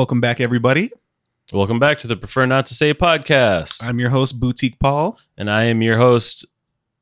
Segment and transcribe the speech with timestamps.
[0.00, 0.92] Welcome back, everybody.
[1.52, 3.84] Welcome back to the Prefer Not to Say podcast.
[3.84, 5.18] I'm your host, Boutique Paul.
[5.36, 6.46] And I am your host,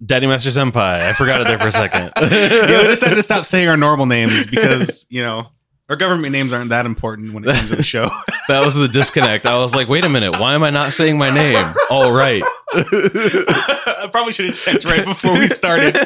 [0.05, 1.03] Daddy Master Senpai.
[1.03, 2.11] I forgot it there for a second.
[2.21, 5.47] yeah, we decided to stop saying our normal names because, you know,
[5.89, 8.11] our government names aren't that important when it comes to the show.
[8.49, 9.47] that was the disconnect.
[9.47, 11.73] I was like, wait a minute, why am I not saying my name?
[11.91, 12.43] All right.
[12.75, 15.97] I probably should have checked right before we started.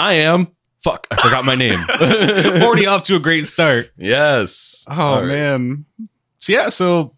[0.00, 0.48] I am.
[0.82, 1.78] Fuck, I forgot my name.
[2.62, 3.90] Already off to a great start.
[3.98, 4.84] Yes.
[4.88, 5.26] Oh, All right.
[5.28, 5.84] man.
[6.38, 7.16] So, yeah, so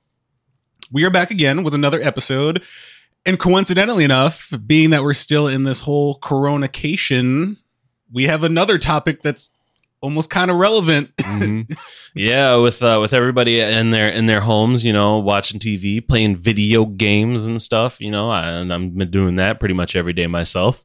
[0.90, 2.62] we are back again with another episode.
[3.24, 7.56] And coincidentally enough, being that we're still in this whole coronacation,
[8.12, 9.50] we have another topic that's
[10.00, 11.14] almost kind of relevant.
[11.22, 11.78] Mhm.
[12.14, 16.36] Yeah, with uh, with everybody in their in their homes, you know, watching TV, playing
[16.36, 17.98] video games and stuff.
[18.00, 20.84] You know, I, and I'm been doing that pretty much every day myself.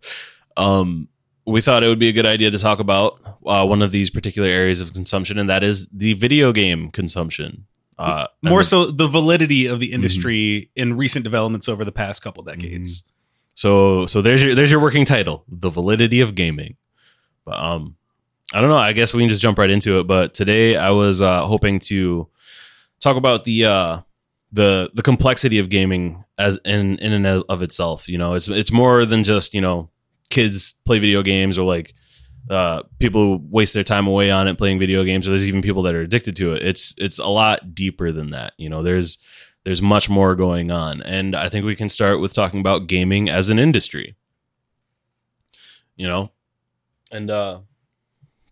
[0.55, 1.09] Um,
[1.47, 4.09] we thought it would be a good idea to talk about uh, one of these
[4.09, 7.65] particular areas of consumption, and that is the video game consumption.
[7.97, 12.43] Uh, More so the validity of the industry in recent developments over the past couple
[12.43, 13.09] decades.
[13.55, 16.75] So so there's your there's your working title, the validity of gaming.
[17.43, 17.95] But um
[18.53, 20.91] I don't know, I guess we can just jump right into it, but today I
[20.91, 22.27] was uh hoping to
[22.99, 24.01] talk about the uh
[24.51, 28.35] the the complexity of gaming as in in and of itself, you know.
[28.35, 29.89] It's it's more than just, you know,
[30.29, 31.93] kids play video games or like
[32.49, 35.83] uh, people waste their time away on it playing video games, or there's even people
[35.83, 36.65] that are addicted to it.
[36.65, 38.53] It's it's a lot deeper than that.
[38.57, 39.17] You know, there's
[39.65, 43.29] there's much more going on, and I think we can start with talking about gaming
[43.29, 44.15] as an industry.
[45.97, 46.31] You know,
[47.11, 47.59] and uh,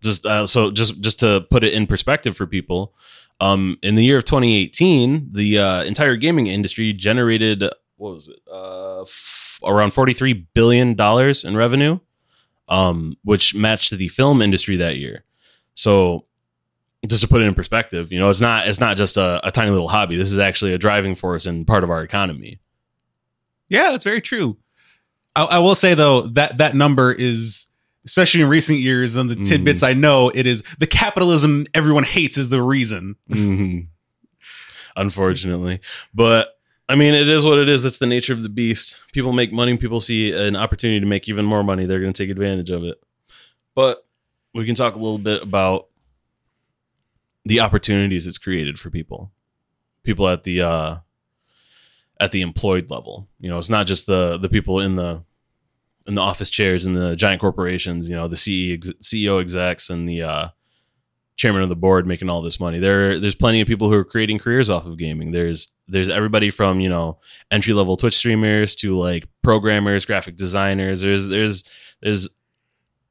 [0.02, 2.94] just uh, so just just to put it in perspective for people,
[3.40, 7.64] um, in the year of 2018, the uh, entire gaming industry generated
[7.98, 9.06] what was it, uh,
[9.64, 12.00] around 43 billion dollars in revenue
[12.68, 15.24] um, which matched the film industry that year.
[15.76, 16.26] So,
[17.06, 19.52] just to put it in perspective, you know, it's not it's not just a, a
[19.52, 20.16] tiny little hobby.
[20.18, 22.60] This is actually a driving force and part of our economy.
[23.70, 24.58] Yeah, that's very true.
[25.36, 27.68] I, I will say though that that number is,
[28.06, 32.38] especially in recent years, and the tidbits I know, it is the capitalism everyone hates
[32.38, 33.16] is the reason.
[33.30, 33.88] Mhm.
[34.96, 35.82] Unfortunately,
[36.14, 36.55] but
[36.88, 37.84] I mean, it is what it is.
[37.84, 38.98] That's the nature of the beast.
[39.12, 39.76] People make money.
[39.78, 41.86] People see an opportunity to make even more money.
[41.86, 43.02] They're going to take advantage of it.
[43.74, 44.06] But
[44.54, 45.88] we can talk a little bit about
[47.44, 49.32] the opportunities it's created for people.
[50.04, 50.98] People at the uh,
[52.20, 53.28] at the employed level.
[53.40, 55.24] You know, it's not just the the people in the
[56.08, 58.08] in the office chairs in the giant corporations.
[58.08, 60.48] You know, the CEO execs and the uh,
[61.36, 62.80] chairman of the board making all this money.
[62.80, 65.32] There, there's plenty of people who are creating careers off of gaming.
[65.32, 67.20] There's there's everybody from you know
[67.52, 71.02] entry level Twitch streamers to like programmers, graphic designers.
[71.02, 71.64] There's there's
[72.02, 72.28] there's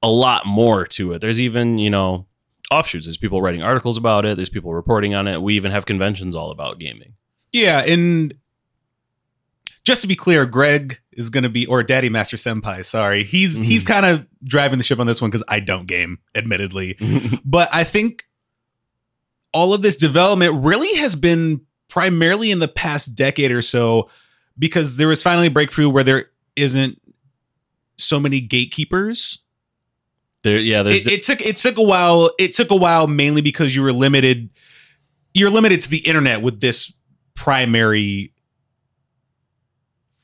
[0.03, 1.21] a lot more to it.
[1.21, 2.27] There's even you know
[2.71, 3.07] offshoots.
[3.07, 4.37] There's people writing articles about it.
[4.37, 5.43] There's people reporting on it.
[5.43, 7.15] We even have conventions all about gaming.
[7.53, 8.35] Yeah, and
[9.85, 12.85] just to be clear, Greg is going to be or Daddy Master Senpai.
[12.85, 13.65] Sorry, he's Mhm.
[13.65, 16.97] he's kind of driving the ship on this one because I don't game, admittedly.
[17.45, 18.25] but I think
[19.53, 24.11] all of this development really has been primarily in the past decade or so
[24.59, 26.27] because there was finally a breakthrough where there
[26.57, 27.01] isn't
[27.97, 29.39] so many gatekeepers.
[30.43, 32.31] there, yeah, there's It, it took it took a while.
[32.39, 34.51] It took a while mainly because you were limited.
[35.35, 36.93] You're limited to the internet with this
[37.35, 38.33] primary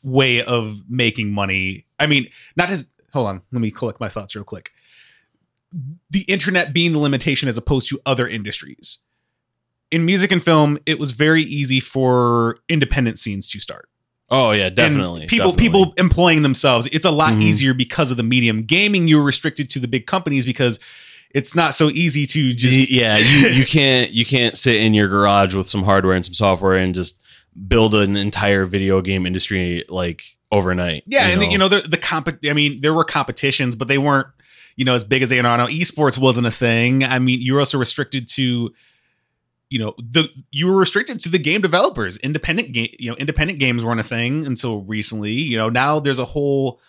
[0.03, 1.87] way of making money.
[1.99, 3.43] I mean, not as hold on.
[3.53, 4.71] Let me collect my thoughts real quick.
[6.11, 8.99] The internet being the limitation as opposed to other industries.
[9.93, 13.89] In music and film, it was very easy for independent scenes to start.
[14.33, 15.27] oh yeah, And definitely.
[15.27, 15.69] people definitely.
[15.69, 16.89] people employing themselves.
[16.93, 17.43] It's a lot Mhm.
[17.43, 18.63] easier because of the medium.
[18.63, 20.79] Gaming, you're restricted to the big companies because
[21.33, 25.09] it's not so easy to just yeah you, you can't you can't sit in your
[25.09, 27.21] garage with some hardware and some software and just
[27.67, 32.29] build an entire video game industry like overnight yeah, and you know the the comp.
[32.45, 34.29] I mean, there were competitions, but they weren't
[34.77, 35.67] you know as big as they are now.
[35.67, 37.05] Esports wasn't a thing.
[37.05, 38.73] I mean, you were also restricted to
[39.71, 42.17] you know the you were restricted to the game developers.
[42.19, 45.33] Independent game, you know, independent games weren't a thing until recently.
[45.33, 46.81] You know, now there's a whole.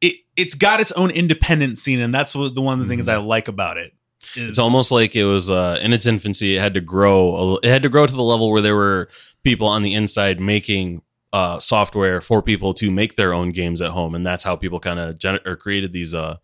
[0.00, 3.06] It it's got its own independent scene, and that's what the one of the things
[3.06, 3.22] mm-hmm.
[3.22, 3.94] I like about it.
[4.36, 7.68] Is, it's almost like it was uh, in its infancy it had to grow it
[7.68, 9.08] had to grow to the level where there were
[9.42, 11.02] people on the inside making
[11.32, 14.80] uh, software for people to make their own games at home and that's how people
[14.80, 16.36] kind of gener- or created these uh,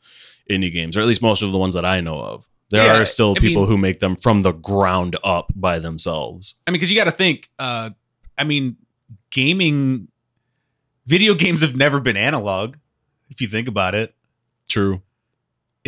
[0.50, 3.00] indie games or at least most of the ones that i know of there Yeah,
[3.00, 6.70] are still I people mean- who make them from the ground up by themselves I
[6.70, 7.48] mean, because you got to think.
[7.58, 7.90] Uh,
[8.36, 8.76] I mean,
[9.30, 10.08] gaming,
[11.06, 12.76] video games have never been analog.
[13.30, 14.14] If you think about it,
[14.68, 15.00] true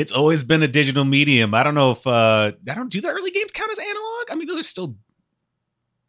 [0.00, 1.54] It's always been a digital medium.
[1.54, 4.24] I don't know if uh I don't do the early games count as analog.
[4.30, 4.96] I mean, those are still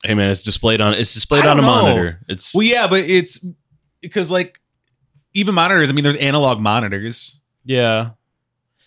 [0.04, 1.68] Hey man, it's displayed on it's displayed on a know.
[1.68, 2.20] monitor.
[2.28, 3.46] It's well, yeah, but it's
[4.02, 4.60] because like
[5.34, 5.90] even monitors.
[5.90, 7.42] I mean, there's analog monitors.
[7.64, 8.12] yeah.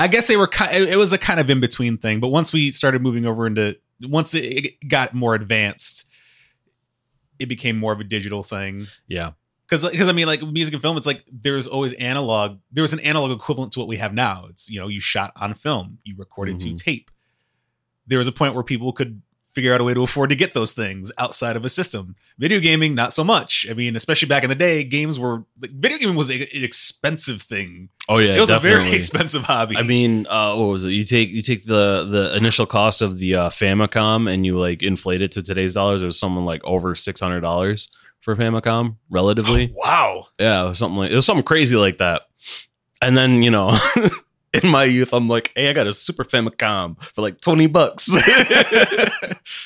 [0.01, 0.51] I guess they were.
[0.73, 2.19] It was a kind of in between thing.
[2.19, 6.07] But once we started moving over into once it got more advanced,
[7.39, 8.89] it became more of a digital thing.
[9.07, 9.33] Yeah.
[9.81, 12.59] Because because I mean, like music and film, it's like there's always analog.
[12.73, 14.47] There was an analog equivalent to what we have now.
[14.51, 16.77] It's you know you shot on film, you recorded Mhm.
[16.77, 17.11] to tape.
[18.07, 20.53] There was a point where people could figure out a way to afford to get
[20.53, 22.17] those things outside of a system.
[22.39, 23.65] Video gaming, not so much.
[23.71, 26.65] I mean, especially back in the day, games were like, video gaming was a, an
[26.65, 27.89] expensive thing.
[28.09, 28.35] Oh yeah.
[28.35, 29.77] it was a very expensive hobby.
[29.77, 30.91] I mean, uh, what was it?
[30.91, 34.83] You take you take the the initial cost of the uh, Famicom and you like
[34.83, 36.03] inflate it to today's dollars.
[36.03, 37.89] It was something like over six hundred dollars
[38.25, 39.71] for Famicom, relatively.
[39.77, 40.27] wow.
[40.41, 42.23] Yeah, it was something like it was something crazy like that.
[43.03, 43.79] And then you know,
[44.63, 48.09] in my youth, I'm like, hey, I got a Super Famicom for like twenty bucks.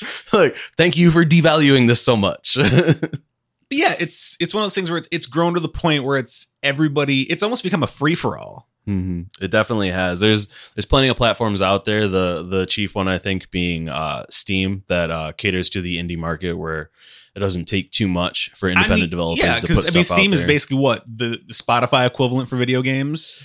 [0.33, 2.57] like, thank you for devaluing this so much.
[2.57, 6.03] But yeah, it's it's one of those things where it's it's grown to the point
[6.03, 7.21] where it's everybody.
[7.31, 8.67] It's almost become a free for all.
[8.85, 10.19] hmm It definitely has.
[10.19, 12.07] There's there's plenty of platforms out there.
[12.07, 16.17] The the chief one I think being uh, Steam that uh, caters to the indie
[16.17, 16.89] market where
[17.35, 19.93] it doesn't take too much for independent I mean, developers yeah, to put because I
[19.93, 23.43] mean, Steam is basically what the, Spotify equivalent for video games.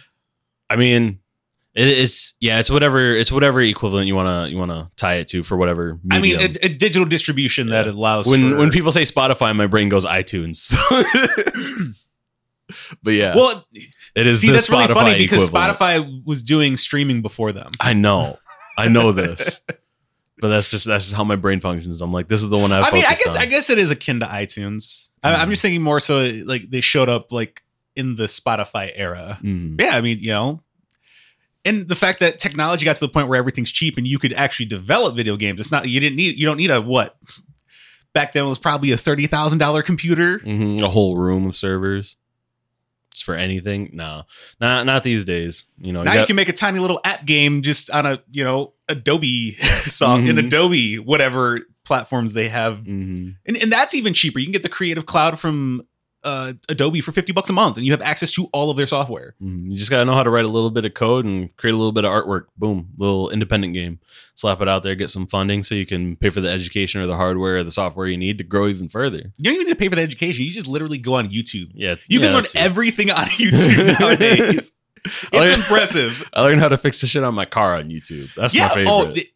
[0.70, 1.20] I mean,
[1.74, 5.42] it, it's yeah, it's whatever it's whatever equivalent you wanna you wanna tie it to
[5.42, 5.98] for whatever.
[6.10, 9.66] I mean, a, a digital distribution that allows when for, when people say Spotify, my
[9.66, 10.74] brain goes iTunes.
[13.02, 13.64] but yeah, well,
[14.14, 15.78] it is see, the that's really funny because equivalent.
[15.78, 17.72] Spotify was doing streaming before them.
[17.80, 18.38] I know,
[18.78, 19.60] I know this,
[20.44, 22.02] but that's just that's just how my brain functions.
[22.02, 23.40] I'm like, this is the one I've I mean, I guess on.
[23.40, 25.08] I guess it is akin to iTunes.
[25.22, 25.52] I, I'm Mhm.
[25.52, 27.62] just thinking more so like they showed up like
[27.96, 29.38] in the Spotify era.
[29.42, 29.80] Mhm.
[29.80, 30.62] Yeah, I mean, you know,
[31.64, 34.34] and the fact that technology got to the point where everything's cheap and you could
[34.34, 35.60] actually develop video games.
[35.60, 37.16] It's not you didn't need you don't need a what
[38.12, 40.40] back then it was probably a thirty thousand dollar computer.
[40.40, 40.82] Mhm.
[40.82, 42.16] a whole room of servers.
[43.22, 43.90] For anything?
[43.92, 44.24] No,
[44.60, 45.66] not not these days.
[45.78, 48.06] You know, you now you got- can make a tiny little app game just on
[48.06, 49.52] a you know Adobe
[49.86, 50.46] song in Mhm.
[50.46, 53.36] Adobe whatever platforms they have, Mhm.
[53.46, 54.38] and and that's even cheaper.
[54.38, 55.82] You can get the Creative Cloud from
[56.24, 58.86] uh, Adobe for fifty bucks a month, and you have access to all of their
[58.86, 59.34] software.
[59.42, 59.70] Mhm.
[59.70, 61.76] You just gotta know how to write a little bit of code and create a
[61.76, 62.44] little bit of artwork.
[62.56, 63.98] Boom, little independent game.
[64.34, 67.06] Slap it out there, get some funding so you can pay for the education or
[67.06, 69.18] the hardware or the software you need to grow even further.
[69.38, 70.44] You don't even need to pay for the education.
[70.44, 71.70] You just literally go on YouTube.
[71.74, 74.72] Yeah, You yeah, can learn everything on YouTube nowadays.
[75.04, 75.54] It's Oh, yeah.
[75.54, 76.26] impressive.
[76.32, 78.32] I learned how to fix the shit on my car on YouTube.
[78.34, 78.68] That's yeah.
[78.68, 78.88] my favorite.
[78.90, 79.28] Oh, the,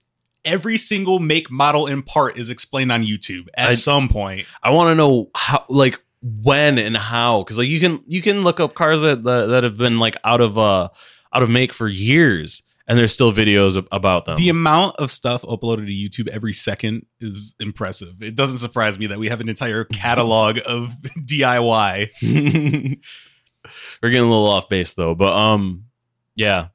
[0.45, 4.47] every single make, model, and part is explained on YouTube at I- some point.
[4.63, 8.43] I want to know how, like, when and how, because like you can you can
[8.43, 10.89] look up cars that, that that have been like out of uh
[11.33, 14.37] out of make for years, and there's still videos about them.
[14.37, 15.93] The amount of stuff uploaded to
[16.27, 18.23] YouTube every second is impressive.
[18.23, 22.09] It doesn't surprise me that we have an entire catalog of DIY.
[24.03, 25.85] We're getting a little off base though, but um,
[26.35, 26.69] yeah,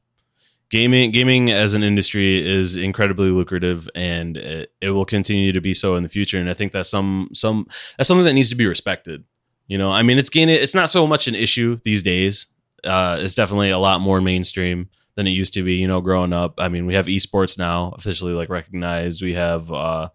[0.69, 5.73] gaming gaming as an industry is incredibly lucrative, and it, it will continue to be
[5.73, 6.39] so in the future.
[6.39, 9.23] And I think that's some some that's something that needs to be respected.
[9.67, 10.55] You know, I mean, it's gaining.
[10.55, 12.47] It's not so much an issue these days.
[12.83, 15.75] Uh, it's definitely a lot more mainstream than it used to be.
[15.75, 16.55] You know, growing up.
[16.57, 19.21] I mean, we have esports now officially like recognized.
[19.21, 20.09] We have uh,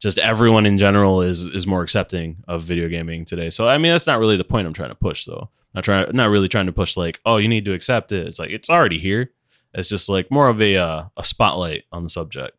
[0.00, 3.50] just everyone in general is is more accepting of video gaming today.
[3.50, 5.50] So I mean, that's not really the point I'm trying to push, though.
[5.74, 8.26] Not trying, not really trying to push like, oh, you need to accept it.
[8.26, 9.32] It's like it's already here.
[9.74, 12.56] It's just like more of a uh, a spotlight on the subject.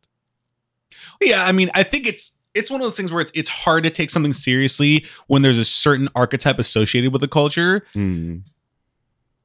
[1.22, 3.84] Yeah, I mean, I think it's it's one of those things where it's it's hard
[3.84, 7.86] to take something seriously when there's a certain archetype associated with the culture.
[7.94, 8.42] Mm.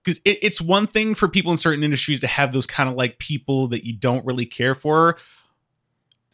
[0.02, 2.94] because it, it's one thing for people in certain industries to have those kind of
[2.94, 5.18] like people that you don't really care for.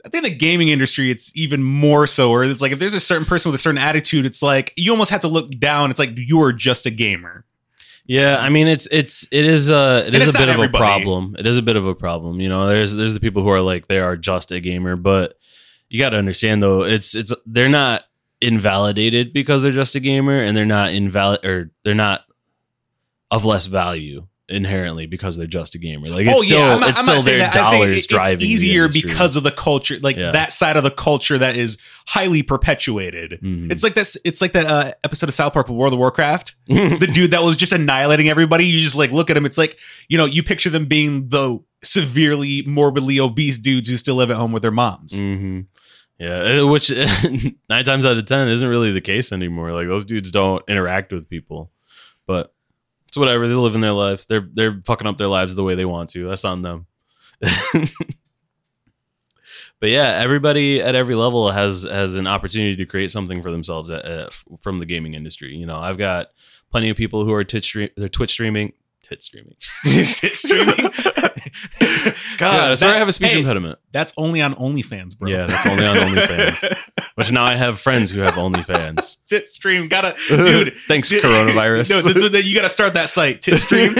[0.04, 2.30] I think the gaming industry, it's even more so.
[2.30, 4.92] Where it's like if there's a certain person with a certain attitude, it's like you
[4.92, 5.90] almost have to look down.
[5.90, 7.44] It's like you are just a gamer.
[8.08, 10.84] Yeah, I mean it's it's it is uh it And is a bit of everybody.
[10.84, 11.34] a problem.
[11.40, 12.40] It is a bit of a problem.
[12.40, 15.36] You know, there's there's the people who are like they are just a gamer, but
[15.88, 18.04] you got to understand though, it's it's they're not
[18.40, 22.22] invalidated because they're just a gamer, and they're not invalid or they're not
[23.30, 26.08] of less value inherently because they're just a gamer.
[26.08, 27.56] Like it's still I'm not, it's I'm still their that.
[27.56, 28.34] I'm dollars it- driving.
[28.36, 30.30] it's easier because of the culture, like Yeah.
[30.30, 33.40] that side of the culture that is highly perpetuated.
[33.42, 33.72] Mhm.
[33.72, 34.16] It's like this.
[34.24, 36.54] It's like that uh, episode of South Park with World of Warcraft.
[36.68, 38.66] the dude that was just annihilating everybody.
[38.66, 39.46] You just like look at him.
[39.46, 39.78] It's like
[40.08, 44.36] you know you picture them being the severely morbidly obese dudes who still live at
[44.36, 45.16] home with their moms.
[45.16, 45.60] hmm
[46.18, 46.90] Yeah, uh, which
[47.68, 49.72] nine times out of ten isn't really the case anymore.
[49.72, 51.70] Like those dudes don't interact with people,
[52.26, 52.52] but
[53.08, 53.46] It's whatever.
[53.46, 54.26] They're living their lives.
[54.26, 56.28] They're they're fucking up their lives the way they want to.
[56.28, 56.86] That's on them.
[59.80, 63.90] but yeah, everybody at every level has has an opportunity to create something for themselves
[63.90, 65.54] at, at, from the gaming industry.
[65.54, 66.28] You know, I've got
[66.70, 68.72] plenty of people who are Twitch they're Twitch streaming,
[69.08, 70.74] tit streaming, tit streaming.
[72.38, 73.78] God, Yeah, sorry, I have a speech hey, impediment.
[73.92, 75.30] That's only on OnlyFans, bro.
[75.30, 76.76] Yeah, that's only on OnlyFans.
[77.14, 79.18] Which now I have friends who have OnlyFans.
[79.26, 79.88] tit stream.
[79.88, 80.74] Gotta, dude.
[80.88, 81.90] Thanks, Tit- coronavirus.
[81.90, 83.40] No, this is you got to start that site.
[83.42, 83.94] Tit stream.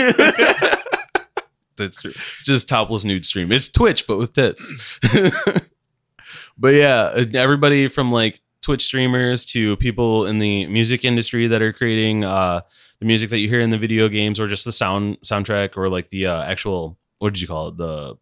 [1.79, 3.51] It's, it's just topless nude stream.
[3.51, 4.73] It's Twitch, but with tits.
[6.57, 11.71] but yeah, everybody from like Twitch streamers to people in the music industry that are
[11.71, 12.59] creating uh,
[12.99, 15.87] the music that you hear in the video games, or just the sound soundtrack, or
[15.87, 17.77] like the uh, actual what did you call it?
[17.77, 18.17] The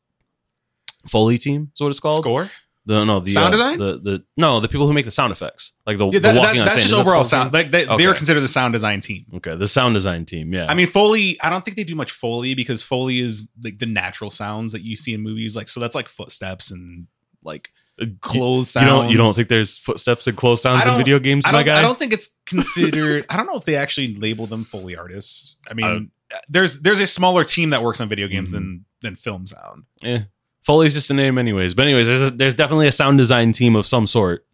[1.07, 2.21] Foley team is what it's called.
[2.23, 2.51] Score.
[2.87, 3.79] The no the Sound uh, design?
[3.79, 6.59] The the no the people who make the sound effects like the, Yeah, the walking
[6.59, 7.51] that- that's just overall sound.
[7.51, 7.59] team?
[7.63, 8.05] Like they, they Okay.
[8.05, 9.25] are considered the sound design team.
[9.37, 10.53] Okay, the sound design team.
[10.53, 11.35] Yeah, I mean, Foley.
[11.41, 14.83] I don't think they do much Foley because Foley is like the natural sounds that
[14.83, 15.55] you see in movies.
[15.55, 17.07] Like so, that's like footsteps and
[17.43, 18.73] like you sounds.
[18.73, 21.65] don't you don't think there's footsteps and close sounds in video games, I my don't,
[21.67, 21.79] guy?
[21.79, 23.25] I don't think it's considered.
[23.29, 25.57] I don't know if they actually label them Foley artists.
[25.69, 26.11] I mean,
[26.49, 28.53] there's there's a smaller team that works on video games Mhm.
[28.53, 29.83] than than film sound.
[30.03, 30.21] Eh.
[30.63, 31.73] Foley's just a name, anyways.
[31.75, 34.45] But anyways, there's a, there's definitely a sound design team of some sort.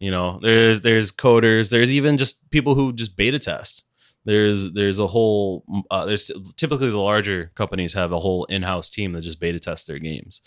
[0.00, 1.70] You know, there's there's coders.
[1.70, 3.84] There's even just people who just beta test.
[4.24, 9.12] There's there's a whole uh, there's typically the larger companies have a whole in-house team
[9.12, 10.40] that just beta test their games.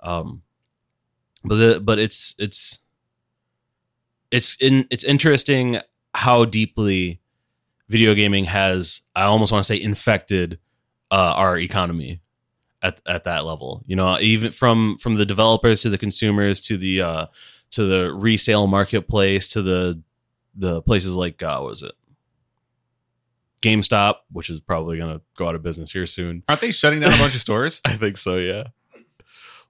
[0.00, 0.42] Um,
[1.44, 2.78] but the, but it's it's
[4.30, 5.78] it's in it's interesting
[6.14, 7.20] how deeply
[7.88, 10.58] video gaming has I almost want to say infected
[11.10, 12.20] uh, our economy
[12.82, 13.82] at at that level.
[13.86, 17.26] You know, even from from the developers to the consumers to the uh,
[17.72, 20.02] to the resale marketplace to the
[20.54, 21.92] the places like uh, what was it
[23.64, 26.42] GameStop, which is probably going to go out of business here soon.
[26.48, 27.80] Aren't they shutting down a bunch of stores?
[27.84, 28.64] I think so, yeah.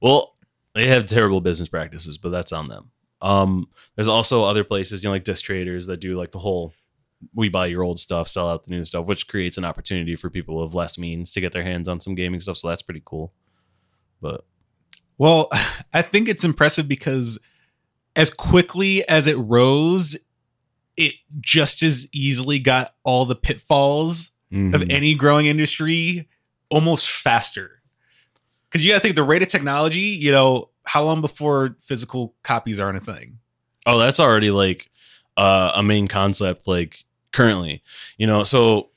[0.00, 0.34] Well,
[0.75, 2.90] they have terrible business practices, but that's on them.
[3.23, 6.75] Um, there's also other places, you know, like disc traders that do like the whole
[7.33, 10.28] we buy your old stuff, sell out the new stuff, which creates an opportunity for
[10.28, 12.59] people of less means to get their hands on some gaming stuff.
[12.59, 13.33] So that's pretty cool.
[14.21, 14.45] But
[15.16, 15.49] Well,
[15.95, 17.38] I think it's impressive because
[18.16, 20.16] as quickly as it rose,
[20.97, 24.93] it just as easily got all the pitfalls of mhm.
[24.93, 26.28] any growing industry
[26.71, 27.83] almost faster.
[28.75, 32.35] Because you got to think the rate of technology, you know, how long before physical
[32.43, 33.38] copies aren't a thing?
[33.87, 34.90] Oh, that's already like
[35.37, 36.66] uh, a main concept.
[36.66, 37.85] Like currently,
[38.19, 38.90] you know, so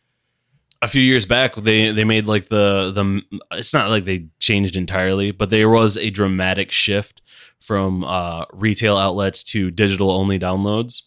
[0.82, 4.76] a few years back they they made like the the it's not like they changed
[4.76, 7.22] entirely, but there was a dramatic shift
[7.60, 11.04] from uh, retail outlets to digital only downloads,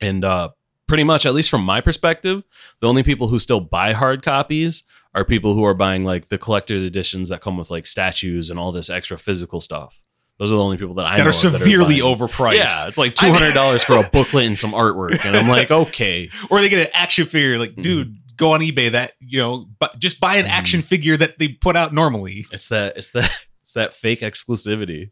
[0.00, 0.50] and uh,
[0.86, 2.42] pretty much, at least from my perspective,
[2.80, 4.82] the only people who still buy hard copies
[5.14, 8.58] are people who are buying like the collector's editions that come with like statues and
[8.58, 10.00] all this extra physical stuff.
[10.38, 12.56] Those are the only people that I that know are severely buying- overpriced.
[12.56, 15.70] yeah, it's like two hundred dollars for a booklet and some artwork, and I'm like,
[15.70, 17.58] okay, Or they get an action figure.
[17.58, 17.82] Like, Mhm.
[17.82, 20.50] dude, go on eBay that, you know, but just buy an Mhm.
[20.50, 22.44] action figure that they put out normally.
[22.52, 23.30] it's that it's that
[23.62, 25.10] it's that fake exclusivity.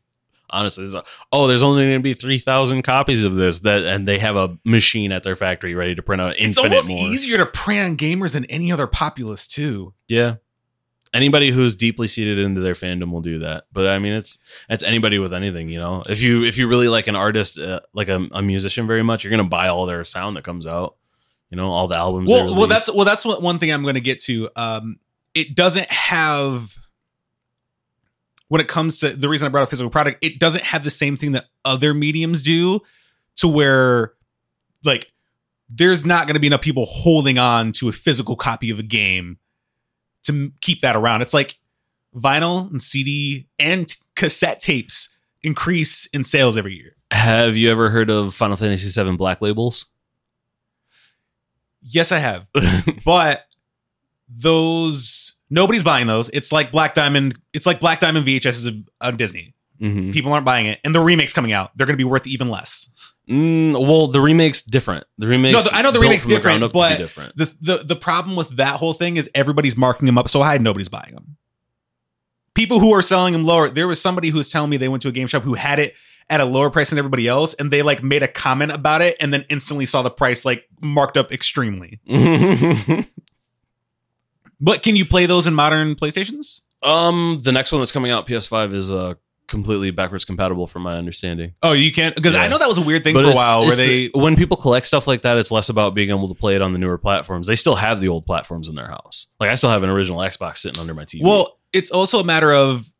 [0.50, 3.82] Honestly, it's a, oh, there's only going to be three thousand copies of this that,
[3.84, 6.88] and they have a machine at their factory ready to print out It's infinite almost
[6.88, 6.98] more.
[6.98, 9.94] easier to prey on gamers than any other populace, too.
[10.06, 10.36] Yeah,
[11.12, 13.64] anybody who's deeply seated into their fandom will do that.
[13.72, 16.02] But I mean, it's it's anybody with anything, you know.
[16.08, 19.24] If you if you really like an artist, uh, like a, a musician very much,
[19.24, 20.96] you're going to buy all their sound that comes out.
[21.50, 22.30] You know, all the albums.
[22.30, 24.50] well, well, that's well, that's what one thing I'm going to get to.
[24.56, 24.98] Um,
[25.34, 26.76] it doesn't have
[28.54, 30.18] when it comes to the reason I brought up physical product.
[30.22, 32.82] It doesn't have the same thing that other mediums do,
[33.38, 34.12] to where
[34.84, 35.10] like
[35.68, 38.84] there's not going to be enough people holding on to a physical copy of a
[38.84, 39.38] game
[40.22, 41.20] to keep that around.
[41.20, 41.58] It's like
[42.14, 45.08] vinyl and CD and t- cassette tapes
[45.42, 46.94] increase in sales every year.
[47.10, 49.86] Have you ever heard of Final Fantasy VII Black Labels?
[51.82, 52.48] Yes, I have.
[53.04, 53.46] but
[54.28, 56.28] those nobody's buying those.
[56.30, 57.38] It's like Black Diamond.
[57.52, 58.68] It's like Black Diamond VHS is
[59.00, 59.54] on Disney.
[59.82, 60.12] Mhm.
[60.12, 61.70] People aren't buying it, and the remake's coming out.
[61.76, 62.90] They're going to be worth even less.
[63.28, 65.04] Mm, well, the remake's different.
[65.18, 65.54] The remakes.
[65.54, 67.36] No, the- I know the remake's the different, ground up to be but different.
[67.36, 70.58] The, the the problem with that whole thing is everybody's marking them up so high,
[70.58, 71.36] nobody's buying them.
[72.54, 73.68] People who are selling them lower.
[73.68, 75.78] There was somebody who was telling me they went to a game shop who had
[75.80, 75.94] it
[76.30, 79.16] at a lower price than everybody else, and they like made a comment about it,
[79.20, 82.00] and then instantly saw the price like marked up extremely.
[84.64, 86.62] But can you play those in modern PlayStations?
[86.82, 89.14] um, the next one that's coming out PS5 is uh
[89.46, 91.52] completely backwards compatible from my understanding.
[91.62, 93.66] Oh, you can't because I know that was a weird thing But for a while
[93.66, 96.54] where they when people collect stuff like that, it's less about being able to play
[96.56, 97.46] it on the newer platforms.
[97.46, 99.26] They still have the old platforms in their house.
[99.38, 101.22] Like I still have an original Xbox sitting under my TV.
[101.22, 102.90] Well, it's also a matter of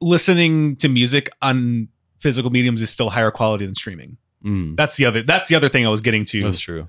[0.00, 4.16] listening to music on physical mediums is still higher quality than streaming.
[4.44, 6.42] Mm, That's the other that's the other thing I was getting to.
[6.42, 6.88] that's true.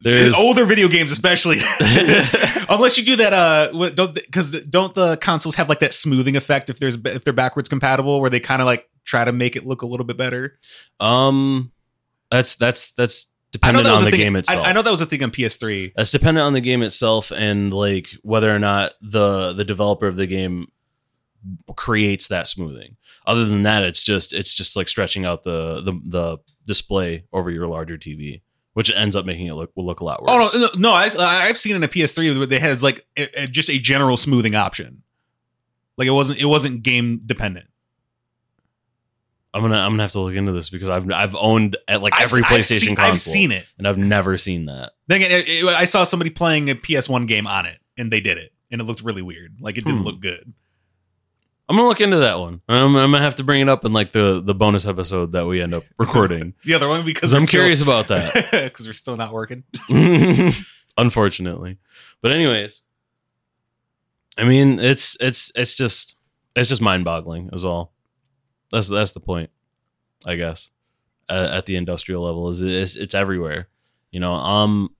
[0.00, 1.58] There's older video games especially
[2.68, 6.70] unless you do that uh don't because don't the consoles have like that smoothing effect
[6.70, 9.64] if there's if they're backwards compatible where they kind of like try to make it
[9.64, 10.58] look a little bit better
[10.98, 11.72] um,
[12.30, 13.26] that's that's that's
[13.62, 14.66] I dependent that on the thing game I, itself.
[14.66, 17.72] I know that was a thing on PS3 That's dependent on the game itself and
[17.72, 20.68] like whether or not the the developer of the game
[21.76, 22.96] creates that smoothing.
[23.26, 27.50] Other than that, it's just it's just like stretching out the the, the display over
[27.50, 28.42] your larger TV,
[28.80, 30.50] which ends up making it look will look a lot worse.
[30.54, 33.46] oh no no, I, I've seen in a PS3 where they had like a, a-
[33.46, 35.02] just a general smoothing option
[35.98, 37.66] like it wasn't it wasn't game dependent
[39.52, 42.14] I'm gonna I'm gonna have to look into this because I've I've owned at like
[42.14, 43.12] I've- every I've PlayStation seen, console.
[43.12, 44.92] I've seen it and I've never seen that.
[45.08, 48.20] then again, it- it- I saw somebody playing a PS1 game on it and they
[48.20, 50.06] did it and it looked really weird like it didn't Hmm.
[50.06, 50.54] look good
[51.70, 52.60] I'm gonna look into that one.
[52.68, 55.46] I'm, I'm gonna have to bring it up in like the the bonus episode that
[55.46, 56.54] we end up recording.
[56.64, 58.50] The other one because I'm still- curious about that.
[58.50, 59.62] because we're still not working.
[60.98, 61.78] unfortunately.
[62.22, 62.82] But anyways
[64.36, 66.16] i mean it's it's it's just
[66.56, 67.92] it's just mind-boggling is all.
[68.72, 69.50] That's that's the point
[70.26, 70.70] i guess
[71.28, 73.68] at, at the industrial level is it's, it's everywhere.
[74.10, 74.90] You know um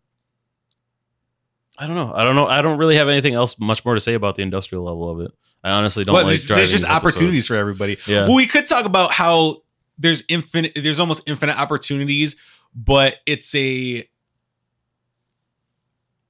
[1.79, 2.13] i don't know.
[2.15, 2.47] I don't know.
[2.47, 5.21] I don't really have anything else much more to say about the industrial level of
[5.21, 5.33] it
[5.65, 7.15] i honestly don't Well, like there's, there's just episodes.
[7.15, 7.99] opportunities for everybody.
[8.07, 9.63] yeah Well, we could talk about how
[9.99, 12.37] there's infinite, there's almost infinite opportunities,
[12.75, 14.09] but it's a,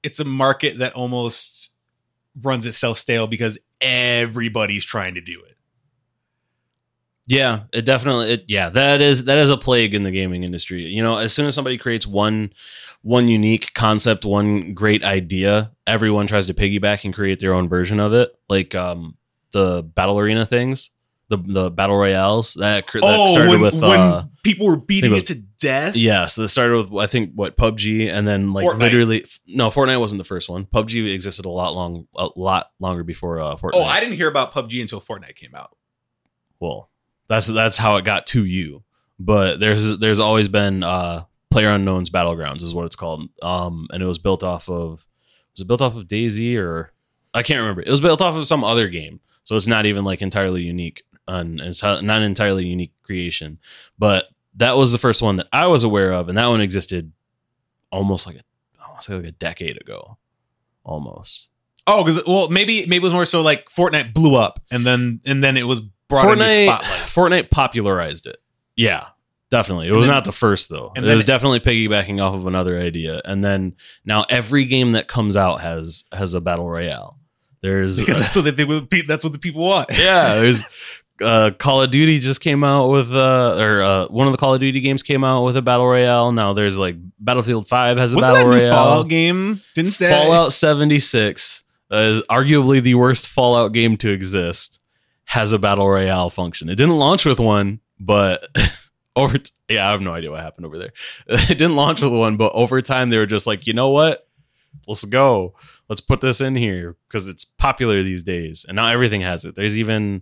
[0.03, 1.75] it's a market that almost
[2.41, 5.55] runs itself stale because everybody's trying to do it.
[7.27, 10.83] Yeah, it definitely it, yeah, that is that is a plague in the gaming industry.
[10.83, 12.51] You know, as soon as somebody creates one
[13.03, 17.99] one unique concept, one great idea, everyone tries to piggyback and create their own version
[17.99, 18.31] of it.
[18.49, 19.15] Like um
[19.51, 20.91] the battle arena things,
[21.29, 25.15] the the battle royales that, that oh, started when, with when uh people were beating
[25.15, 25.95] it to death.
[25.95, 28.79] yeah, so that started with I think what PUBG and then like Fortnite.
[28.79, 30.65] literally no, Fortnite wasn't the first one.
[30.65, 33.71] PUBG existed a lot long a lot longer before uh Fortnite.
[33.75, 35.75] Oh, I didn't hear about PUBG until Fortnite came out.
[36.59, 36.89] well
[37.27, 38.83] that's that's how it got to you
[39.17, 44.03] but there's there's always been uh player unknown's battlegrounds is what it's called um and
[44.03, 45.05] it was built off of
[45.53, 46.91] was it built off of DayZ or
[47.33, 50.03] i can't remember it was built off of some other game so it's not even
[50.03, 53.59] like entirely unique and it's not an entirely unique creation
[53.99, 54.25] but
[54.55, 57.11] that was the first one that i was aware of and that one existed
[57.91, 58.41] almost like a
[58.83, 60.17] i want to say like a decade ago
[60.83, 61.47] almost
[61.87, 65.19] Oh, because well, maybe maybe it was more so like Fortnite blew up, and then
[65.25, 66.89] and then it was brought into spotlight.
[67.07, 68.37] Fortnite popularized it.
[68.75, 69.07] Yeah,
[69.49, 69.87] definitely.
[69.87, 70.93] It And was then- not the first though.
[70.95, 73.19] It was it- definitely piggybacking off of another idea.
[73.25, 73.75] And then
[74.05, 77.17] now every game that comes out has has a battle royale.
[77.61, 78.89] There's because that's what they would.
[79.07, 79.89] That's what the people want.
[79.97, 80.65] yeah, there's
[81.21, 84.53] uh, Call of Duty just came out with uh or uh, one of the Call
[84.53, 86.31] of Duty games came out with a battle royale.
[86.31, 88.75] Now there's like Battlefield 5 has a Wasn't battle that new royale.
[88.75, 89.61] Fallout game?
[89.75, 94.81] Didn't that Fallout 76, uh, arguably the worst Fallout game to exist,
[95.25, 96.69] has a battle royale function.
[96.69, 98.47] It didn't launch with one, but
[99.15, 100.93] over t- yeah, I have no idea what happened over there.
[101.27, 104.27] It didn't launch with one, but over time they were just like, you know what?
[104.87, 105.53] Let's go.
[105.91, 109.55] Let's put this in here because it's popular these days, and now everything has it.
[109.55, 110.21] There's even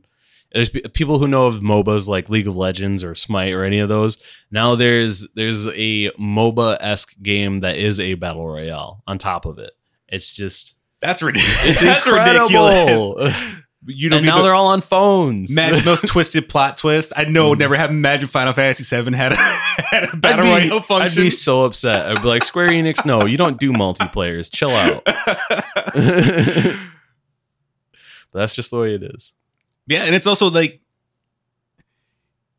[0.52, 3.88] there's people who know of MOBAs like League of Legends or Smite or any of
[3.88, 4.18] those.
[4.50, 9.60] Now there's there's a MOBA esque game that is a battle royale on top of
[9.60, 9.74] it.
[10.08, 11.66] It's just That's ridiculous.
[11.70, 12.66] it's That's incredible.
[12.66, 13.36] ridiculous.
[13.90, 15.54] You and don't now they're all on phones.
[15.54, 17.12] mad, most twisted plot twist.
[17.16, 17.98] I know would never happen.
[17.98, 21.22] Imagine Final Fantasy VII had a, had a battle be, royale function.
[21.22, 22.08] I'd be so upset.
[22.10, 24.52] I'd be like, Square Enix, no, you don't do multiplayers.
[24.54, 25.04] Chill out.
[25.06, 25.94] But
[28.34, 29.34] that's just the way it is.
[29.88, 30.82] yeah, and it's also like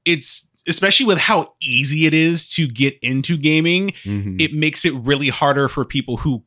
[0.05, 3.90] it's especially with how easy it is to get into gaming.
[4.05, 4.40] Mhm.
[4.40, 6.45] it makes it really harder for people who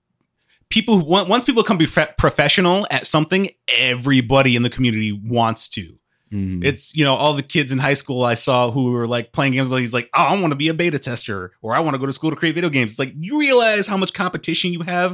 [0.74, 1.78] people who once people become
[2.18, 5.98] professional at something everybody in the community wants to
[6.32, 6.66] Mhm.
[6.66, 9.54] it's you know all the kids in high school i saw who were like playing
[9.54, 11.94] games like he's like oh i want to be a beta tester or i want
[11.94, 14.74] to go to school to create video games it's like you realize how much competition
[14.74, 15.12] you have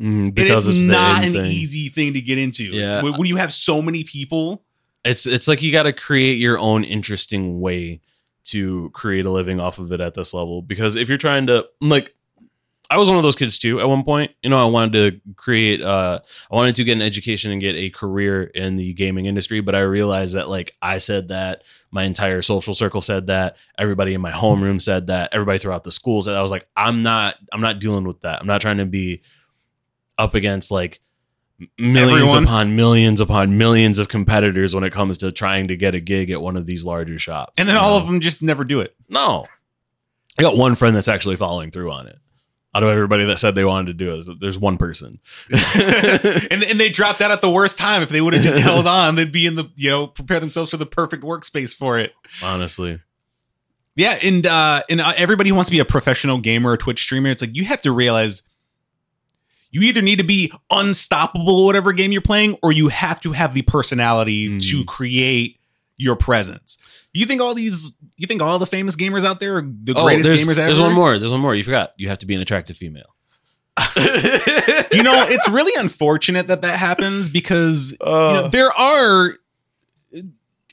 [0.00, 1.46] Mhm, and because it's, not an thing.
[1.50, 3.02] easy thing to get into Yeah.
[3.02, 4.64] when when you have so many people
[5.04, 8.00] It's it's like you got to create your own interesting way
[8.52, 10.62] to create a living off of it at this level.
[10.62, 12.14] Because if you're trying to like,
[12.90, 14.32] I was one of those kids too at one point.
[14.42, 16.20] You know, I wanted to create uh
[16.50, 19.74] I wanted to get an education and get a career in the gaming industry, but
[19.74, 24.20] I realized that like I said that, my entire social circle said that, everybody in
[24.20, 27.60] my homeroom said that, everybody throughout the schools that I was like I'm not I'm
[27.60, 28.40] not dealing with that.
[28.40, 29.22] I'm not trying to be
[30.16, 31.00] up against like
[31.76, 32.44] millions Everyone.
[32.44, 36.30] upon millions upon millions of competitors when it comes to trying to get a gig
[36.30, 37.54] at one of these larger shops.
[37.58, 38.02] And then all know?
[38.02, 38.94] of them just never do it.
[39.08, 39.46] No.
[40.38, 42.18] I got one friend that's actually following through on it.
[42.78, 45.18] Out of everybody that said they wanted to do it, there's one person.
[45.50, 48.02] and and they dropped out at the worst time.
[48.02, 50.70] If they would have just held on, they'd be in the you know prepare themselves
[50.70, 52.12] for the perfect workspace for it.
[52.42, 53.00] Honestly.
[53.96, 57.02] Yeah, and uh, and uh, everybody who wants to be a professional gamer or Twitch
[57.02, 58.42] streamer, it's like you have to realize
[59.70, 63.54] you either need to be unstoppable whatever game you're playing, or you have to have
[63.54, 64.70] the personality Mm.
[64.70, 65.57] to create
[65.98, 66.78] your presence.
[67.12, 70.04] You think all these, you think all the famous gamers out there are the Oh,
[70.04, 70.62] greatest gamers ever?
[70.62, 71.18] there's one more.
[71.18, 71.54] There's one more.
[71.54, 71.92] You forgot.
[71.98, 73.14] You have to be an attractive female.
[74.90, 78.32] You know, it's really unfortunate that that happens because you Uh.
[78.42, 79.34] know, there are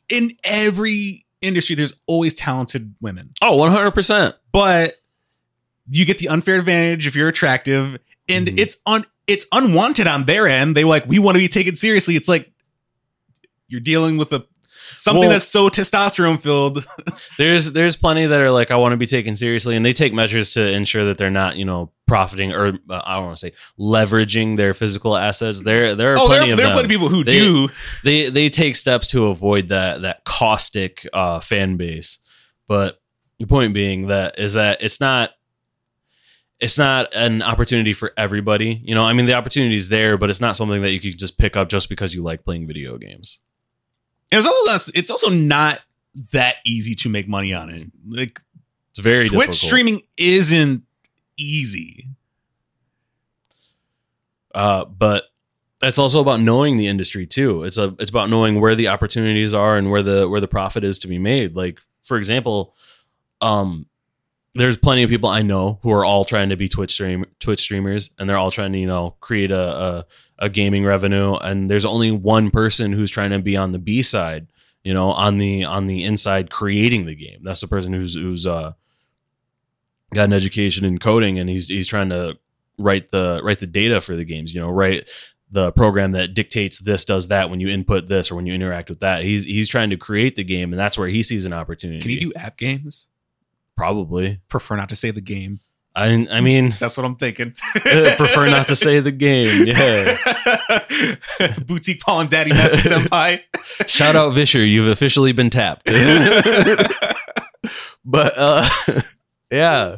[0.10, 4.34] in every industry there's always talented women oh, 100%.
[4.52, 4.96] but
[5.90, 8.60] you get the unfair advantage if you're attractive and Mhm.
[8.60, 12.16] it's on it's unwanted on their end they like we want to be taken seriously
[12.16, 12.52] it's like
[13.68, 14.46] you're dealing with a
[14.95, 16.86] something Well- that's so testosterone filled
[17.38, 20.13] There's there's plenty that are like I want to be taken seriously, and they take
[20.13, 23.47] measures to ensure that they're not you know profiting or uh, I don't want to
[23.47, 25.63] say leveraging their physical assets.
[25.63, 26.75] There there are oh plenty there, of there are them.
[26.77, 27.69] plenty of people who They- do
[28.03, 32.19] they they take steps to avoid that that caustic uh, fan base.
[32.67, 32.99] But
[33.39, 35.31] the point being that is that it's not
[36.60, 38.81] it's not an opportunity for everybody.
[38.86, 41.19] You know, I mean the opportunity is there, but it's not something that you could
[41.19, 43.39] just pick up just because you like playing video games.
[44.36, 45.80] And it's also less, it's also not
[46.32, 48.41] that easy to make money on it like
[48.89, 49.56] It's very twitch difficult.
[49.56, 50.84] streaming isn't
[51.38, 52.08] easy
[54.54, 55.26] Uh, but
[55.82, 57.63] it's also about knowing the industry too.
[57.63, 60.84] It's a it's about knowing where the opportunities are and where the where the profit
[60.84, 61.56] is to be made.
[61.56, 62.74] Like for example,
[63.41, 63.86] um,
[64.54, 67.60] there's plenty of people I know who are all trying to be Twitch stream Twitch
[67.60, 70.06] streamers, and they're all trying to you know create a a,
[70.39, 71.36] a gaming revenue.
[71.36, 74.48] And there's only one person who's trying to be on the B side,
[74.84, 77.41] you know, on the on the inside creating the game.
[77.43, 78.74] That's the person who's who's uh
[80.13, 82.38] got an education in coding, and he's he's trying to
[82.78, 84.54] write the write the data for the games.
[84.54, 85.08] You know, write
[85.52, 88.89] the program that dictates this does that when you input this or when you interact
[88.89, 89.24] with that.
[89.24, 92.00] He's he's trying to create the game, and that's where he sees an opportunity.
[92.00, 93.08] can you do app games
[93.76, 94.39] probably?
[94.50, 95.60] prefer not to say the game
[95.95, 99.65] I I mean, that's what i'm thinking prefer not to say the game.
[99.67, 100.17] Yeah.
[101.65, 103.41] boutique paul and daddy master senpai
[103.88, 105.86] Shout out Visher, you've officially been tapped.
[108.05, 108.69] but uh
[109.51, 109.97] yeah.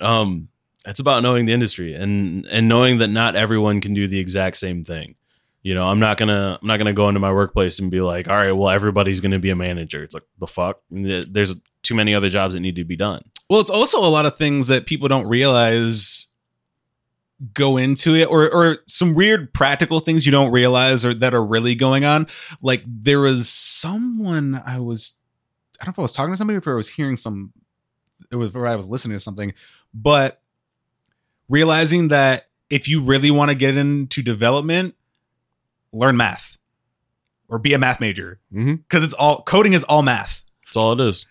[0.00, 0.48] Um
[0.86, 4.56] it's about knowing the industry and and knowing that not everyone can do the exact
[4.56, 5.14] same thing.
[5.62, 8.28] You know, I'm not gonna I'm not gonna go into my workplace and be like,
[8.28, 10.02] all right, well, everybody's gonna be a manager.
[10.02, 10.80] It's like the fuck.
[10.90, 13.22] There's too many other jobs that need to be done.
[13.48, 16.26] Well, it's also a lot of things that people don't realize
[17.54, 21.44] go into it or or some weird practical things you don't realize or that are
[21.44, 22.26] really going on.
[22.60, 25.14] Like there was someone I was
[25.80, 27.52] I don't know if I was talking to somebody or if I was hearing some
[28.30, 29.54] it was or I was listening to something,
[29.94, 30.42] but
[31.48, 34.94] realizing that if you really want to get into development,
[35.92, 36.58] learn math
[37.48, 38.74] or be a math major Mm-hmm.
[38.74, 40.44] because it's all coding is all math.
[40.66, 41.24] That's all it is.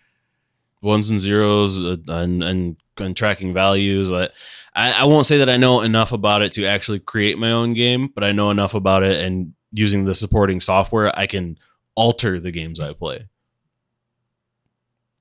[0.81, 4.11] Ones and zeros uh, and, and and tracking values.
[4.11, 4.29] I,
[4.75, 7.73] I I won't say that I know enough about it to actually create my own
[7.73, 11.57] game, but I know enough about it and using the supporting software, I can
[11.95, 13.27] alter the games I play.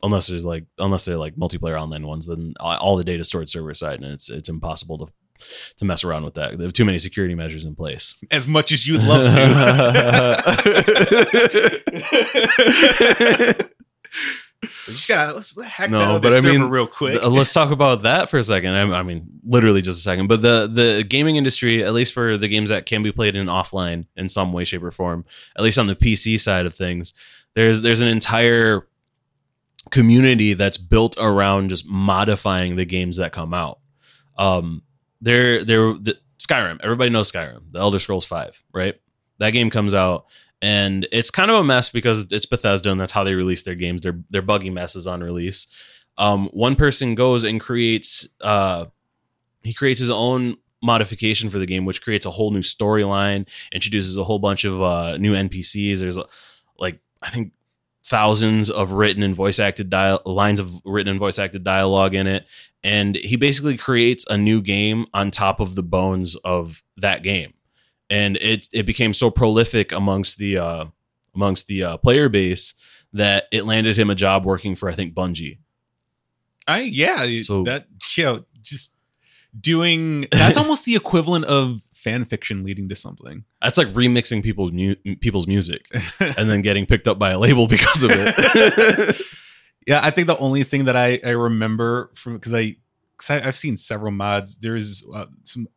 [0.02, 3.48] Unless there's like unless they're like multiplayer online ones, then all all the data stored
[3.48, 5.06] server side, and it's it's impossible to
[5.78, 6.56] to mess around with that.
[6.56, 8.16] They have too many security measures in place.
[8.30, 9.46] As much as you'd love to.
[14.84, 17.22] So just gotta let's hack No, that but I server mean, real quick.
[17.22, 18.74] Uh, Let's talk about that for a second.
[18.74, 20.26] I, I mean, literally just a second.
[20.28, 23.46] But the the gaming industry, at least for the games that can be played in
[23.46, 25.24] offline in some way, shape, or form,
[25.56, 27.12] at least on the PC side of things,
[27.54, 28.86] there's there's an entire
[29.90, 33.78] community that's built around just modifying the games that come out.
[34.36, 34.82] Um,
[35.20, 36.80] there there the, Skyrim.
[36.82, 38.94] Everybody knows Skyrim, the Elder Scrolls Five, right?
[39.38, 40.26] That game comes out.
[40.62, 43.74] And it's kind of a mess because it's Bethesda, and that's how they release their
[43.74, 44.02] games.
[44.02, 45.66] They're they're buggy messes on release.
[46.18, 48.86] Um, one person goes and creates uh,
[49.62, 54.16] he creates his own modification for the game which creates a whole new storyline introduces
[54.16, 56.18] a whole bunch of uh, new npcs there's
[56.78, 57.50] like i think
[58.06, 59.92] thousands of written and voice acted
[60.24, 62.46] lines of written and voice acted dialogue in it.
[62.84, 67.52] And he basically creates a new game on top of the bones of that game
[68.10, 70.84] and it it became so prolific amongst the uh
[71.34, 72.74] amongst the uh, player base
[73.12, 75.58] that it landed him a job working for I think Bungie
[76.68, 78.96] I yeah, So- that you know, just
[79.58, 83.44] doing that's almost the equivalent of fan fiction leading to something.
[83.62, 85.86] that's like remixing people's mu- people's music
[86.20, 89.20] and then getting picked up by a label because of it
[89.86, 92.76] yeah, I think the only thing that I I remember from because I,
[93.16, 94.56] cause I I've seen several mods.
[94.58, 95.68] There's uh, some,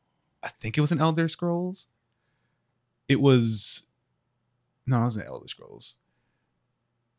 [0.44, 1.88] I think it was an Elder Scrolls.
[3.10, 3.88] It was,
[4.88, 5.98] no, it wasn't Elder Scrolls.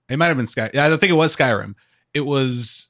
[0.08, 0.70] It might have been Sky.
[0.74, 1.74] I think it was Skyrim.
[2.14, 2.88] It was.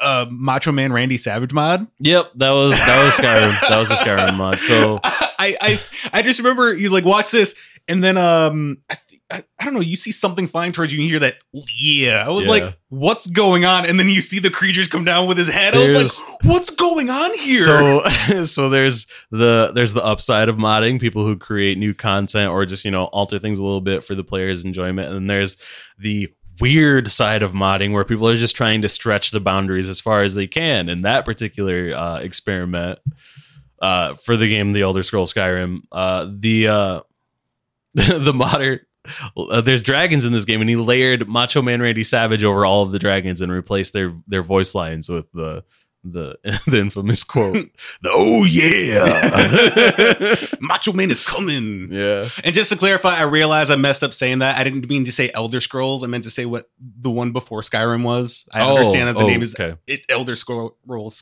[0.00, 1.86] Uh, Macho Man Randy Savage mod.
[2.00, 3.60] Yep, that was that was Skyrim.
[3.68, 4.60] that was a Skyrim mod.
[4.60, 5.78] So I, I
[6.12, 7.54] I just remember you like watch this
[7.88, 8.98] and then um I,
[9.30, 11.62] I I don't know you see something flying towards you and you hear that "Oh,
[11.78, 12.50] yeah I was Yeah.
[12.50, 15.74] like what's going on and then you see the creatures come down with his head
[15.74, 20.56] I was like what's going on here so so there's the there's the upside of
[20.56, 24.02] modding, people who create new content or just you know alter things a little bit
[24.04, 25.56] for the players' enjoyment, and then there's
[25.98, 26.28] the
[26.60, 30.22] weird side of modding where people are just trying to stretch the boundaries as far
[30.22, 30.88] as they can.
[30.90, 32.98] And that particular uh, experiment
[33.80, 37.00] uh, for the game, The Elder Scrolls Skyrim, uh, the uh,
[37.94, 38.86] the modder.
[39.36, 42.82] Uh, there's dragons in this game, and he layered Macho Man Randy Savage over all
[42.82, 45.64] of the dragons and replaced their their voice lines with the
[46.04, 46.36] the
[46.66, 47.54] the infamous quote,
[48.02, 53.76] the "Oh yeah, Macho Man is coming yeah." and just to clarify I realized I
[53.76, 56.46] messed up saying that I didn't mean to say Elder Scrolls I meant to say
[56.46, 59.76] what the one before Skyrim was I Oh, understand that the oh, name is okay.
[59.86, 60.72] it Elder Scrolls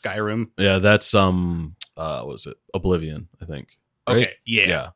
[0.01, 3.29] Skyrim Yeah, that's um, uh, what was it Oblivion?
[3.43, 3.79] I think.
[4.09, 4.17] right?
[4.17, 4.91] okay yeah.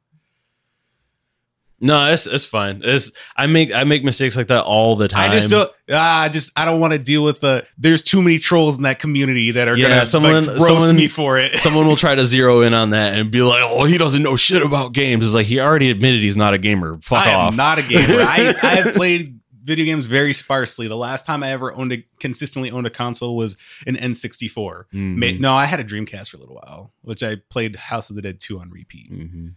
[1.82, 2.80] No, it's it's fine.
[2.84, 5.30] It's I make I make mistakes like that all the time.
[5.30, 5.70] I just don't.
[5.90, 7.66] Ah, I just I don't want to deal with the.
[7.76, 10.96] There's too many trolls in that community that are Yeah, gonna someone- like, roast someone-
[10.96, 11.56] me for it.
[11.58, 14.36] Someone will try to zero in on that and be like, "Oh, he doesn't know
[14.36, 16.94] shit about games." It's like he already admitted he's not a gamer.
[17.02, 17.26] Fuck off.
[17.26, 17.54] I off.
[17.56, 18.20] not a gamer.
[18.22, 20.88] I I have played video games very sparsely.
[20.88, 24.84] The last time I ever owned a consistently owned a console was an N64.
[24.94, 25.16] Mhm.
[25.16, 28.16] Ma- No, I had a Dreamcast for a little while, which I played House of
[28.16, 29.12] the Dead 2 on repeat.
[29.12, 29.54] Mhm.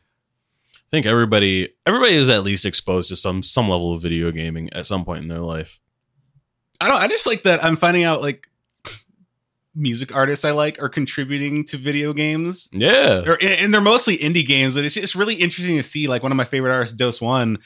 [0.95, 4.71] I think everybody everybody is at least exposed to some some level of video gaming
[4.71, 5.81] at some point in their life.
[6.79, 7.01] I don't.
[7.01, 7.61] I just like that.
[7.61, 8.47] I'm finding out like
[9.75, 12.69] music artists I like are contributing to video games.
[12.71, 13.23] Yeah.
[13.27, 14.77] Or- and they're mostly indie games.
[14.77, 16.07] And it's just really interesting to see.
[16.07, 17.57] Like one of my favorite artists, Doseone,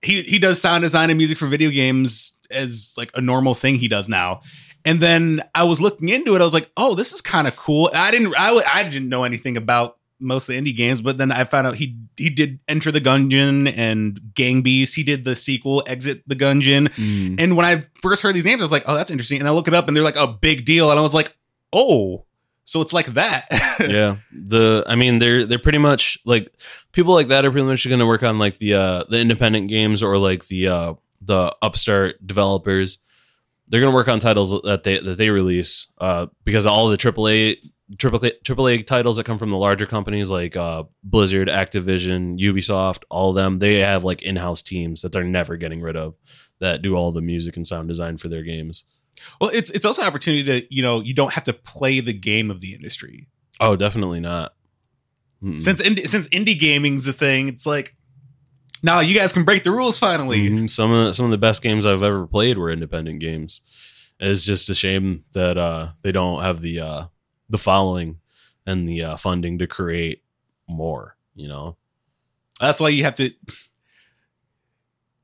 [0.00, 3.74] he he does sound design and music for video games as like a normal thing
[3.74, 4.42] he does now.
[4.84, 6.40] And then I was looking into it.
[6.40, 7.90] I was like, oh, this is kind of cool.
[7.92, 11.30] I didn't I, I didn't know anything about most of the indie games, but then
[11.30, 14.94] I found out he he did Enter the Gungeon and Gang Beasts.
[14.94, 16.88] He did the sequel, Exit the Gungeon.
[16.88, 17.40] Mm.
[17.40, 19.38] And when I first heard these names, I was like, oh, that's interesting.
[19.40, 20.90] And I look it up and they're like a big deal.
[20.90, 21.36] And I was like,
[21.72, 22.24] oh,
[22.64, 23.46] so it's like that.
[23.80, 26.52] yeah the i mean they're they're pretty much like
[26.92, 29.68] people like that are pretty much going to work on like the uh the independent
[29.68, 32.98] games or like the uh the upstart developers
[33.68, 36.96] they're going to work on titles that they that they release uh because all the
[36.96, 37.56] aaa
[37.96, 43.30] AAA, AAA titles that come from the larger companies like uh, Blizzard, Activision, Ubisoft, all
[43.30, 46.14] of them, they have like in-house teams that they're never getting rid of
[46.60, 48.84] that do all the music and sound design for their games.
[49.40, 52.12] well, it's it's also an opportunity to, you know, you don't have to play the
[52.12, 53.26] game of the industry.
[53.60, 54.54] Oh, definitely not.
[55.42, 55.60] Mm-mm.
[55.60, 57.94] Since indie, since indie gaming's a thing, it's like,
[58.82, 60.50] now you guys can break the rules finally.
[60.50, 60.70] Mhm.
[60.70, 63.60] Some of the, some of the best games I've ever played were independent games.
[64.20, 67.04] It's just a shame that uh, they don't have the uh,
[67.48, 68.18] the following
[68.66, 70.22] and the uh, funding to create
[70.68, 71.16] more.
[71.34, 71.76] You know,
[72.60, 73.30] That's why you have to.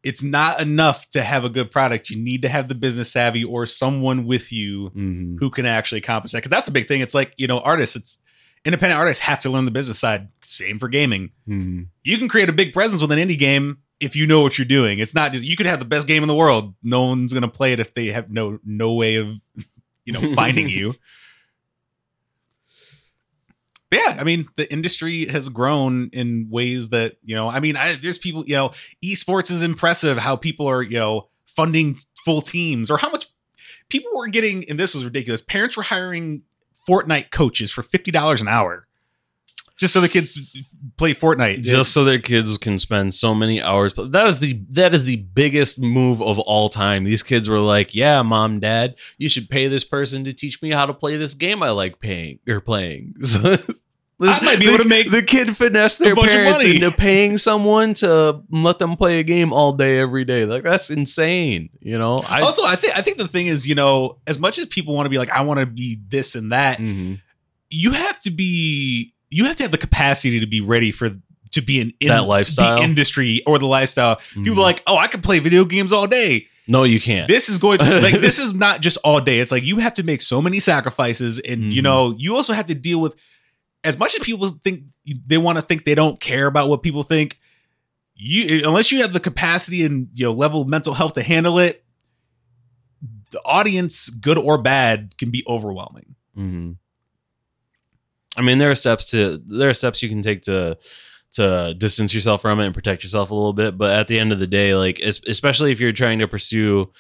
[0.03, 2.11] It's not enough to have a good product.
[2.11, 5.37] You need to have the business savvy or someone with you Mhm.
[5.41, 6.39] who can actually accomplish that.
[6.39, 7.01] Because that's the big thing.
[7.01, 7.97] It's like you know, artists.
[7.97, 8.19] It's
[8.67, 10.29] independent artists have to learn the business side.
[10.43, 11.31] Same for gaming.
[11.49, 11.89] Mhm.
[12.03, 14.65] You can create a big presence with an indie game if you know what you're
[14.67, 14.99] doing.
[14.99, 16.75] It's not just you could have the best game in the world.
[16.83, 19.29] No one's gonna play it if they have no no way of
[20.05, 20.95] you know finding you.
[23.95, 27.49] Yeah, I mean, the industry has grown in ways that you know.
[27.49, 28.45] I mean, I, there's people.
[28.47, 28.71] You know,
[29.05, 30.19] esports is impressive.
[30.19, 33.29] How people are you know funding full teams, or how much
[33.89, 34.69] people were getting.
[34.69, 35.41] And this was ridiculous.
[35.41, 36.43] Parents were hiring
[36.89, 38.87] Fortnite coaches for fifty dollars an hour,
[39.77, 40.39] just so the kids
[40.97, 41.63] play Fortnite.
[41.63, 43.93] just so their kids can spend so many hours.
[43.95, 47.05] That is the that is the biggest move of all time.
[47.05, 50.71] These kids were like, "Yeah, mom, dad, you should pay this person to teach me
[50.71, 53.15] how to play this game I like paying or playing."
[54.21, 56.77] So, I might be able to make the kid finesse their bunch of parents money.
[56.77, 60.45] into paying someone to let them play a game all day every day.
[60.45, 61.69] Like that's insane.
[61.81, 62.19] You know.
[62.29, 64.95] I also, I think I think the thing is, you know, as much as people
[64.95, 67.21] want to be like, I want to be this and that, Mhm.
[67.71, 71.11] you have to be, you have to have the capacity to be ready for
[71.51, 72.77] to be an in, That lifestyle?
[72.79, 74.17] the industry or the lifestyle.
[74.35, 74.59] People Mhm.
[74.59, 76.47] are like, oh, I can play video games all day.
[76.67, 77.29] no, you can't.
[77.29, 79.39] This is going like this is not just all day.
[79.41, 81.85] It's like you have to make so many sacrifices, and you Mhm.
[81.85, 83.15] know, you also have to deal with
[83.85, 84.85] as much as people think
[85.27, 87.39] they want to think they don't care about what people think.
[88.17, 91.59] You unless you have the capacity and you know level of mental health to handle
[91.59, 91.85] it,
[93.31, 96.15] the audience, good or bad, can be overwhelming.
[96.35, 96.73] hmm
[98.37, 100.79] I mean, there are steps to there are steps you can take to
[101.33, 103.77] to distance yourself from it and protect yourself a little bit.
[103.77, 106.93] But at the end of the day, like especially if you're trying to pursue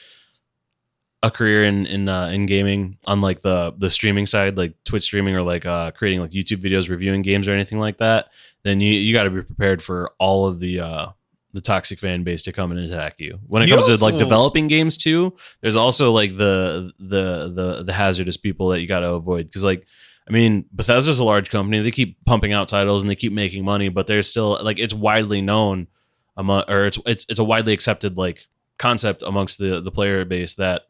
[1.23, 5.35] a career in in uh, in gaming, unlike the the streaming side, like Twitch streaming
[5.35, 8.29] or like uh, creating like YouTube videos reviewing games or anything like that,
[8.63, 11.07] then you you got to be prepared for all of the uh,
[11.55, 13.39] the toxic fan base to come and attack you.
[13.47, 17.83] When it You comes to like developing games too, there's also like the the the
[17.85, 19.87] the hazardous people that you got to avoid because like
[20.29, 21.81] I mean Bethesda's a large company.
[21.81, 24.95] They keep pumping out titles and they keep making money, but they're still like it's
[24.95, 25.89] widely known
[26.37, 28.47] among or it's it's it's a widely accepted like
[28.79, 30.83] concept amongst the the player base that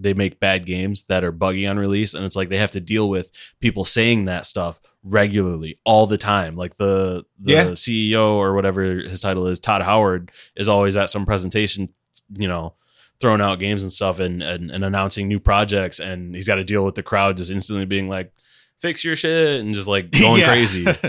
[0.00, 2.78] they make bad games that are buggy on release and it's like they have to
[2.78, 7.64] deal with people saying that stuff regularly all the time like the the Yeah.
[7.70, 11.88] CEO or whatever his title is Todd Howard is always at some presentation
[12.36, 12.74] you know
[13.18, 16.64] throwing out games and stuff and and, and announcing new projects and he's got to
[16.64, 18.32] deal with the crowd just instantly being like
[18.80, 20.46] fix your shit and just like going Yeah.
[20.48, 20.86] crazy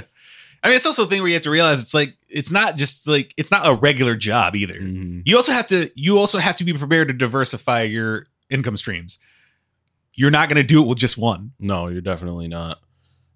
[0.61, 2.75] I mean, it's also a thing where you have to realize it's like it's not
[2.75, 4.73] just like it's not a regular job either.
[4.81, 5.21] Mhm.
[5.25, 9.19] You also have to you also have to be prepared to diversify your income streams.
[10.13, 11.53] You're not going to do it with just one.
[11.59, 12.79] No, you're definitely not.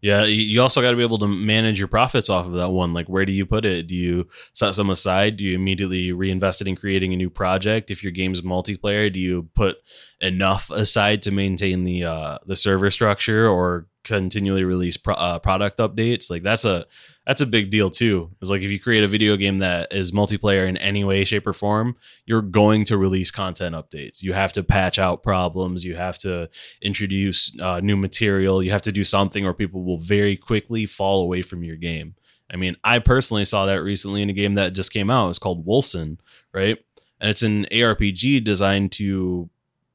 [0.02, 2.72] Yeah, you- you also got to be able to manage your profits off of that
[2.72, 2.94] one.
[2.94, 3.88] Like, where do you put it?
[3.88, 5.38] Do you set some aside?
[5.38, 7.90] Do you immediately reinvest it in creating a new project?
[7.90, 9.78] If your game's multiplayer, do you put
[10.20, 15.80] enough aside to maintain the uh, the server structure or continually release pro- uh, product
[15.80, 16.30] updates?
[16.30, 16.86] Like, that's a
[17.26, 18.32] that's a big deal too.
[18.42, 21.48] It's like if you create a video game that is multiplayer in any way, shape,
[21.48, 24.22] or form, you're going to release content updates.
[24.22, 25.86] You have to patch out problems.
[25.86, 26.50] You have to
[26.82, 28.62] introduce uh, new material.
[28.62, 32.16] You have to do something, or people will very quickly fall away from your game.
[32.52, 35.30] I mean, I personally saw that recently in a game that just came out.
[35.30, 36.18] It's called Wolcen,
[36.54, 36.78] right?
[37.20, 39.50] And it's an ARPG designed to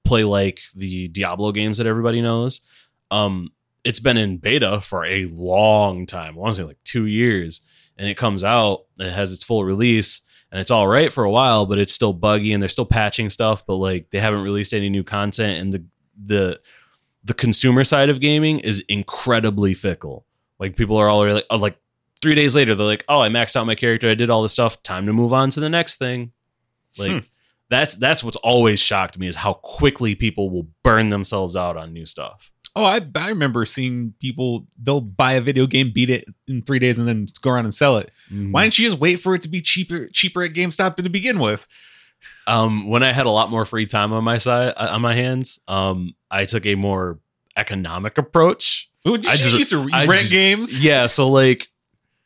[0.04, 2.62] play like the Diablo games that everybody knows.
[3.10, 3.50] Um,
[3.84, 6.34] it's been in beta for a long time.
[6.34, 7.60] I want to say like two years,
[7.96, 8.84] and it comes out.
[8.98, 12.12] It has its full release, and it's all right for a while, but it's still
[12.12, 13.64] buggy, and they're still patching stuff.
[13.66, 15.84] But like they haven't released any new content, and the
[16.22, 16.60] the
[17.24, 20.24] the consumer side of gaming is incredibly fickle.
[20.58, 21.76] Like people are already like, oh, like
[22.20, 24.08] three days later, they're like, "Oh, I maxed out my character.
[24.08, 24.82] I did all this stuff.
[24.82, 26.32] Time to move on to the next thing."
[26.96, 27.18] Like Hmm.
[27.70, 31.92] that's that's what's always shocked me is how quickly people will burn themselves out on
[31.92, 32.50] new stuff.
[32.78, 36.78] Oh, I I remember seeing people they'll buy a video game, beat it in three
[36.78, 38.10] days, and then go around and sell it.
[38.30, 41.38] Why didn't you just wait for it to be cheaper cheaper at GameStop to begin
[41.38, 41.66] with?
[42.46, 45.60] um, when I had a lot more free time on my side on my hands,
[45.68, 47.20] um, I took a more
[47.56, 48.88] economic approach.
[49.06, 50.82] Ooh, Did I you just- used to rent just- games?
[50.84, 51.68] Yeah, so like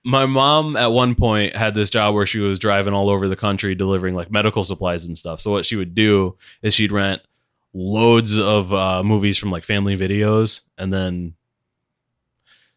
[0.05, 3.37] my mom at one point had this job where she was driving all over the
[3.37, 5.41] country delivering like medical supplies and stuff.
[5.41, 7.23] So what she would do is she'd rent
[7.75, 11.35] loads of uh, movies from like family videos and then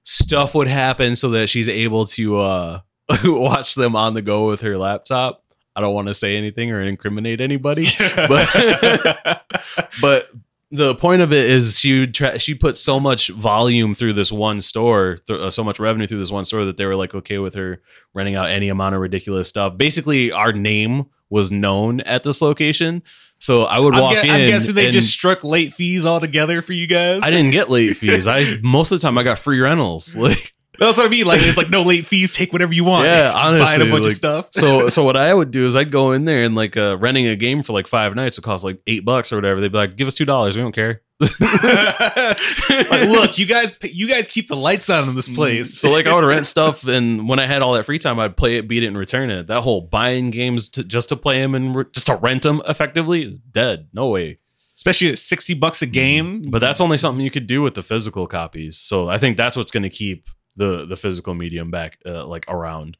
[0.04, 2.80] stuff would happen so that she's able to uh
[3.24, 5.44] watch them on the go with her laptop.
[5.76, 9.44] I don't want to say anything or incriminate anybody, but
[10.02, 10.28] but
[10.72, 14.32] the point of it is she would try, she put so much volume through this
[14.32, 17.14] one store, th- uh, so much revenue through this one store that they were like
[17.14, 17.82] okay with her
[18.14, 19.78] renting out any amount of ridiculous stuff.
[19.78, 23.04] Basically, our name was known at this location,
[23.40, 24.30] so I would I'm, walk in.
[24.30, 27.22] I'm guessing they just struck late fees altogether for you guys.
[27.24, 28.28] I didn't get late fees.
[28.28, 30.16] I most of the time I got free rentals.
[30.26, 31.26] Like That's what I mean.
[31.26, 32.34] Like it's like no late fees.
[32.34, 33.06] Take whatever you want.
[33.06, 34.50] Yeah, Just buying a bunch like- of stuff.
[34.52, 37.28] so so what I would do is I'd go in there and like uh, renting
[37.28, 38.38] a game for like five nights.
[38.38, 39.62] It cost like eight bucks or whatever.
[39.62, 40.58] They'd be like, "Give us two dollars.
[40.58, 45.30] We don't care." Like, look, you guys, you guys keep the lights on in this
[45.30, 45.78] place.
[45.80, 48.36] So like I would rent stuff, and when I had all that free time, I'd
[48.38, 49.48] play it, beat it, and return it.
[49.48, 52.62] That whole buying games to, just to play them and re- just to rent them
[52.68, 53.88] effectively is dead.
[53.94, 54.40] No way.
[54.76, 56.50] especially at sixty bucks a game.
[56.50, 58.78] But that's only something you could do with the physical copies.
[58.78, 62.46] So I think that's what's going to keep the the physical medium back uh, like
[62.50, 62.98] around.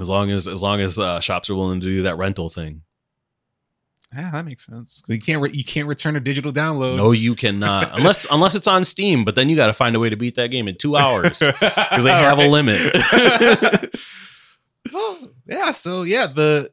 [0.00, 2.82] As long as as long as uh, shops are willing to do that rental thing.
[4.16, 5.02] Yeah, that makes sense.
[5.08, 6.96] You can't re- you can't return a digital download.
[6.96, 9.24] No, you cannot unless unless it's on Steam.
[9.24, 11.38] But then you got to find a way to beat that game in two hours
[11.40, 12.92] because they have a limit.
[14.94, 15.72] oh, yeah.
[15.72, 16.70] So yeah, the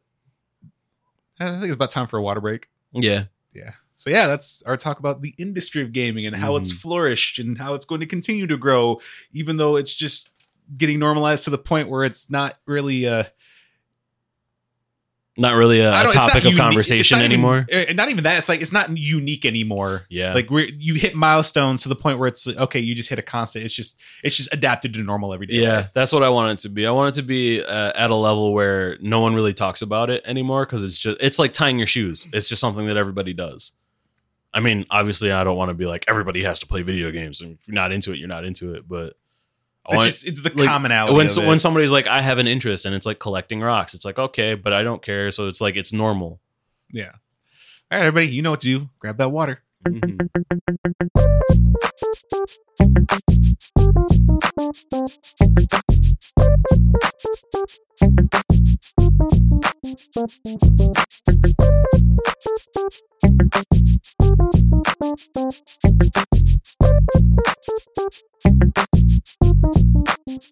[1.40, 2.68] I think it's about time for a water break.
[2.94, 3.72] yeah, Yeah.
[3.96, 6.78] So yeah, that's our talk about the industry of gaming and how it's Mhm.
[6.80, 9.00] flourished and how it's going to continue to grow,
[9.32, 10.30] even though it's just
[10.78, 13.24] getting normalized to the point where it's not really uh
[15.36, 17.66] not really a don't- it's not topic of unique- conversation not anymore.
[17.74, 18.38] uh, not even that.
[18.38, 20.06] It's like it's not unique anymore.
[20.10, 23.10] yeah, Like we're you hit milestones to the point where it's like, okay, you just
[23.10, 23.66] hit a constant.
[23.66, 25.56] It's just it's just adapted to normal everyday.
[25.62, 25.92] Yeah, life.
[25.94, 26.86] that's what I want it to be.
[26.86, 30.10] I want it to be uh, at a level where no one really talks about
[30.12, 32.28] it anymore because it's just it's like tying your shoes.
[32.32, 33.72] It's just something that everybody does.
[34.54, 37.42] I mean, obviously, I don't want to be like everybody has to play video games,
[37.42, 38.88] and if you're not into it, you're not into it.
[38.88, 39.14] But
[39.90, 41.14] It's want- just it's the like, commonality.
[41.16, 41.48] when of so, it.
[41.48, 44.56] when somebody's like, I have an interest, and it's like collecting rocks, it's like okay,
[44.56, 45.30] but I don't care.
[45.32, 46.40] So it's like it's normal.
[46.92, 47.12] yeah.
[47.92, 48.90] All right, everybody, you know what to do.
[49.00, 49.62] Grab that water.
[49.88, 50.18] Mhm.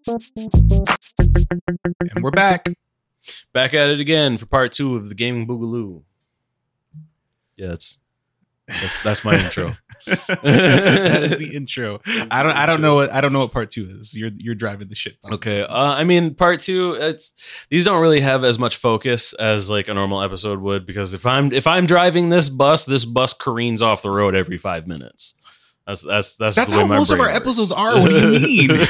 [0.08, 0.18] And
[2.22, 2.68] we're back.
[3.54, 6.02] Back at it again for part two of the gaming boogaloo.
[7.56, 7.98] Yeah, that's
[8.68, 9.78] that's that's my intro.
[10.08, 12.00] that is the intro.
[12.06, 14.18] I don't I don't know what I don't know what part two is.
[14.18, 15.18] You're you're driving the shit.
[15.32, 15.62] Okay.
[15.62, 16.94] Uh, I mean, part two.
[16.96, 17.34] It's
[17.70, 21.26] these don't really have as much focus as like a normal episode would because if
[21.28, 25.36] I'm if I'm driving this bus, this bus careens off the road every five minutes.
[25.86, 27.40] That's that's that's That's the way how my most of our works.
[27.40, 28.00] episodes are.
[28.00, 28.70] What do you mean?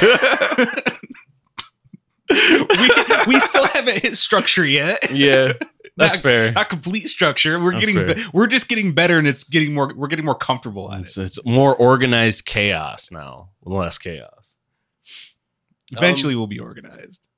[2.36, 2.90] we
[3.34, 5.10] we still haven't hit structure yet.
[5.12, 5.52] yeah,
[5.96, 6.52] that's Not- fair.
[6.52, 7.60] Not complete structure.
[7.60, 9.92] We're That's getting be- we're just getting better, and it's getting more.
[9.94, 11.22] We're getting more comfortable at It's, it.
[11.24, 14.56] it's more organized chaos now, less chaos.
[15.92, 17.28] Eventually, we'll be organized.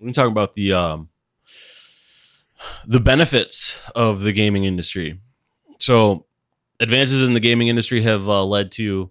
[0.00, 1.08] We're talking about the um
[2.86, 5.18] the benefits of the gaming industry.
[5.78, 6.26] So,
[6.80, 9.10] advances in the gaming industry have uh, led to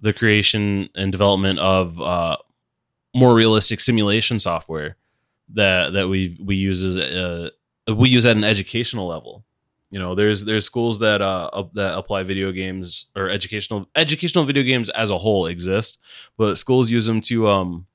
[0.00, 2.36] the creation and development of uh,
[3.14, 4.96] more realistic simulation software
[5.54, 7.50] that that we we use as uh,
[7.94, 9.44] we use at an educational level.
[9.90, 14.44] You know, there's there's schools that uh up- that apply video games or educational educational
[14.44, 15.98] video games as a whole exist,
[16.38, 17.86] but schools use them to um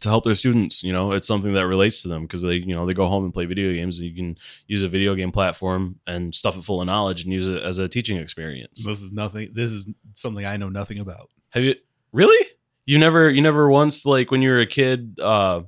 [0.00, 0.82] to help their students.
[0.82, 3.24] You know, it's something that relates to them because they you know they go home
[3.24, 3.98] and play video games.
[3.98, 7.32] And you can use a video game platform and stuff it full of knowledge and
[7.32, 8.84] use it as a teaching experience.
[8.84, 9.50] This is nothing.
[9.52, 11.28] This is something I know nothing about.
[11.50, 11.74] Have you
[12.12, 12.46] really?
[12.86, 15.62] You never you never once like when you were a kid uh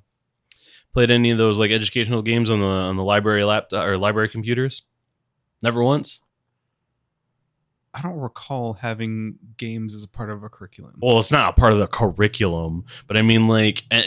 [0.92, 4.28] played any of those like educational games on the on the library laptop or library
[4.28, 4.82] computers?
[5.62, 6.22] Never once?
[7.96, 10.96] I don't recall having games as a part of a curriculum.
[11.00, 14.04] Well, it's not a part of the curriculum, but I mean like and,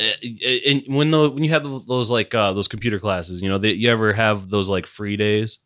[0.67, 3.89] and when the when you have those like uh those computer classes, you know, you
[3.89, 5.57] ever have those like free days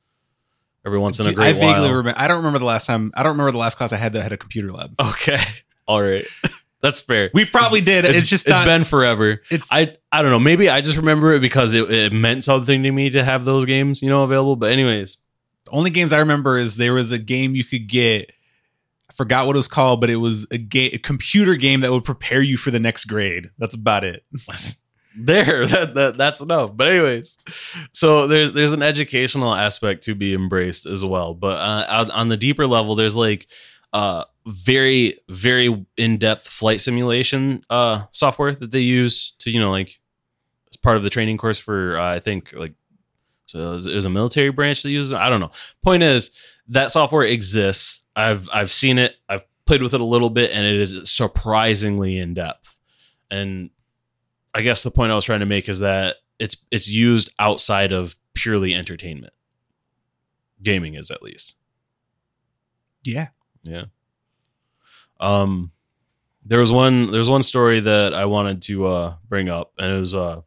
[0.86, 1.94] every once in a great I vaguely while.
[1.96, 2.20] remember.
[2.20, 3.12] I don't remember the last time.
[3.14, 4.96] I don't remember the last class I had that had a computer lab.
[5.00, 5.41] Okay.
[5.88, 6.26] All right.
[6.84, 7.31] That's fair.
[7.34, 8.03] We probably did.
[8.03, 9.41] It's, just it's not, been forever.
[9.49, 10.39] It's I I don't know.
[10.39, 13.63] Maybe I just remember it because it, it meant something to me to have those
[13.63, 14.57] games, you know, available.
[14.57, 15.15] But anyways,
[15.63, 18.34] the only games I remember is there was a game you could get.
[19.09, 21.91] I forgot what it was called, but it was a game, a computer game that
[21.91, 23.49] would prepare you for the next grade.
[23.57, 24.25] That's about it.
[25.15, 26.71] there that, that that's enough.
[26.75, 27.38] But anyways,
[27.93, 31.34] so there's there's an educational aspect to be embraced as well.
[31.34, 33.47] But uh, on- on the deeper level, there's like
[33.93, 39.72] uh very very in depth flight simulation uh software that they use to you know
[39.72, 40.02] like
[40.72, 42.74] as part of the training course for uh, I think like
[43.46, 45.18] so there's a military branch that uses it.
[45.18, 45.52] I don't know.
[45.84, 46.32] Point is
[46.70, 48.02] that software exists.
[48.16, 49.16] I've I've seen it.
[49.30, 52.80] I've played with it a little bit, and it is surprisingly in depth.
[53.30, 53.70] And
[54.56, 57.91] I guess the point I was trying to make is that it's it's used outside
[57.91, 59.34] of purely entertainment.
[60.62, 61.56] Gaming is at least.
[63.04, 63.28] Yeah.
[63.62, 63.86] Yeah.
[65.24, 65.71] Um
[66.45, 69.91] there was one there was one story that I wanted to uh bring up and
[69.91, 70.41] it was uh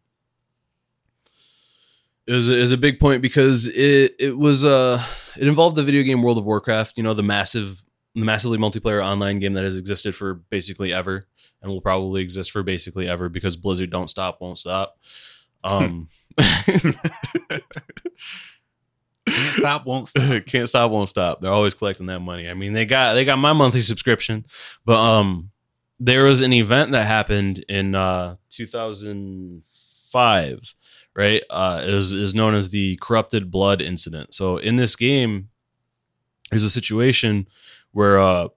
[2.27, 5.03] it was, it was a big point because it it was uh
[5.37, 7.83] it involved the video game World of Warcraft, you know, the massive
[8.15, 11.27] the massively multiplayer online game that has existed for basically ever
[11.63, 14.99] and will probably exist for basically ever because Blizzard don't stop, won't stop.
[15.65, 16.09] Um
[19.37, 20.47] Can't stop, won't stop.
[20.47, 23.37] can't stop won't stop they're always collecting that money i mean they got they got
[23.37, 24.45] my monthly subscription
[24.85, 25.51] but um
[26.01, 30.75] there was an event that happened in uh 2005
[31.17, 31.43] right?
[31.51, 34.35] Uh, is is known as the corrupted blood incident.
[34.35, 35.49] So in this game,
[36.51, 37.49] there's a situation
[37.93, 38.49] where uh,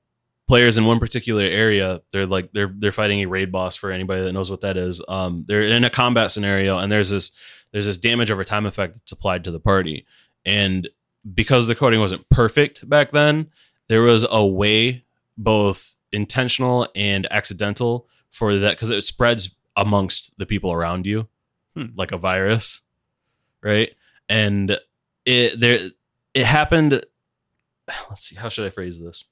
[0.47, 3.75] players in one particular area, they're like they're they're fighting a raid boss.
[3.75, 7.09] For anybody that knows what that is, um, they're in a combat scenario, and there's
[7.09, 7.31] this
[7.71, 10.05] there's this damage over time effect that's applied to the party,
[10.45, 10.89] and
[11.33, 13.47] because the coding wasn't perfect back then,
[13.87, 15.03] there was a way
[15.37, 21.27] both intentional and accidental for that because it spreads amongst the people around you
[21.75, 21.85] Hmm.
[21.95, 22.81] like a virus
[23.61, 23.91] right
[24.27, 24.77] and
[25.25, 25.89] it there
[26.33, 26.93] it happened
[28.09, 29.23] let's see how should i phrase this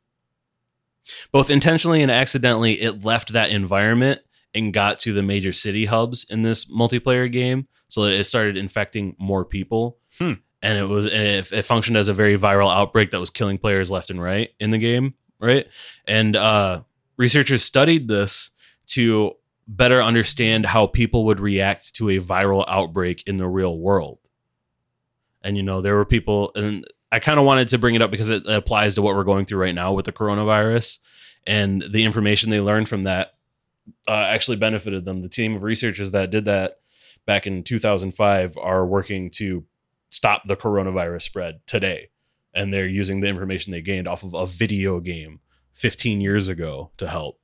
[1.32, 4.22] both intentionally and accidentally it left that environment
[4.54, 8.56] and got to the major city hubs in this multiplayer game so that it started
[8.56, 10.34] infecting more people Hmm.
[10.62, 13.58] And it was and it, it functioned as a very viral outbreak that was killing
[13.58, 15.68] players left and right in the game right?
[16.08, 16.82] And uh
[17.18, 18.52] researchers studied this
[18.88, 19.34] to
[19.68, 24.20] better understand how people would react to a viral outbreak in the real world.
[25.42, 28.12] And you know there were people and i kind of wanted to bring it up
[28.12, 31.00] because it applies to what we're going through right now with the coronavirus.
[31.46, 33.36] And the information they learned from that
[34.08, 35.22] uh, actually benefited them.
[35.22, 36.80] The team of researchers that did that
[37.26, 39.64] back in 2005 are working to
[40.10, 42.10] stop the coronavirus spread today.
[42.54, 45.40] And they're using the information they gained off of a video game
[45.74, 47.40] 15 years ago to help.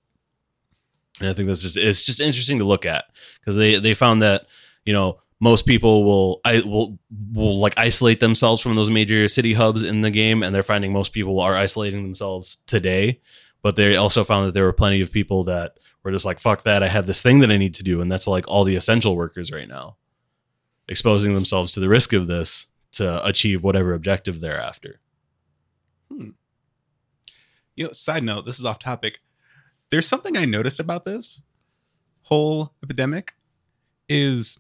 [1.20, 3.06] And i think that's just it's just interesting to look at
[3.40, 4.48] because they they found that
[4.84, 6.98] you know most people will i will
[7.32, 10.92] will like isolate themselves from those major city hubs in the game and they're finding
[10.92, 13.22] most people are isolating themselves today.
[13.62, 16.64] But they also found that there were plenty of people that were just like fuck
[16.64, 18.76] that i have this thing that i need to do and that's like all the
[18.76, 19.96] essential workers right now
[20.88, 25.00] exposing themselves to the risk of this to achieve whatever objective they're after
[26.10, 26.30] hmm.
[27.76, 29.20] You know, side note, this is off topic.
[29.90, 31.44] There's something I noticed about this
[32.24, 33.34] whole epidemic
[34.08, 34.60] is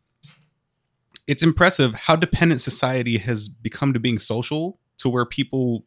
[1.27, 5.83] it's impressive how dependent society has become to being social to where people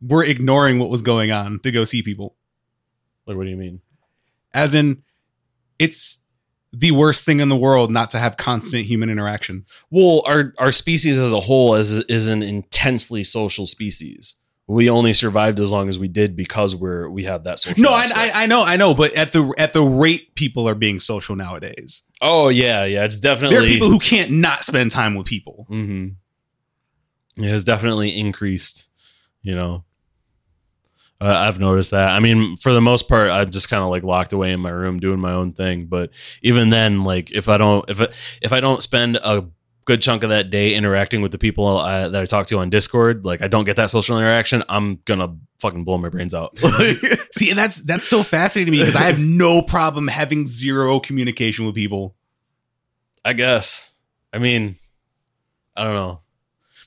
[0.00, 2.36] were ignoring what was going on to go see people.
[3.26, 3.80] like what do you mean
[4.52, 5.02] As in
[5.78, 6.21] it's
[6.72, 9.66] the worst thing in the world not to have constant human interaction.
[9.90, 14.36] Well, our our species as a whole is is an intensely social species.
[14.68, 17.82] We only survived as long as we did because we're we have that social.
[17.82, 18.08] No, I.
[18.14, 21.36] I I know, I know, but at the at the rate people are being social
[21.36, 23.04] nowadays, oh yeah, yeah.
[23.04, 25.66] It's definitely there are people who can't not spend time with people.
[25.68, 26.08] hmm
[27.36, 28.88] It has definitely increased.
[29.42, 29.84] You know,
[31.22, 32.10] uh, I've noticed that.
[32.10, 34.70] I mean, for the most part, I'm just kind of like locked away in my
[34.70, 35.86] room doing my own thing.
[35.86, 36.10] But
[36.42, 38.08] even then, like if I don't if I,
[38.40, 39.44] if I don't spend a
[39.84, 42.70] good chunk of that day interacting with the people uh, that I talk to on
[42.70, 46.58] Discord, like I don't get that social interaction, I'm gonna fucking blow my brains out.
[47.32, 50.98] See, and that's that's so fascinating to me because I have no problem having zero
[50.98, 52.16] communication with people.
[53.24, 53.92] I guess.
[54.32, 54.74] I mean,
[55.76, 56.20] I don't know.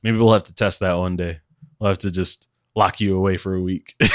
[0.03, 1.39] Maybe we'll have to test that one day.
[1.79, 3.95] We'll have to just lock you away for a week.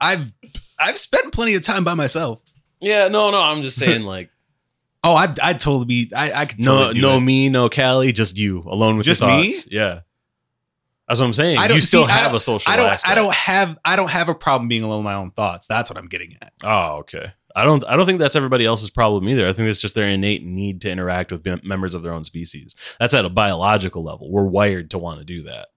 [0.00, 0.32] I've
[0.78, 2.42] I've spent plenty of time by myself.
[2.80, 3.40] yeah, no, no.
[3.40, 4.30] I'm just saying, like,
[5.02, 6.12] Oh, I'd, I'd totally be.
[6.14, 7.20] I, I could no, totally do no, it.
[7.20, 9.54] me, no, Callie, just you alone with Just your me?
[9.70, 10.00] Yeah,
[11.08, 11.56] that's what I'm saying.
[11.58, 12.70] I don't you still see, I have don't- a social.
[12.70, 12.90] I don't.
[12.90, 13.10] aspect.
[13.10, 13.78] I don't have.
[13.84, 15.66] I don't have a problem being alone with my own thoughts.
[15.66, 16.52] That's what I'm getting at.
[16.62, 17.32] Oh, okay.
[17.56, 17.82] I don't.
[17.86, 19.48] I don't think that's everybody else's problem either.
[19.48, 22.74] I think it's just their innate need to interact with members of their own species.
[23.00, 24.30] That's at a biological level.
[24.30, 25.68] We're wired to want to do that.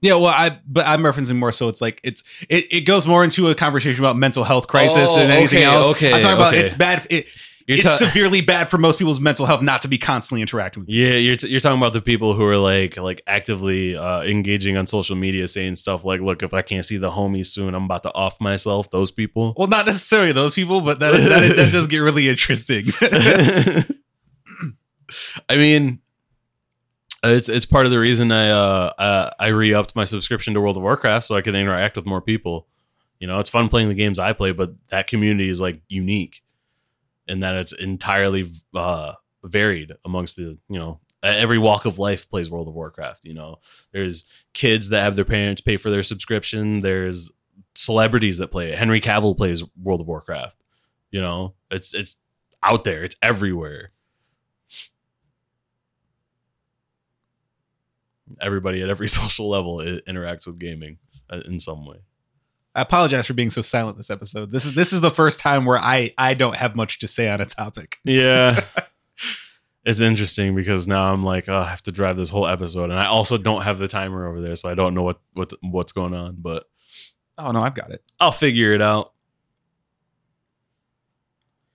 [0.00, 3.24] Yeah, well, I but I'm referencing more so it's like it's it, it goes more
[3.24, 5.86] into a conversation about mental health crisis Oh, and anything okay, else.
[5.88, 6.62] okay, I'm talking about okay.
[6.62, 7.06] it's bad.
[7.10, 7.26] It,
[7.66, 10.82] You're it's ta- severely bad for most people's mental health not to be constantly interacting
[10.84, 10.88] with.
[10.90, 14.76] Yeah, you're t- you're talking about the people who are like like actively uh, engaging
[14.76, 17.84] on social media, saying stuff like, "Look, if I can't see the homies soon, I'm
[17.84, 19.52] about to off myself." Those people.
[19.56, 22.92] Well, not necessarily those people, but that that, that does get really interesting.
[25.48, 26.00] I mean,
[27.24, 30.60] it's it's part of the reason I uh, uh I re upped my subscription to
[30.60, 32.66] World of Warcraft so I can interact with more people.
[33.18, 36.42] You know, it's fun playing the games I play, but that community is like unique
[37.26, 39.14] in that it's entirely uh
[39.44, 43.24] varied amongst the you know every walk of life plays World of Warcraft.
[43.24, 43.58] You know,
[43.92, 46.80] there's kids that have their parents pay for their subscription.
[46.80, 47.30] There's
[47.74, 48.78] celebrities that play it.
[48.78, 50.56] Henry Cavill plays World of Warcraft.
[51.10, 52.18] You know, it's it's
[52.62, 53.04] out there.
[53.04, 53.92] It's everywhere.
[58.40, 60.98] Everybody at every social level interacts with gaming
[61.30, 61.98] uh, in some way.
[62.74, 64.50] I apologize for being so silent this episode.
[64.52, 67.28] This is this is the first time where I I don't have much to say
[67.28, 67.98] on a topic.
[68.04, 68.60] Yeah.
[69.84, 72.98] it's interesting because now I'm like, oh, I have to drive this whole episode, and
[72.98, 75.92] I also don't have the timer over there, so I don't know what what what's
[75.92, 76.64] going on, but
[77.36, 78.02] Oh no, I've got it.
[78.20, 79.12] I'll figure it out.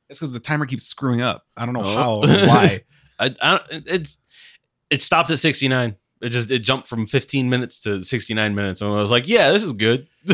[0.09, 1.45] It's because the timer keeps screwing up.
[1.57, 1.95] I don't know Oh.
[1.95, 2.81] how or why.
[3.19, 4.19] I, I it's
[4.89, 5.95] it stopped at 69.
[6.23, 9.51] It just it jumped from 15 minutes to 69 minutes, and I was like, yeah,
[9.51, 10.07] this is good.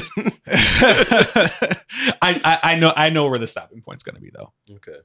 [0.47, 1.81] I,
[2.21, 4.53] I I know I know where the stopping point's going to be though.
[4.75, 4.99] okay.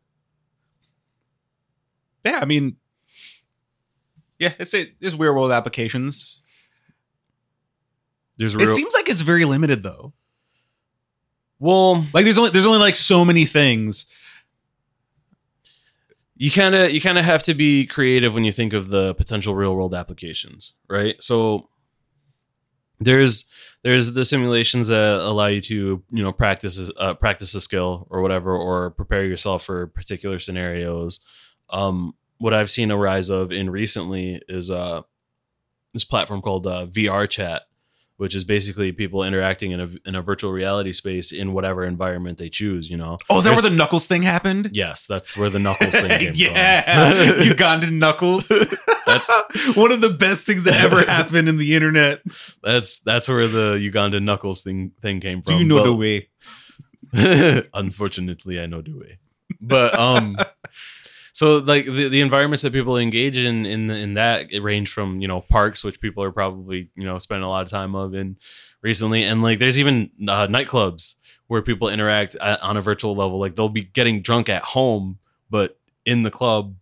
[2.24, 2.76] Yeah, I mean,
[4.39, 6.43] yeah, it's there's real world applications.
[8.37, 10.12] There's It seems like it's very limited though.
[11.59, 12.07] well.
[12.12, 14.07] Like there's only there's only like so many things.
[16.37, 19.14] You kind of you kind of have to be creative when you think of the
[19.14, 21.16] potential real world applications right?
[21.20, 21.68] So
[23.01, 23.45] there's
[23.82, 28.22] there's the simulations that allow you to you know practice uh, practice a skill or
[28.22, 31.20] whatever or prepare yourself for particular scenarios.
[31.70, 35.03] Um what i've seen a rise of in recently is uh
[35.93, 37.62] this platform called uh, vr chat
[38.17, 42.39] which is basically people interacting in a in a virtual reality space in whatever environment
[42.39, 44.71] they choose you know Oh, is that where the Knuckles thing happened?
[44.73, 47.43] Yes, that's where the knuckles thing came yeah, from.
[47.49, 48.49] Ugandan Knuckles.
[48.49, 49.31] That's-
[49.77, 52.21] one of the best things that ever happened in the internet.
[52.62, 55.55] that's that's where the Ugandan knuckles thing thing came from.
[55.55, 56.29] Do you know But- the way?
[57.75, 59.19] Unfortunately, I know the way.
[59.61, 60.37] But um,
[61.35, 65.20] so like the, the environments that people engage in in in that it range from
[65.20, 68.14] you know parks, which people are probably you know spending a lot of time of
[68.14, 68.37] in
[68.82, 71.16] recently, and like there's even uh, nightclubs
[71.49, 73.41] where people interact at, on a virtual level.
[73.41, 75.18] Like they'll be getting drunk at home,
[75.51, 75.76] but
[76.07, 76.76] in the club.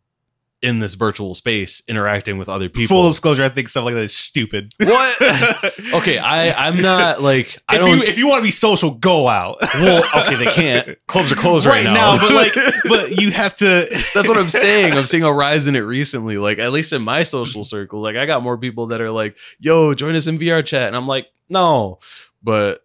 [0.62, 2.96] In this virtual space, interacting with other people.
[2.96, 4.72] Full disclosure, I think stuff like that is stupid.
[4.78, 5.20] What?
[5.94, 7.88] okay, I I'm not like I if don't.
[7.90, 9.56] you if you want to be social, go out.
[9.74, 10.96] well, okay, they can't.
[11.08, 12.14] Clubs are closed right, right now.
[12.14, 12.54] now, but like,
[12.88, 13.88] but you have to.
[14.14, 14.94] That's what I'm saying.
[14.94, 16.38] I'm seeing a rise in it recently.
[16.38, 19.36] Like at least in my social circle, like I got more people that are like,
[19.58, 21.98] "Yo, join us in VR chat," and I'm like, "No,"
[22.40, 22.82] but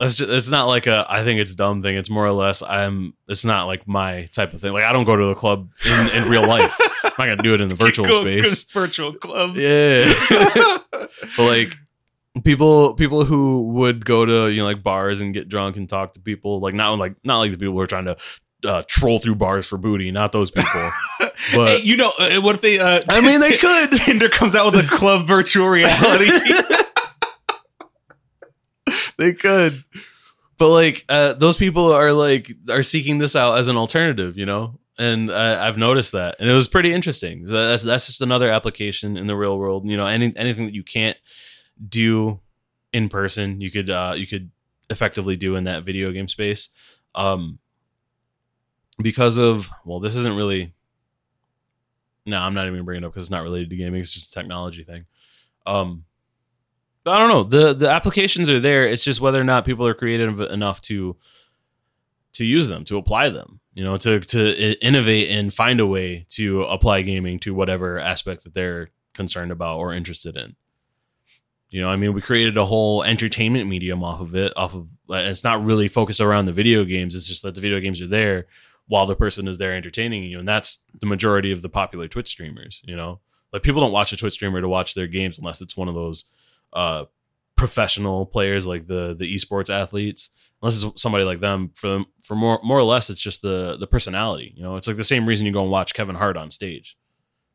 [0.00, 1.94] that's just it's not like a I think it's dumb thing.
[1.96, 3.14] It's more or less I'm.
[3.28, 4.72] It's not like my type of thing.
[4.72, 6.74] Like I don't go to the club in, in real life.
[7.04, 8.64] I'm not gonna do it in the virtual Go- space.
[8.64, 9.54] virtual club.
[9.56, 10.12] Yeah,
[11.36, 11.76] but like
[12.44, 16.14] people people who would go to you know like bars and get drunk and talk
[16.14, 18.16] to people like not like not like the people who are trying to
[18.64, 20.90] uh, troll through bars for booty not those people
[21.54, 22.78] but Hey, you know, uh, what if they?
[22.78, 26.30] Uh, i mean they Ti- could Tinder comes out with a club virtual reality.
[29.20, 29.84] They could.
[30.58, 34.46] But like uh, those people are like are seeking this out as an alternative you
[34.46, 34.78] know?
[34.98, 36.36] And I, i've noticed that.
[36.40, 37.44] And it was pretty interesting.
[37.44, 39.86] That's that's just another application in the real world.
[39.86, 41.16] You know any, anything that you can't
[41.86, 42.40] do
[42.92, 44.50] in person you could uh you could
[44.90, 46.70] effectively do in that video game space.
[47.14, 47.58] Um
[48.98, 50.72] because of well this isn't really
[52.26, 54.00] no i'm not even bringing it up because it's not related to gaming.
[54.00, 55.04] It's just a technology thing.
[55.66, 56.04] Um
[57.06, 57.44] I don't know.
[57.44, 58.86] the The applications are there.
[58.86, 61.16] It's just whether or not people are creative enough to
[62.34, 63.60] to use them, to apply them.
[63.74, 68.44] You know, to to innovate and find a way to apply gaming to whatever aspect
[68.44, 70.56] that they're concerned about or interested in.
[71.70, 74.52] You know, I mean, we created a whole entertainment medium off of it.
[74.56, 77.14] Off of uh, it's not really focused around the video games.
[77.14, 78.46] It's just that the video games are there
[78.88, 82.28] while the person is there entertaining you, and that's the majority of the popular Twitch
[82.28, 82.82] streamers.
[82.84, 83.20] You know,
[83.52, 85.94] like people don't watch a Twitch streamer to watch their games unless it's one of
[85.94, 86.24] those
[86.72, 87.04] uh
[87.56, 90.30] professional players like the the esports athletes.
[90.62, 93.76] Unless it's somebody like them for them for more more or less it's just the
[93.78, 94.76] the personality you know?
[94.76, 96.96] It's like the same reason you go and watch kevin hart on stage.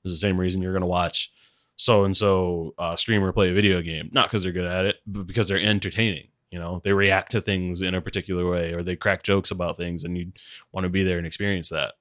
[0.03, 1.31] It's the same reason you're going to watch
[1.75, 4.09] so and so uh streamer play a video game.
[4.11, 6.81] Not because they're good at it but because they're entertaining you know?
[6.83, 10.17] They react to things in a particular way or they crack jokes about things and
[10.17, 10.31] you
[10.71, 11.93] want to be there and experience that.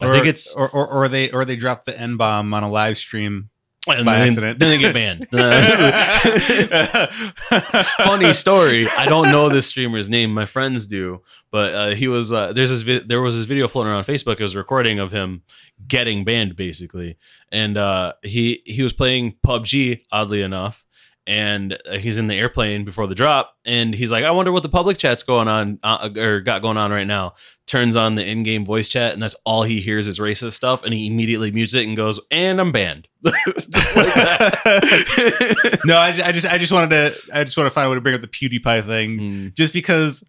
[0.00, 2.62] I Or- think it's or, or or they or they drop the n bomb on
[2.62, 3.49] a live stream.
[3.88, 4.58] And by then, accident.
[4.58, 5.26] then they get banned
[7.98, 8.86] funny story.
[8.98, 10.32] I don't know this streamer's name.
[10.34, 13.68] My friends do, but uh, he was uh, there's this vi- there was this video
[13.68, 14.38] floating around Facebook.
[14.38, 15.42] It was a recording of him
[15.86, 17.16] getting banned, basically,
[17.50, 20.02] and uh, he he was playing PUBG.
[20.12, 20.84] Oddly enough.
[21.30, 24.64] And uh, he's in the airplane before the drop, and he's like, "I wonder what
[24.64, 27.34] the public chat's going on uh, or got going on right now."
[27.68, 30.92] Turns on the in-game voice chat, and that's all he hears is racist stuff, and
[30.92, 33.06] he immediately mutes it and goes, "And I'm banned."
[33.46, 35.80] Just like that.
[35.84, 37.94] no, I, I just I just wanted to I just want to find a way
[37.94, 39.54] to bring up the PewDiePie thing, Mm.
[39.54, 40.28] just because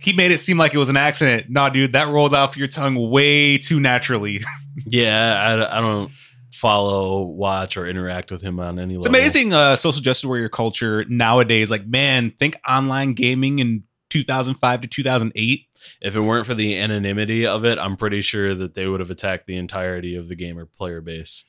[0.00, 1.46] he made it seem like it was an accident.
[1.48, 4.40] Nah, dude, that rolled off your tongue way too naturally.
[4.86, 5.34] Yeah,
[5.68, 6.10] I, I don't
[6.52, 9.18] follow, watch, or interact with him on any level It's level.
[9.20, 11.70] amazing uh, social justice warrior culture nowadays.
[11.70, 15.66] Like, man, think online gaming in 2005 to 2008.
[16.00, 19.10] If it weren't for the anonymity of it, I'm pretty sure that they would have
[19.10, 21.44] attacked the entirety of the gamer player base.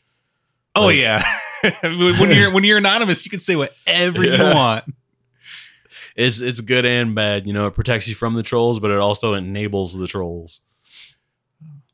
[0.76, 1.24] Oh Like- yeah,
[1.82, 4.38] when when you're when you're anonymous, you can say whatever Yeah.
[4.50, 4.86] you want.
[6.16, 7.46] It's it's good and bad.
[7.46, 10.62] You know, it protects you from the trolls, but it also enables the trolls.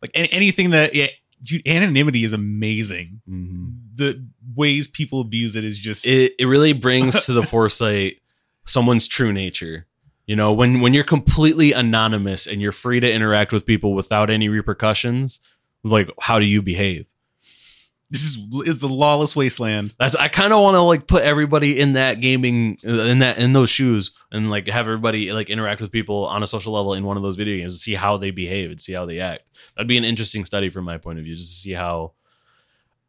[0.01, 1.07] like anything that yeah,
[1.41, 3.21] dude, anonymity is amazing.
[3.29, 3.69] Mm-hmm.
[3.95, 8.17] The ways people abuse it is just It it really brings to the foresight
[8.65, 9.87] someone's true nature.
[10.25, 14.29] You know, when when you're completely anonymous and you're free to interact with people without
[14.29, 15.39] any repercussions,
[15.83, 17.05] like how do you behave?
[18.11, 18.37] This is
[18.67, 19.93] is the lawless wasteland.
[19.99, 23.53] That's I kind of want to like put everybody in that gaming in that in
[23.53, 27.03] those shoes and like have everybody like interact with people on a social level in
[27.03, 29.43] one of those video games and see how they behave and see how they act.
[29.75, 32.13] That'd be an interesting study from my point of view, just to see how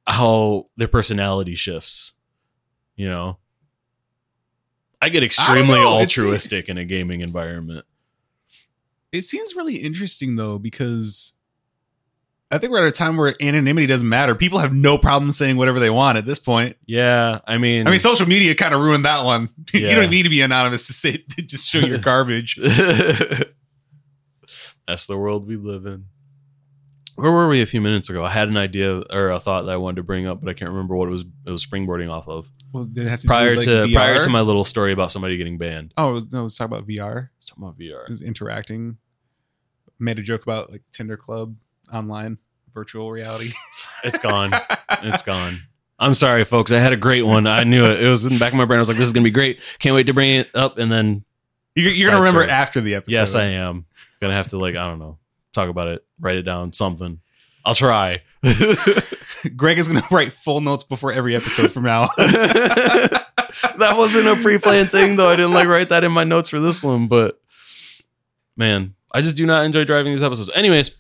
[0.07, 2.13] how their personality shifts.
[2.95, 3.39] You know,
[5.01, 5.79] I get extremely.
[5.81, 7.87] It's- altruistic in a gaming environment.
[9.13, 11.35] It seems really interesting though because
[12.53, 14.35] I think we're at a time where anonymity doesn't matter.
[14.35, 16.77] People have no problem saying whatever they want at this point.
[16.85, 19.51] Yeah, I mean, I mean, social media kind of ruined that one.
[19.73, 22.59] you don't need to be anonymous to say to just show your garbage.
[24.87, 26.07] That's the world we live in.
[27.15, 28.25] Where were we a few minutes ago?
[28.25, 30.55] I had an idea or a thought that I wanted to bring up, but I
[30.55, 31.25] can't remember what it was.
[31.47, 33.93] It was springboarding off of Well, did it have to prior do with, to like,
[33.95, 35.93] prior to my little story about somebody getting banned.
[35.97, 37.29] Oh, it was- no, let's talk about VR.
[37.37, 38.11] Let's talk about VR.
[38.11, 38.97] Is interacting.
[39.99, 41.57] Made a joke about like Tinder Club
[41.93, 42.39] online
[42.75, 43.53] virtual reality.
[44.05, 44.51] It's gone.
[45.03, 45.61] it's gone.
[45.99, 46.73] I'm sorry, folks.
[46.73, 47.47] I had a great one.
[47.47, 48.03] I knew it.
[48.03, 48.79] It was in the back of my brain.
[48.79, 49.61] I was like, "This is gonna be great.
[49.79, 51.25] Can't wait to bring it up." And then,
[51.75, 53.17] You're, you're gonna remember it after the episode.
[53.17, 53.85] yes, I am
[54.21, 55.19] gonna have to like I don't know,
[55.53, 57.21] talk about it, write it down, something.
[57.65, 58.23] I'll try.
[59.57, 62.09] Greg is gonna write full notes before every episode from now.
[62.17, 65.29] that wasn't a pre-planned thing though.
[65.29, 67.39] I didn't like write that in my notes for this one, but
[68.57, 70.51] man, I just do not enjoy driving these episodes.
[70.55, 70.93] Anyways,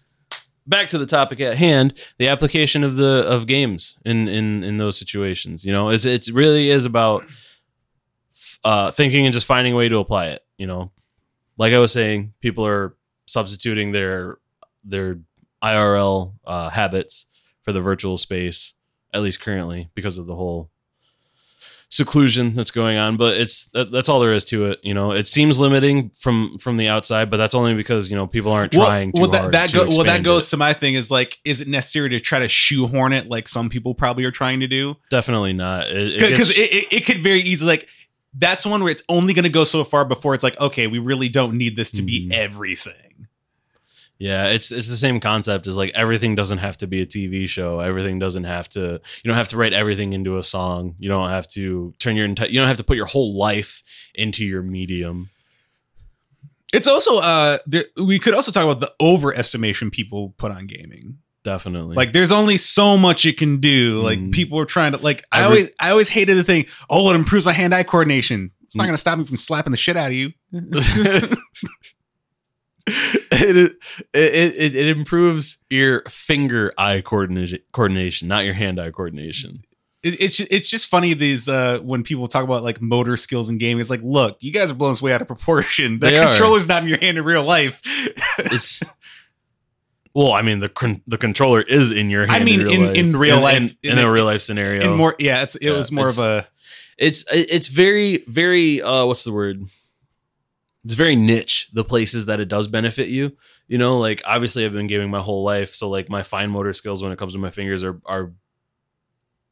[0.70, 4.78] back to the topic at hand, the application of the of games in in in
[4.78, 5.64] those situations.
[5.64, 7.24] You know, it's it really is about
[8.64, 10.92] uh thinking and just finding a way to apply it, you know.
[11.58, 12.96] Like I was saying, people are
[13.26, 14.38] substituting their
[14.82, 15.18] their
[15.62, 17.26] IRL uh, habits
[17.62, 18.72] for the virtual space,
[19.12, 20.70] at least currently, because of the whole
[21.90, 23.16] seclusion that's going on.
[23.16, 24.80] But it's that, that's all there is to it.
[24.82, 28.26] You know, it seems limiting from from the outside, but that's only because you know
[28.26, 30.50] people aren't trying too well, that, that to go, well, that goes it.
[30.50, 33.68] to my thing is like, is it necessary to try to shoehorn it like some
[33.68, 34.94] people probably are trying to do?
[35.10, 35.88] definitely not.
[35.90, 37.88] It, it Because it, it, it could very easily like
[38.34, 41.00] that's one where it's only going to go so far before it's like, okay, we
[41.00, 42.32] really don't need this to be Mhm.
[42.32, 42.94] everything.
[44.20, 47.48] Yeah, it's it's the same concept as like everything doesn't have to be a TV
[47.48, 47.80] show.
[47.80, 48.80] Everything doesn't have to.
[49.22, 50.94] You don't have to write everything into a song.
[50.98, 52.48] You don't have to turn your entire.
[52.48, 53.82] You don't have to put your whole life
[54.14, 55.30] into your medium.
[56.72, 61.18] It's also uh, there, we could also talk about the overestimation people put on gaming.
[61.42, 61.96] Definitely.
[61.96, 64.02] Like, there's only so much it can do.
[64.02, 64.32] Like, Mhm.
[64.32, 65.24] people are trying to like.
[65.32, 66.66] I Every- always, I always hated the thing.
[66.90, 68.50] Oh, it improves my hand-eye coordination.
[68.64, 68.88] It's not Mm.
[68.88, 70.32] going to stop me from slapping the shit out of you.
[73.30, 73.74] it, it,
[74.14, 79.58] it it improves your finger eye coordination coordination, not your hand eye coordination.
[80.02, 83.58] it, it's it's just funny these uh when people talk about like motor skills in
[83.58, 83.80] gaming.
[83.80, 85.98] It's like, look, you guys are blowing this way out of proportion.
[86.00, 86.66] That They are.
[86.68, 87.80] not in your hand in real life.
[88.38, 88.80] It's
[90.14, 92.42] well, I mean the con- the controller is in your hand.
[92.42, 92.96] I mean, in real in- life.
[92.96, 94.82] in real life, in, in in a a- real life scenario.
[94.88, 96.48] and more, yeah, it's it Yeah, was more of a
[96.98, 99.64] it's it's very very uh what's the word
[100.84, 103.36] it's very niche the places that it does benefit you.
[103.68, 106.72] You know like obviously i've been gaming my whole life so like my fine motor
[106.72, 108.32] skills when it comes to my fingers are are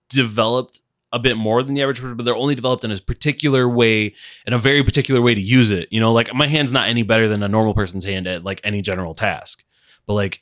[0.08, 0.80] developed
[1.12, 4.14] a bit more than the average person but they're only developed in a particular way
[4.46, 5.88] in a very particular way to use it.
[5.90, 8.60] You know like my hand's not any better than a normal person's hand at like
[8.64, 9.64] any general task.
[10.06, 10.40] But like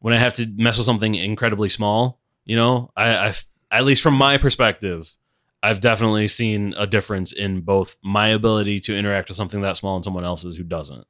[0.00, 3.34] when i have to mess with something incredibly small you know i i
[3.70, 5.14] at least from my perspective
[5.62, 9.96] I've definitely seen a difference in both my ability to interact with something that small
[9.96, 11.06] and someone else's who doesn't.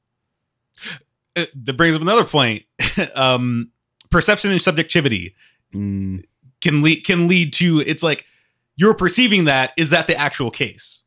[1.34, 2.62] that brings up another point.
[3.14, 3.70] um,
[4.10, 5.34] perception and subjectivity
[5.74, 6.22] Mm,
[6.60, 8.24] can lead can lead to it's like
[8.76, 11.02] you're perceiving that is that the actual case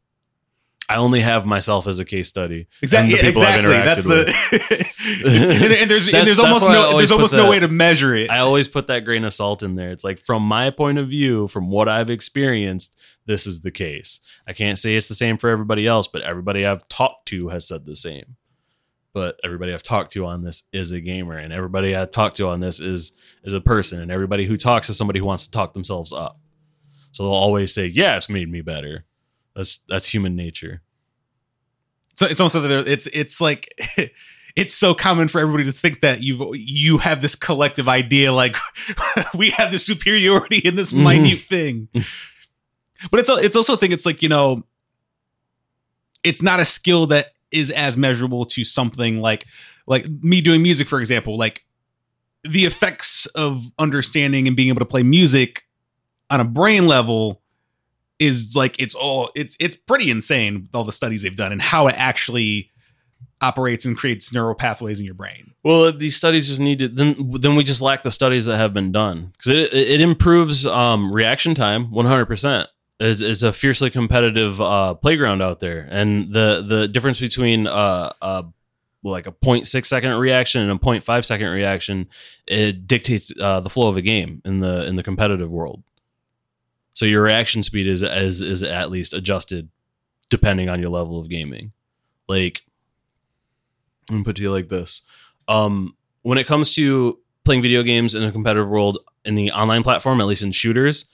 [0.89, 2.67] I only have myself as a case study.
[2.81, 4.89] exactly And the people I've exactly that's interacted
[5.21, 8.13] the and, and there's and there's almost no there's almost no that- way to measure
[8.15, 9.91] it I always put that grain of salt in there.
[9.91, 12.99] It's like from my point of view, from what I've experienced,
[13.29, 14.19] this is the case.
[14.47, 17.67] I can't say it's the same for everybody else, but everybody I've talked to has
[17.67, 18.35] said the same.
[19.13, 22.47] But everybody I've talked to on this is a gamer, and everybody I've talked to
[22.47, 23.11] on this is
[23.43, 26.39] is a person, and everybody who talks is somebody who wants to talk themselves up.
[27.11, 29.05] So they'll always say, "Yeah, it's made me better."
[29.55, 30.81] That's that's human nature.
[32.15, 33.73] so it's almost like it's it's like
[34.55, 38.55] it's so common for everybody to think that you you have this collective idea like
[39.33, 41.03] we have this superiority in this Mhm.
[41.03, 41.87] minute thing
[43.11, 44.63] but it's al- it's also a thing it's like you know
[46.23, 49.45] it's not a skill that is as measurable to something like
[49.87, 51.65] like me doing music for example like
[52.43, 55.65] the effects of understanding and being able to play music
[56.29, 57.41] on a brain level
[58.19, 61.87] is like it's all it's it's pretty insane all the studies they've done and how
[61.87, 62.69] it actually
[63.41, 65.53] operates and creates neural pathways in your brain.
[65.63, 68.73] Well, these studies just need to then then we just lack the studies that have
[68.73, 72.69] been done because it, it improves um, reaction time one hundred percent.
[72.99, 78.13] It's, it's a fiercely competitive uh, playground out there, and the the difference between uh,
[78.21, 78.43] uh
[79.01, 82.09] like a 0.6 second reaction and a 0.5 second reaction
[82.47, 85.83] it dictates uh, the flow of a game in the in the competitive world.
[86.93, 89.69] So your reaction speed is is is at least adjusted
[90.29, 91.71] depending on your level of gaming.
[92.27, 92.63] Like
[94.11, 95.01] I'm put to you like this.
[95.47, 99.83] Um, when it comes to playing video games in a competitive world in the online
[99.83, 101.05] platform, at least in shooters,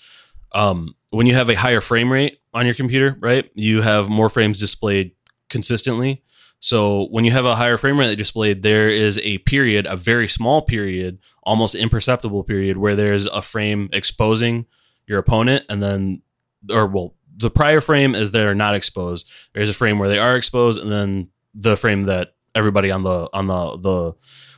[0.53, 4.29] um, when you have a higher frame rate on your computer, right, you have more
[4.29, 5.11] frames displayed
[5.49, 6.21] consistently.
[6.59, 10.27] So when you have a higher frame rate displayed, there is a period, a very
[10.27, 14.65] small period, almost imperceptible period, where there's a frame exposing
[15.07, 16.21] your opponent, and then,
[16.69, 19.29] or well, the prior frame is they're not exposed.
[19.53, 23.29] There's a frame where they are exposed, and then the frame that everybody on the
[23.31, 24.13] on the the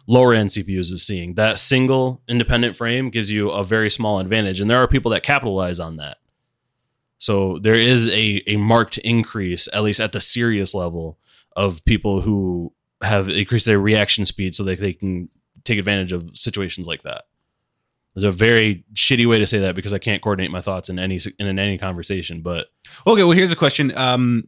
[0.07, 1.33] lower end CPUs is seeing.
[1.35, 5.23] That single independent frame gives you a very small advantage, and there are people that
[5.23, 6.17] capitalize on that.
[7.19, 11.17] So there is a a marked increase, at least at the serious level,
[11.55, 15.29] of people who have increased their reaction speed so that they can
[15.63, 17.25] take advantage of situations like that.
[18.13, 20.97] There's a very shitty way to say that because I can't coordinate my thoughts in
[20.97, 22.41] any in in any conversation.
[22.41, 22.67] But
[23.05, 23.95] Okay, well here's a question.
[23.95, 24.45] Um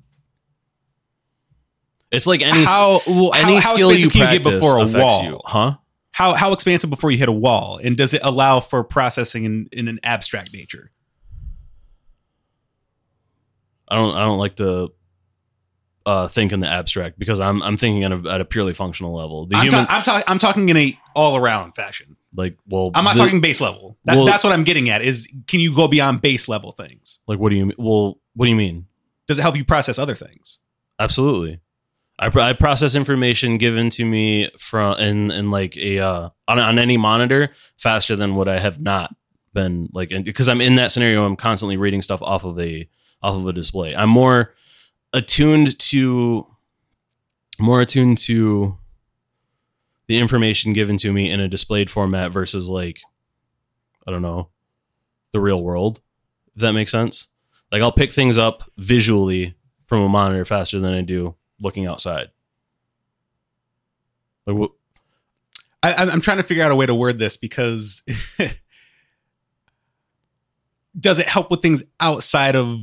[2.11, 4.86] it's like any how well, any how, how skill you can you get before a
[4.86, 5.24] wall?
[5.24, 5.76] you, huh?
[6.11, 7.80] How how expansive before you hit a wall?
[7.84, 10.91] And does it allow for processing in, in an abstract nature?
[13.89, 14.89] I don't I don't like to
[16.05, 19.15] uh, think in the abstract because I'm I'm thinking at a, at a purely functional
[19.15, 19.45] level.
[19.45, 22.15] The I'm, human ta- I'm, ta- I'm talking in a all around fashion.
[22.35, 23.97] like well I'm not the- talking base level.
[24.05, 25.01] That, well- that's what I'm getting at.
[25.01, 27.19] Is can you go beyond base level things?
[27.27, 27.71] like what do you?
[27.77, 28.85] Well, what do you mean?
[29.27, 30.59] Does it help you process other things?
[30.99, 31.59] Absolutely.
[32.17, 36.79] I, I process information given to me from in in like a uh, on on
[36.79, 39.15] any monitor faster than what I have not
[39.53, 41.25] been like because I'm in that scenario.
[41.25, 42.89] I'm constantly reading stuff off of a
[43.22, 43.95] off of a display.
[43.95, 44.53] I'm more
[45.13, 46.47] attuned to
[47.59, 48.78] more attuned to
[50.07, 53.01] the information given to me in a displayed format versus like
[54.07, 54.49] I don't know
[55.32, 56.01] the real world.
[56.55, 57.28] If that makes sense.
[57.72, 59.55] Like I'll pick things up visually
[59.86, 62.30] from a monitor faster than I do looking outside.
[64.45, 64.72] Like what?
[65.82, 68.03] I, I'm trying to figure out a way to word this because
[70.99, 72.80] does it help with things outside of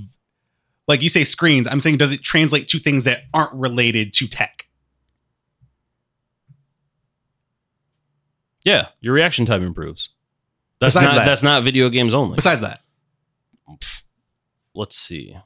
[0.88, 1.66] like you say screens?
[1.66, 4.66] I'm saying does it translate to things that aren't related to tech?
[8.64, 10.10] Yeah, your reaction time improves.
[10.80, 11.24] That's Besides not that.
[11.24, 12.34] that's not video games only.
[12.36, 12.80] Besides that,
[14.74, 15.36] Let's see.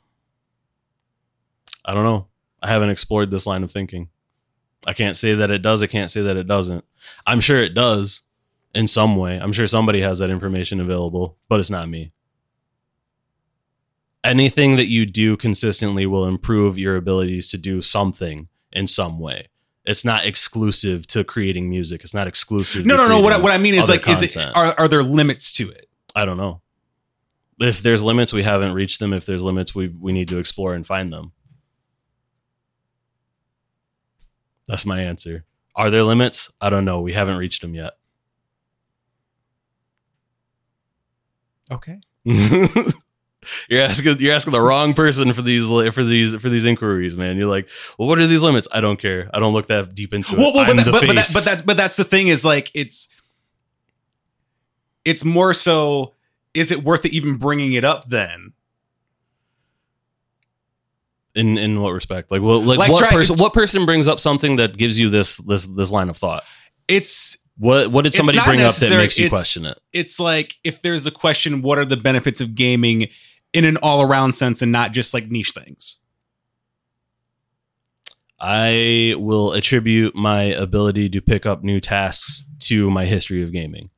[1.85, 2.27] I don't know.
[2.63, 4.09] I haven't explored this line of thinking.
[4.87, 5.83] I can't say that it does.
[5.83, 6.85] I can't say that it doesn't.
[7.27, 8.23] I'm sure it does
[8.75, 9.39] in some way.
[9.39, 12.11] I'm sure somebody has that information available, but it's not me.
[14.23, 19.49] Anything that you do consistently will improve your abilities to do something in some way.
[19.85, 22.05] It's not exclusive to creating music.
[22.05, 22.85] It's not exclusive.
[22.85, 23.21] no, to no, no.
[23.21, 25.87] What I, what I mean is like, is it are are there limits to it?
[26.15, 26.61] I don't know.
[27.59, 29.13] If there's limits, we haven't reached them.
[29.13, 31.33] If there's limits, we we need to explore and find them.
[34.67, 35.45] That's my answer.
[35.75, 36.53] Are there limits?
[36.61, 37.01] I don't know.
[37.01, 37.95] We haven't reached them yet.
[41.71, 42.01] Okay.
[43.69, 47.37] you're asking you're asking the wrong person for these for these for these inquiries, man.
[47.37, 47.69] You're like,
[47.99, 48.69] well, what are these limits?
[48.73, 49.31] I don't care.
[49.33, 50.55] I don't look that deep into Well, it.
[50.55, 53.15] well, but, that, but, but, that, but that but that's the thing is like it's
[55.05, 56.15] it's more so
[56.53, 58.53] is it worth it even bringing it up then?
[61.35, 62.31] in in what respect?
[62.31, 63.37] Like, well, like, Like, what person?
[63.37, 66.43] What person brings up something that gives you this this this line of thought?
[66.89, 69.79] It's What what did somebody bring up that makes you question it?
[69.93, 73.09] it's like if there's a question, what are the benefits of gaming
[73.53, 75.99] in an all around sense and not just like niche things?
[78.39, 83.91] I will attribute my ability to pick up new tasks to my history of gaming.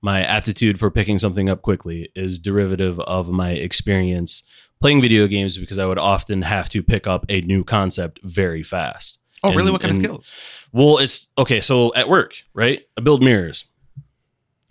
[0.00, 4.42] My aptitude for picking something up quickly is derivative of my experience
[4.80, 8.62] playing video games because I would often have to pick up a new concept very
[8.62, 9.18] fast.
[9.42, 9.70] Oh, really?
[9.70, 10.36] What kind of skills?
[10.72, 11.60] Well, it's okay.
[11.60, 12.82] So at work, right?
[12.96, 13.64] I build mirrors,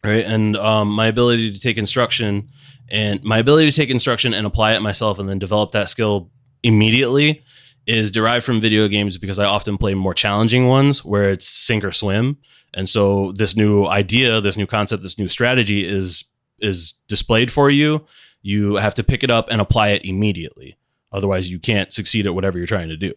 [0.03, 0.23] right?
[0.23, 2.49] And um, my ability to take instruction
[2.91, 6.31] and my ability to take instruction and apply it myself and then develop that skill
[6.63, 7.43] immediately
[7.87, 11.83] is derived from video games because I often play more challenging ones where it's sink
[11.83, 12.37] or swim.
[12.73, 16.25] And so this new idea, this new concept, this new strategy is
[16.59, 18.05] is displayed for you.
[18.41, 20.77] You have to pick it up and apply it immediately.
[21.11, 23.13] Otherwise, you can't succeed at whatever you're trying to do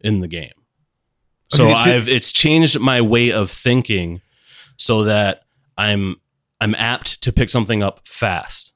[0.00, 0.52] in the game.
[1.50, 4.20] So it's- I've it's changed my way of thinking
[4.76, 5.42] so that
[5.76, 6.16] I'm
[6.60, 8.72] I'm apt to pick something up fast.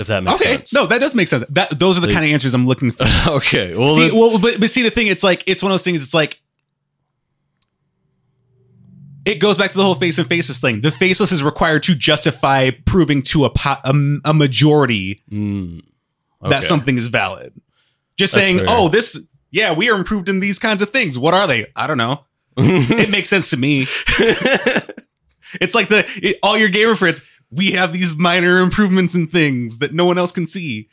[0.00, 0.72] If that makes okay, sense.
[0.72, 1.44] no, that does make sense.
[1.50, 3.04] That those are the Like- kind of answers I'm looking for.
[3.28, 3.76] okay.
[3.76, 5.84] Well, see, then- well, but, but see, the thing, it's like it's one of those
[5.84, 6.02] things.
[6.02, 6.40] It's like
[9.26, 10.80] it goes back to the whole face and faceless thing.
[10.80, 13.92] The faceless is required to justify proving to a po- a,
[14.24, 15.82] a majority Mm,
[16.48, 17.52] that something is valid.
[18.18, 18.66] Just That's saying, fair.
[18.70, 21.18] oh, this, yeah, we are improved in these kinds of things.
[21.18, 21.66] What are they?
[21.76, 22.24] I don't know.
[22.56, 23.86] It makes sense to me.
[25.60, 27.20] It's like the it- all your gamer friends.
[27.50, 30.88] We have these minor improvements and things that no one else can see.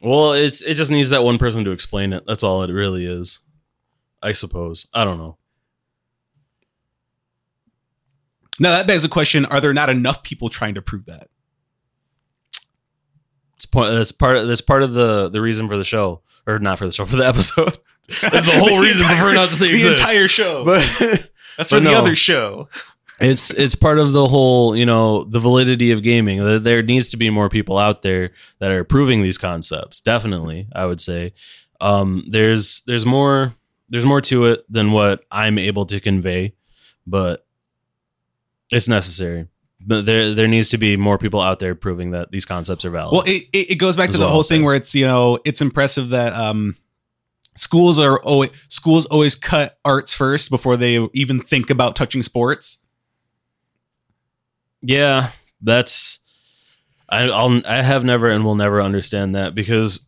[0.00, 2.24] well, it's it just needs that one person to explain it.
[2.26, 3.40] That's all it really is.
[4.22, 4.86] I suppose.
[4.94, 5.38] I don't know.
[8.58, 11.28] Now that begs the question: Are there not enough people trying to prove that?
[13.56, 13.92] It's point.
[13.94, 14.46] That's part.
[14.46, 17.16] That's part of the the reason for the show, or not for the show, for
[17.16, 17.78] the episode.
[18.22, 20.00] That's the whole reason for not to say the exists.
[20.00, 20.64] entire show.
[20.64, 22.68] But That's for the other show.
[23.20, 26.62] It's it's part of the whole, you know, the validity of gaming.
[26.62, 30.00] There- needs to be more people out there that are proving these concepts.
[30.00, 31.32] Definitely, I would say.
[31.80, 33.54] Um, there's there's more
[33.88, 36.54] there's more to it than what I'm able to convey,
[37.06, 37.46] but
[38.70, 39.48] it's necessary.
[39.80, 42.90] But there there needs to be more people out there proving that these concepts are
[42.90, 43.12] valid.
[43.12, 45.60] Well, it, it, it goes back to the whole thing where it's you know it's
[45.60, 46.76] impressive that um
[47.56, 52.82] schools are always schools always cut arts first before they even think about touching sports.
[54.82, 56.20] Yeah, that's
[57.08, 60.00] I I'll I have never and will never understand that because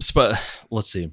[0.00, 0.36] sp-
[0.70, 1.12] let's see.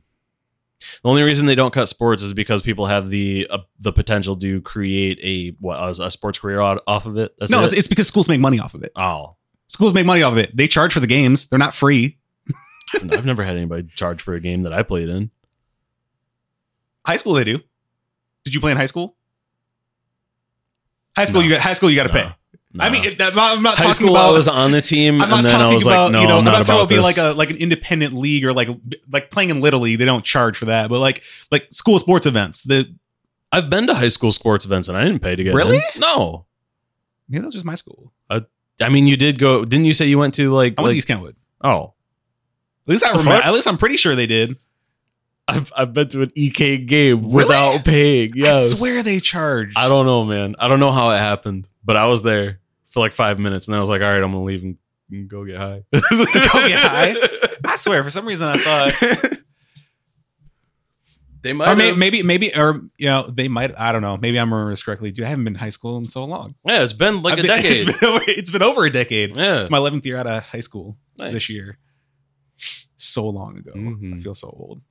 [1.03, 4.35] The only reason they don't cut sports is because people have the uh, the potential
[4.37, 7.33] to create a what a, a sports career off of it.
[7.39, 7.65] That's no, it?
[7.65, 8.91] it's, it's because schools make money off of it.
[8.95, 9.35] oh,
[9.67, 10.55] Schools make money off of it.
[10.55, 11.47] They charge for the games.
[11.47, 12.17] They're not free.
[12.95, 15.29] I've I've never had anybody charge for a game that I played in.
[17.05, 17.59] High school they do.
[18.45, 19.17] Did you play in high school?
[21.17, 21.47] High school No.
[21.47, 22.23] you got high school you got to No.
[22.29, 22.35] pay.
[22.79, 25.21] I mean, if that, I'm not high talking school about I was on the team,
[25.21, 26.89] I'm not I talking about like, no, you know I'm I'm not not talking about
[26.89, 28.69] being like a like an independent league or like
[29.11, 29.99] like playing in little league.
[29.99, 32.63] They don't charge for that, but like like school sports events.
[32.63, 32.93] The
[33.51, 35.77] I've been to high school sports events and I didn't pay to get Really?
[35.77, 35.99] in.
[36.01, 36.45] No,
[37.29, 38.11] maybe that was just my school.
[38.79, 39.65] I mean you did go.
[39.65, 40.73] Didn't you say you went to like?
[40.77, 41.35] I went like to East Kentwood.
[41.63, 41.93] oh,
[42.87, 43.31] At least I remember.
[43.31, 43.45] fuck?
[43.45, 44.57] At least I'm pretty sure they did.
[45.47, 47.45] I've I've been to an EK game Really?
[47.45, 48.33] without paying.
[48.35, 48.73] Yes.
[48.73, 49.77] I swear they charged.
[49.77, 50.55] I don't know, man.
[50.59, 52.59] I don't know how it happened, but I was there
[52.97, 55.29] for like five minutes, and then I was like, "All right, I'm gonna leave and,
[55.29, 55.99] go get high." Go
[56.67, 57.15] get high?
[57.65, 58.93] I swear, for some reason I thought,
[61.41, 61.71] they might.
[61.71, 63.77] or may, maybe, maybe, or you know, they might.
[63.79, 64.17] I don't know.
[64.17, 65.11] Maybe I'm remembering this correctly.
[65.11, 66.55] Dude, I haven't been in high school in so long.
[66.65, 67.87] yeah, it's been like I've a been- decade.
[67.87, 69.35] It's been, over, it's been over a decade.
[69.35, 71.33] yeah, It's my 11th year out of high school Nice.
[71.33, 71.77] this year.
[72.95, 73.71] So long ago.
[73.75, 74.21] I Mhm.
[74.23, 74.81] feel so old.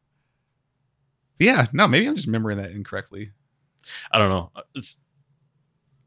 [1.38, 3.32] But yeah, no, maybe I'm just remembering that incorrectly.
[4.12, 4.52] I don't know.
[4.74, 4.98] It's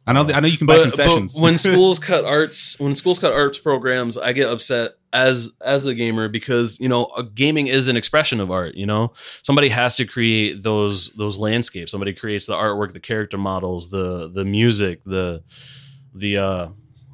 [0.10, 0.28] I know.
[0.34, 1.36] I know you can buy but, concessions.
[1.36, 5.86] but when schools cut arts, when schools cut arts programs, I get upset as as
[5.86, 8.74] a gamer because you know uh, gaming is an expression of art.
[8.74, 11.92] You know, somebody has to create those those landscapes.
[11.92, 15.44] Somebody creates the artwork, the character models, the the music, the
[16.16, 16.68] the uh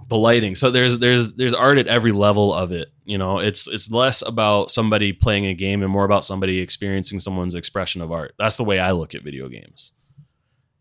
[0.07, 0.55] the lighting.
[0.55, 2.93] So there's there's there's art at every level of it.
[3.03, 7.19] You know, it's it's less about somebody playing a game and more about somebody experiencing
[7.19, 8.35] someone's expression of art.
[8.39, 9.91] That's the way I look at video games.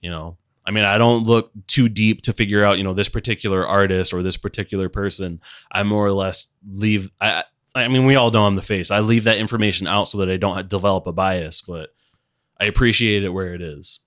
[0.00, 3.08] You know, I mean, I don't look too deep to figure out, you know, this
[3.08, 5.40] particular artist or this particular person.
[5.70, 7.10] I more or less leave.
[7.20, 7.44] I,
[7.74, 8.90] I mean, we all know I'm the face.
[8.90, 11.90] I leave that information out so that I don't develop a bias, but
[12.60, 14.00] I appreciate it where it is.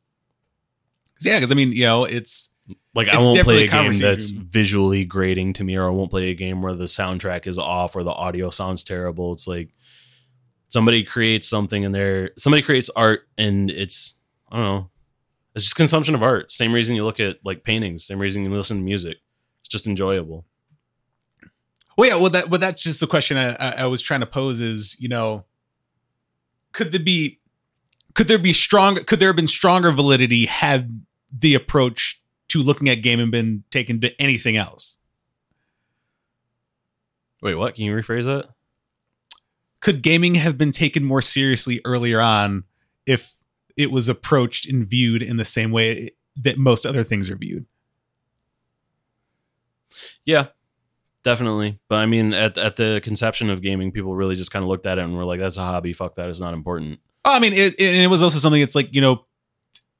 [1.21, 2.53] yeah, because I mean, you know, it's
[2.95, 6.09] Like, I won't play a a game that's visually grating to me, or I won't
[6.09, 9.33] play a game where the soundtrack is off or the audio sounds terrible.
[9.33, 9.69] It's like
[10.69, 14.15] somebody creates something and they're somebody creates art and it's
[14.51, 14.89] I don't know.
[15.57, 16.51] It's just consumption of art.
[16.51, 18.05] Same reason you look at like paintings.
[18.05, 19.17] Same reason you listen to music.
[19.59, 20.45] It's just enjoyable.
[21.97, 22.15] well, yeah.
[22.15, 24.61] Well, that, well, that's just the question I, I, I was trying to pose.
[24.61, 25.45] Is you know,
[26.71, 27.39] could there be,
[28.13, 29.03] could there be strong?
[29.03, 33.99] Could there have been stronger validity had the approach to looking at gaming been taken
[34.01, 34.97] to anything else?
[37.41, 37.75] Wait, what?
[37.75, 38.49] Can you rephrase that?
[39.79, 42.63] could gaming have been taken more seriously earlier on
[43.05, 43.33] if
[43.77, 47.65] it was approached and viewed in the same way that most other things are viewed?
[50.25, 50.47] Yeah,
[51.23, 51.79] definitely.
[51.89, 54.85] But I mean, at at the conception of gaming, people really just kind of looked
[54.85, 55.93] at it and were like, "That's a hobby.
[55.93, 56.29] Fuck that.
[56.29, 58.61] It's not important." Oh, I mean, it, it, and it was also something.
[58.61, 59.25] It's like you know,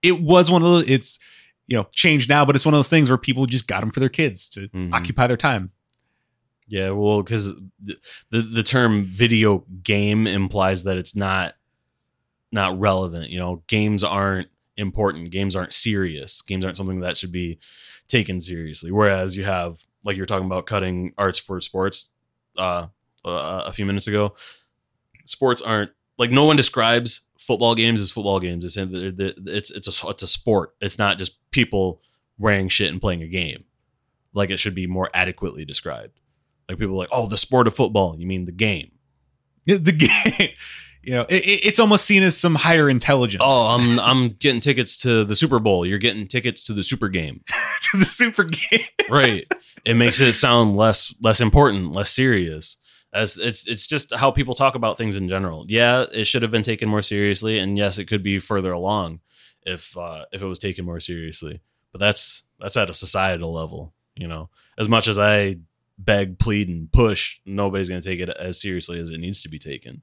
[0.01, 0.89] it was one of those.
[0.89, 1.19] It's
[1.67, 3.91] you know changed now, but it's one of those things where people just got them
[3.91, 4.93] for their kids to Mhm.
[4.93, 5.71] occupy their time.
[6.67, 7.95] Yeah, well, because the,
[8.30, 11.55] the the term video game implies that it's not
[12.57, 13.29] not relevant.
[13.29, 15.31] You know, games aren't important.
[15.31, 16.41] Games aren't serious.
[16.41, 17.59] Games aren't something that should be
[18.07, 18.91] taken seriously.
[18.91, 22.09] Whereas you have, like you were talking about, cutting arts for sports
[22.57, 22.87] uh,
[23.23, 24.35] uh, a few minutes ago.
[25.25, 28.65] Sports aren't like no one describes football games as football games.
[28.65, 30.75] It's it's it's a it's a sport.
[30.81, 32.01] It's not just people
[32.37, 33.65] wearing shit and playing a game.
[34.33, 36.19] Like it should be more adequately described.
[36.67, 38.17] Like people are like, oh, the sport of football.
[38.17, 38.91] You mean the game?
[39.67, 40.51] The game,
[41.07, 43.41] you know, it, it- it's almost seen as some higher intelligence.
[43.45, 45.85] Oh, I'm I'm getting tickets to the Super Bowl.
[45.85, 47.43] You're getting tickets to the Super Game,
[47.91, 48.81] to the super game.
[49.09, 49.49] right?
[49.85, 52.75] it makes it sound less less important, less serious.
[53.13, 55.65] As it's it's just how people talk about things in general.
[55.69, 59.21] Yeah, it should have been taken more seriously, and yes, it could be further along
[59.65, 61.61] if uh, if it was taken more seriously.
[61.93, 64.49] But that's that's at a societal level, you know.
[64.77, 65.55] As much as I
[65.97, 69.49] beg, plead, and push, nobody's going to take it as seriously as it needs to
[69.49, 70.01] be taken.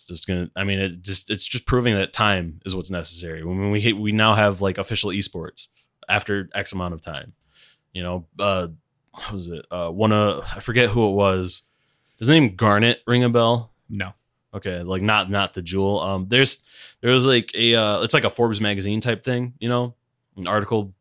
[0.00, 0.50] It's just gonna.
[0.56, 3.44] I mean, it just it's just proving that time is what's necessary.
[3.44, 5.68] When we we now have like official esports
[6.08, 7.34] after X amount of time.
[7.92, 8.68] You know, uh,
[9.12, 9.66] what was it?
[9.70, 11.64] Uh, one of I forget who it was.
[12.18, 13.72] Does the name Garnet ring a bell?
[13.88, 14.14] No.
[14.54, 16.00] Okay, like not not the jewel.
[16.00, 16.60] Um, there's
[17.02, 19.52] there was like a uh, it's like a Forbes magazine type thing.
[19.60, 19.94] You know,
[20.36, 20.94] an article,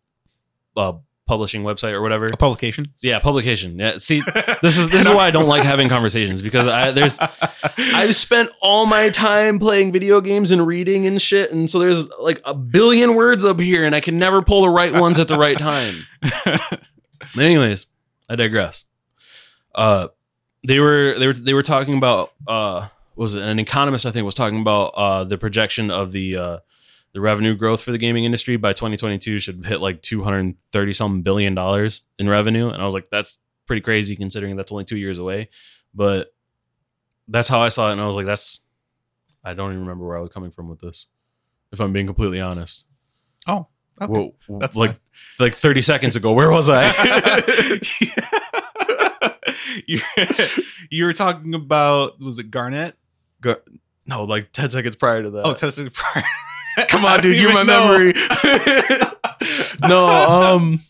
[0.76, 0.94] uh,
[1.30, 2.26] publishing website or whatever.
[2.26, 2.88] A publication.
[3.02, 3.78] Yeah, publication.
[3.78, 4.22] Yeah, see,
[4.64, 7.20] this is this is why I don't like having conversations because I there's
[7.78, 12.10] I've spent all my time playing video games and reading and shit, and so there's
[12.20, 15.28] like a billion words up here, and I can never pull the right ones at
[15.28, 16.06] the right time.
[17.36, 17.86] But anyways,
[18.28, 18.86] I digress.
[19.76, 20.08] Uh,
[20.66, 24.26] they were they were they were talking about uh, was it an economist I think
[24.26, 26.58] was talking about uh the projection of the uh
[27.14, 31.56] the revenue growth for the gaming industry by 2022 should hit like 230 something billion
[31.56, 35.18] dollars in revenue, and I was like, that's pretty crazy considering that's only two years
[35.18, 35.50] away,
[35.94, 36.34] but
[37.28, 38.60] that's how I saw it, and I was like, that's
[39.44, 41.08] I don't even remember where I was coming from with this,
[41.72, 42.86] if I'm being completely honest.
[43.48, 43.68] oh,
[44.02, 44.12] okay.
[44.48, 45.00] Well, That's like fine.
[45.40, 46.34] like 30 seconds ago.
[46.34, 47.80] Where was I?
[49.88, 50.00] you,
[50.90, 52.96] you were talking about was it Garnett?
[53.42, 53.62] Gar-
[54.06, 55.46] no, like 10 seconds prior to that.
[55.46, 56.24] Oh, Tesla prior.
[56.88, 57.88] Come on, dude, you're my know.
[57.88, 58.14] memory.
[59.82, 60.82] no, um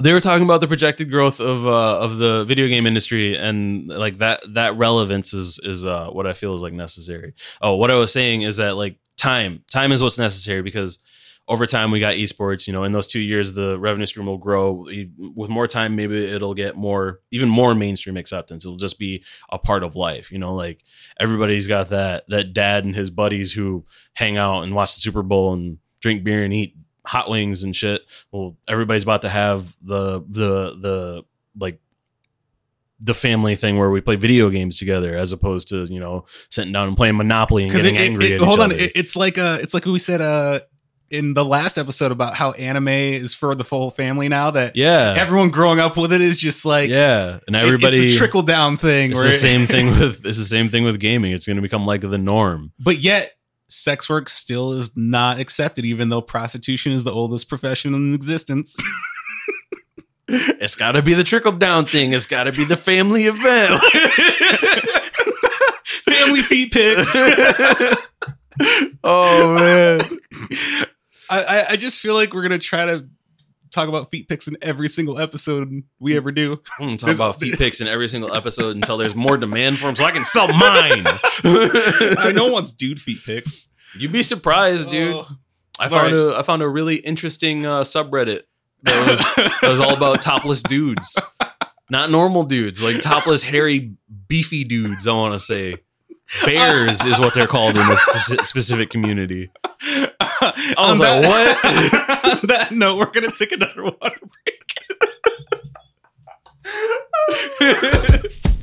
[0.00, 3.86] they were talking about the projected growth of uh of the video game industry and
[3.88, 7.34] like that that relevance is is uh what I feel is like necessary.
[7.60, 10.98] Oh, what I was saying is that like time time is what's necessary because
[11.48, 14.38] over time we got esports you know in those two years the revenue stream will
[14.38, 14.86] grow.
[15.18, 18.64] With more time maybe it'll get more even more mainstream acceptance.
[18.64, 20.84] It'll just be a part of life you know like
[21.18, 23.84] everybody's got that that dad and his buddies who
[24.14, 26.76] hang out and watch the super bowl and drink beer and eat
[27.06, 28.02] hot wings and shit.
[28.30, 31.22] Well everybody's about to have the the the
[31.58, 31.80] like
[33.02, 36.72] the family thing where we play video games together as opposed to you know sitting
[36.72, 39.38] down and playing monopoly and getting it, angry it- at hold each on, it's like
[39.38, 40.60] uh it's like we said uh
[41.10, 44.50] in the last episode about how anime is for the full family now.
[44.52, 48.14] That yeah everyone growing up with it is just like yeah and it- everybody it's
[48.14, 49.10] a trickle down thing.
[49.10, 51.32] It's the same thing with it's the same thing with gaming.
[51.32, 52.72] It's going to become like the norm.
[52.78, 53.32] but yet
[53.68, 58.76] sex work still is not accepted, even though prostitution is the oldest profession in existence.
[60.32, 62.12] It's got to be the trickle down thing.
[62.12, 63.80] It's got to be the family event.
[66.04, 67.10] family feet pics.
[69.02, 70.00] oh man,
[71.38, 73.08] I, I just feel like we're gonna try to
[73.70, 76.60] talk about feet pics in every single episode we ever do.
[76.78, 79.86] I'm gonna talk about feet pics in every single episode until there's more demand for
[79.86, 81.04] them, so I can sell mine.
[81.06, 85.14] I no one wants dude feet pics, You'd be surprised, dude.
[85.14, 85.28] Oh.
[85.78, 88.42] I found a I found a really interesting uh, subreddit
[88.82, 89.18] that was
[89.60, 91.16] that was all about topless dudes,
[91.88, 93.94] not normal dudes, like topless, hairy,
[94.28, 95.06] beefy dudes.
[95.06, 95.76] I want to say.
[96.44, 98.04] Bears is what they're called in this
[98.44, 99.50] specific community.
[99.82, 101.64] I was like, what?
[101.64, 104.60] on that note, we're gonna take another water break.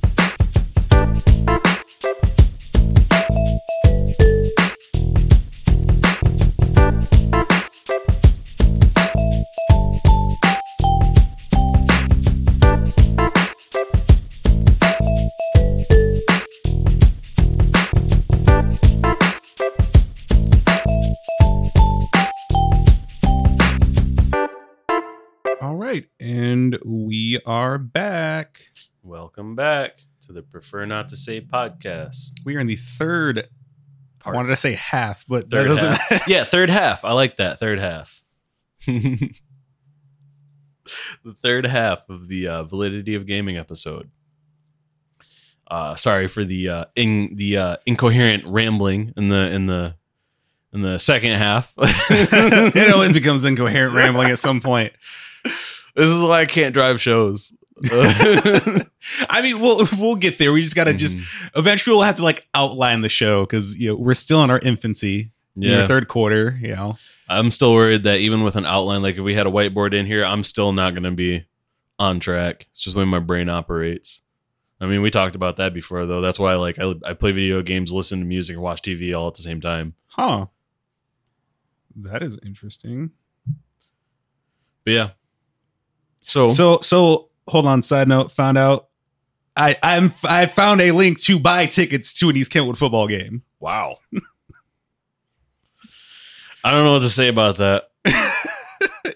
[29.37, 32.31] Welcome back to the Prefer Not to Say podcast.
[32.43, 33.47] We are in the third
[34.25, 35.93] I wanted to say half, but that Third doesn't.
[35.93, 36.27] half.
[36.27, 37.05] yeah, third half.
[37.05, 38.23] I like that third half.
[38.87, 39.29] the
[41.43, 44.09] third half of the uh, validity of gaming episode.
[45.69, 49.93] Uh, sorry for the uh, in the uh, incoherent rambling in the in the
[50.73, 51.75] in the second half.
[51.77, 54.93] it always becomes incoherent rambling at some point.
[55.95, 57.53] This is why I can't drive shows.
[59.29, 60.51] I mean, we'll we'll get there.
[60.51, 61.59] We just got to just mm-hmm.
[61.59, 64.59] eventually we'll have to like outline the show because you know we're still in our
[64.59, 65.81] infancy, in yeah.
[65.81, 66.57] our third quarter.
[66.61, 66.97] You know,
[67.29, 70.05] I'm still worried that even with an outline, like if we had a whiteboard in
[70.05, 71.45] here, I'm still not going to be
[71.99, 72.67] on track.
[72.71, 74.21] It's just the way my brain operates.
[74.79, 76.21] I mean, we talked about that before, though.
[76.21, 79.27] That's why, like, I, I play video games, listen to music, and watch TV all
[79.27, 79.95] at the same time.
[80.07, 80.45] huh?
[81.95, 83.11] That is interesting.
[84.85, 85.09] But yeah.
[86.25, 87.83] So, So so hold on.
[87.83, 88.87] Side note: found out.
[89.55, 93.43] I I'm I found a link to buy tickets to an East Kentwood football game.
[93.59, 93.97] wow.
[96.63, 97.89] I don't know what to say about that.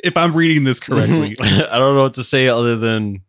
[0.04, 1.36] if I'm reading this correctly.
[1.42, 3.24] I don't know what to say other than,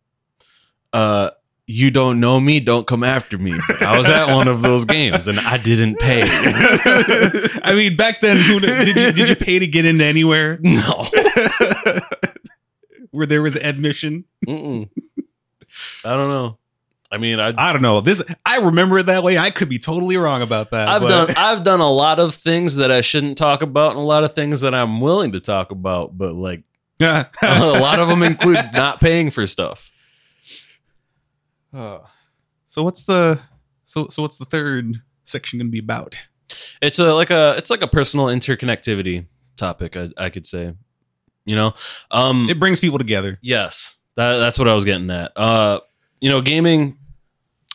[0.93, 1.31] uh,
[1.66, 3.59] you don't know me, don't come after me.
[3.81, 6.23] I was at one of those games and I didn't pay.
[6.24, 11.09] I mean, back then, who did you did you pay to get into anywhere no.
[13.13, 14.25] Where there was admission?
[14.47, 14.89] Mm-mm.
[16.05, 16.59] I don't know.
[17.11, 18.01] I mean, I, I don't know.
[18.01, 19.37] This I remember it that way.
[19.37, 20.89] I could be totally wrong about that.
[20.89, 24.01] I've but- done I've done a lot of things that I shouldn't talk about, and
[24.01, 26.17] a lot of things that I'm willing to talk about.
[26.17, 26.63] But like
[27.01, 29.93] a lot of them include not paying for stuff.
[31.73, 31.99] Uh,
[32.67, 33.41] so what's the
[33.85, 36.17] so so what's the third section going to be about?
[36.81, 39.27] It's a like a it's like a personal interconnectivity
[39.59, 39.97] topic.
[39.97, 40.75] I, I could say,
[41.44, 41.74] you know,
[42.10, 43.39] um, It brings people together.
[43.43, 45.32] Yes, that, that's what I was getting at.
[45.36, 45.81] Uh,
[46.20, 46.98] you know, gaming,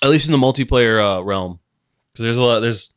[0.02, 1.60] at least in the multiplayer uh, realm,
[2.12, 2.94] because there's a lot, there's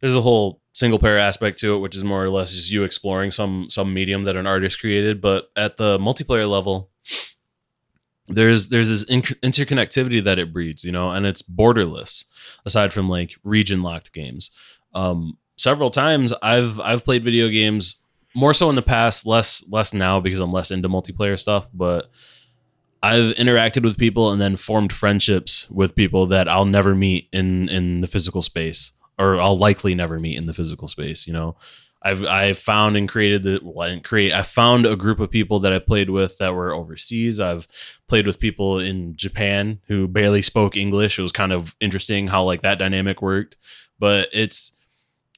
[0.00, 2.84] there's a whole single player aspect to it, which is more or less just you
[2.84, 5.20] exploring some some medium that an artist created.
[5.20, 6.90] But at the multiplayer level,
[8.28, 12.24] there's there's this in- interconnectivity that it breeds, you know, and it's borderless.
[12.64, 14.50] Aside from like region locked games,
[14.94, 17.96] um, several times I've I've played video games
[18.36, 22.10] more so in the past, less less now because I'm less into multiplayer stuff, but
[23.02, 27.68] I've interacted with people and then formed friendships with people that I'll never meet in
[27.68, 31.56] in the physical space or I'll likely never meet in the physical space, you know.
[32.02, 34.32] I've I've found and created the well, I didn't create.
[34.32, 37.40] I found a group of people that I played with that were overseas.
[37.40, 37.66] I've
[38.06, 41.18] played with people in Japan who barely spoke English.
[41.18, 43.56] It was kind of interesting how like that dynamic worked.
[43.98, 44.75] But it's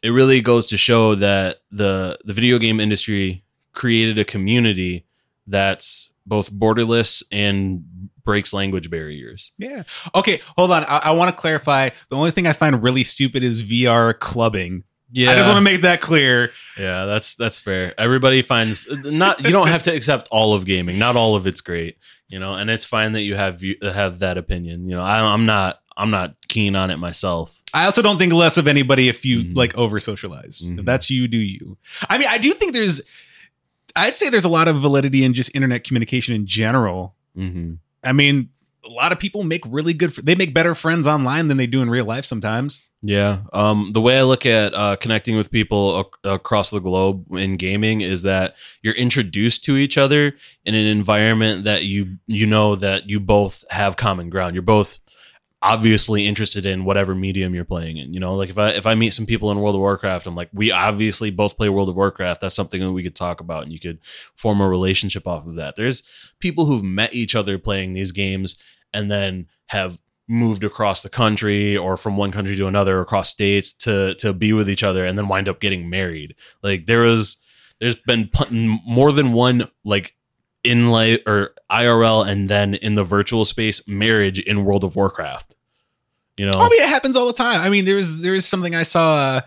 [0.02, 5.04] it really goes to show that the the video game industry created a community
[5.46, 7.84] that's both borderless and
[8.22, 9.52] breaks language barriers.
[9.56, 9.84] Yeah.
[10.14, 10.40] Okay.
[10.56, 10.84] Hold on.
[10.84, 11.88] I, I want to clarify.
[12.10, 14.84] The only thing I find really stupid is VR clubbing.
[15.10, 16.52] Yeah, I just want to make that clear.
[16.78, 17.98] yeah, that's that's fair.
[17.98, 20.98] Everybody finds not you don't have to accept all of gaming.
[20.98, 21.96] Not all of it's great,
[22.28, 24.86] you know, and it's fine that you have you have that opinion.
[24.86, 27.60] You know, I, I'm not I'm not keen on it myself.
[27.74, 29.56] I also don't think less of anybody if you Mhm.
[29.56, 30.62] like over socialize.
[30.66, 30.78] Mhm.
[30.78, 31.76] If that's you, do you.
[32.08, 33.02] I mean, I do think there's,
[33.96, 37.14] I'd say there's a lot of validity in just internet communication in general.
[37.34, 38.50] hmm I mean,
[38.86, 41.82] a lot of people make really good, they make better friends online than they do
[41.82, 42.84] in real life sometimes.
[43.02, 43.40] Yeah.
[43.52, 47.56] Um, the way I look at uh, connecting with people ac- across the globe in
[47.56, 50.34] gaming is that you're introduced to each other
[50.64, 54.54] in an environment that you you know that you both have common ground.
[54.54, 54.98] You're both
[55.60, 58.14] obviously interested in whatever medium you're playing in.
[58.14, 60.36] You know, like if I if I meet some people in World of Warcraft, I'm
[60.36, 62.40] like, we obviously both play World of Warcraft.
[62.40, 63.98] That's something that we could talk about, and you could
[64.34, 65.76] form a relationship off of that.
[65.76, 66.02] There's
[66.38, 68.56] people who've met each other playing these games
[68.92, 73.72] and then have moved across the country or from one country to another across states
[73.72, 77.38] to to be with each other and then wind up getting married like there was
[77.80, 78.28] there's been
[78.86, 80.14] more than one like
[80.64, 85.54] in life or IRL and then in the virtual space marriage in World of Warcraft
[86.36, 87.60] you know I mean, it happens all the time.
[87.60, 89.16] I mean, there's there's something I saw.
[89.16, 89.40] Uh,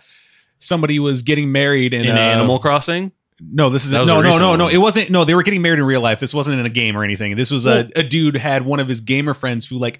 [0.60, 4.40] somebody was getting married in, in uh, Animal Crossing No, this is no, no, recent
[4.42, 4.68] no, no.
[4.68, 5.10] It wasn't.
[5.10, 6.20] No, they were getting married in real life.
[6.20, 7.36] This wasn't in a game or anything.
[7.38, 10.00] This was a, a dude had one of his gamer friends who like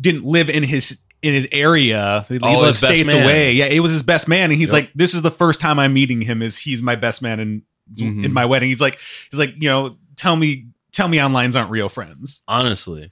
[0.00, 2.26] didn't live in his in his area.
[2.28, 3.52] He Oh, lived states away.
[3.52, 4.82] Yeah, it was his best man, and he's Yep.
[4.82, 6.42] like, "This is the first time I'm meeting him.
[6.42, 7.62] Is he's my best man in
[7.96, 8.24] Mhm.
[8.24, 8.98] in my wedding?" He's like,
[9.30, 12.42] he's like, you know, tell me, tell me, onlines aren't real friends.
[12.48, 13.10] honestly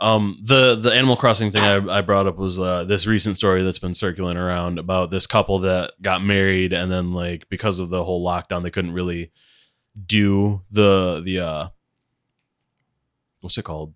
[0.00, 3.62] um the the animal crossing thing i, I brought up was uh this recent story
[3.62, 7.90] that's been circulating around about this couple that got married and then like because of
[7.90, 9.30] the whole lockdown they couldn't really
[10.06, 11.68] do the the uh
[13.42, 13.92] what's it called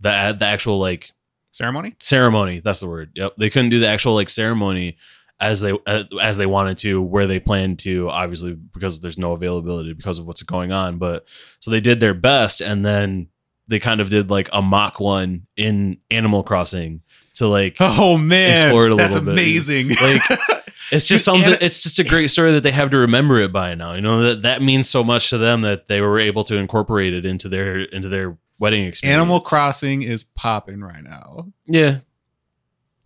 [0.00, 1.12] the the actual like
[1.50, 1.96] Ceremony.
[1.98, 4.98] ceremony that's the word yep they couldn't do the actual like ceremony
[5.40, 8.08] as they uh, as they wanted to, where they planned to.
[8.10, 10.98] Obviously, because there's no availability because of what's going on.
[10.98, 11.26] But
[11.60, 13.28] so they did their best, and then
[13.68, 17.02] they kind of did like a mock one in Animal Crossing
[17.34, 19.40] to like Oh man, Explore it a that's little bit.
[19.40, 19.88] amazing.
[19.90, 20.22] Like,
[20.90, 23.74] it's just something it's just a great story that they have to remember it by
[23.74, 26.56] now you know that that means so much to them that they were able to
[26.56, 31.48] incorporate it into their into their wedding experience Animal Crossing is popping right now.
[31.66, 31.98] yeah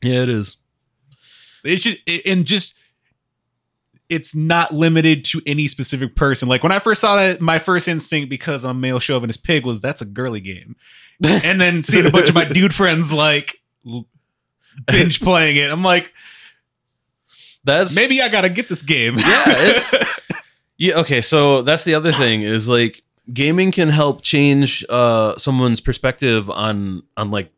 [0.04, 0.58] yeah it is
[1.64, 2.78] It's just and just
[4.08, 6.48] it's not limited to any specific person.
[6.48, 9.80] Like when I first saw it, my first instinct because I'm male chauvinist pig was
[9.80, 10.76] that's a girly game.
[11.24, 13.60] And then seeing a bunch of my dude friends like
[14.88, 16.12] binge playing it, I'm like,
[17.64, 19.18] that's maybe I gotta get this game.
[19.18, 19.94] Yeah, it's-
[20.78, 23.02] yeah okay so that's the other thing is like
[23.32, 27.52] gaming can help change uh someone's perspective on on like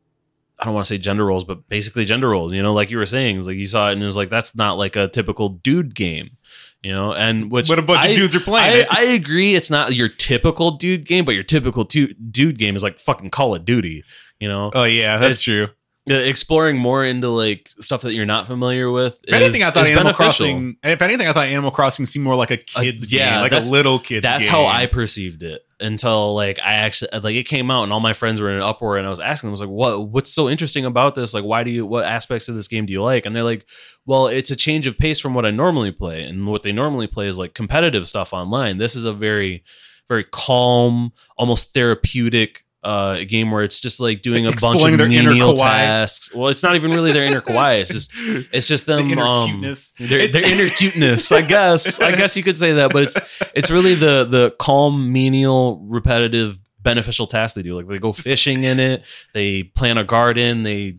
[0.65, 2.55] I don't want to say gender roles, but basically gender roles.
[2.55, 4.31] You know, like you were saying, it's like you saw it and it was like
[4.31, 6.39] that's not like a typical dude game.
[6.83, 9.01] You know, and which what a bunch I- of dudes are playing I.
[9.01, 9.55] I agree.
[9.55, 13.55] It's not your typical dude game, but your typical dude game is like fucking Call
[13.55, 14.05] of Duty.
[14.41, 15.69] You know, oh yeah, that's It's- true.
[16.09, 19.19] Uh, exploring more into like stuff that you're not familiar with.
[19.27, 20.47] If anything, I thought Animal beneficial.
[20.47, 20.77] Crossing.
[20.83, 23.67] If anything, I thought Animal Crossing seemed more like a kids yeah, game, like a
[23.71, 24.23] little kids.
[24.23, 24.51] That's game.
[24.51, 28.13] how I perceived it until like I actually like it came out and all my
[28.13, 30.33] friends were in an uproar and I was asking them I was like what what's
[30.33, 33.03] so interesting about this like why do you what aspects of this game do you
[33.03, 33.67] like and they're like
[34.07, 37.07] well it's a change of pace from what I normally play and what they normally
[37.07, 39.65] play is like competitive stuff online this is a very
[40.09, 44.99] very calm almost therapeutic uh, a game where it's just like doing a bunch of
[44.99, 46.35] their menial tasks.
[46.35, 47.81] Well, it's not even really their inner kawaii.
[47.81, 48.11] It's just
[48.53, 49.93] it's just The them inner um, cuteness.
[49.99, 53.19] their, It's- their inner cuteness i guess i guess you could say that but it's
[53.55, 58.65] it's really the the calm menial repetitive beneficial tasks they do like they go fishing
[58.65, 59.03] in it
[59.33, 60.97] they plant a garden they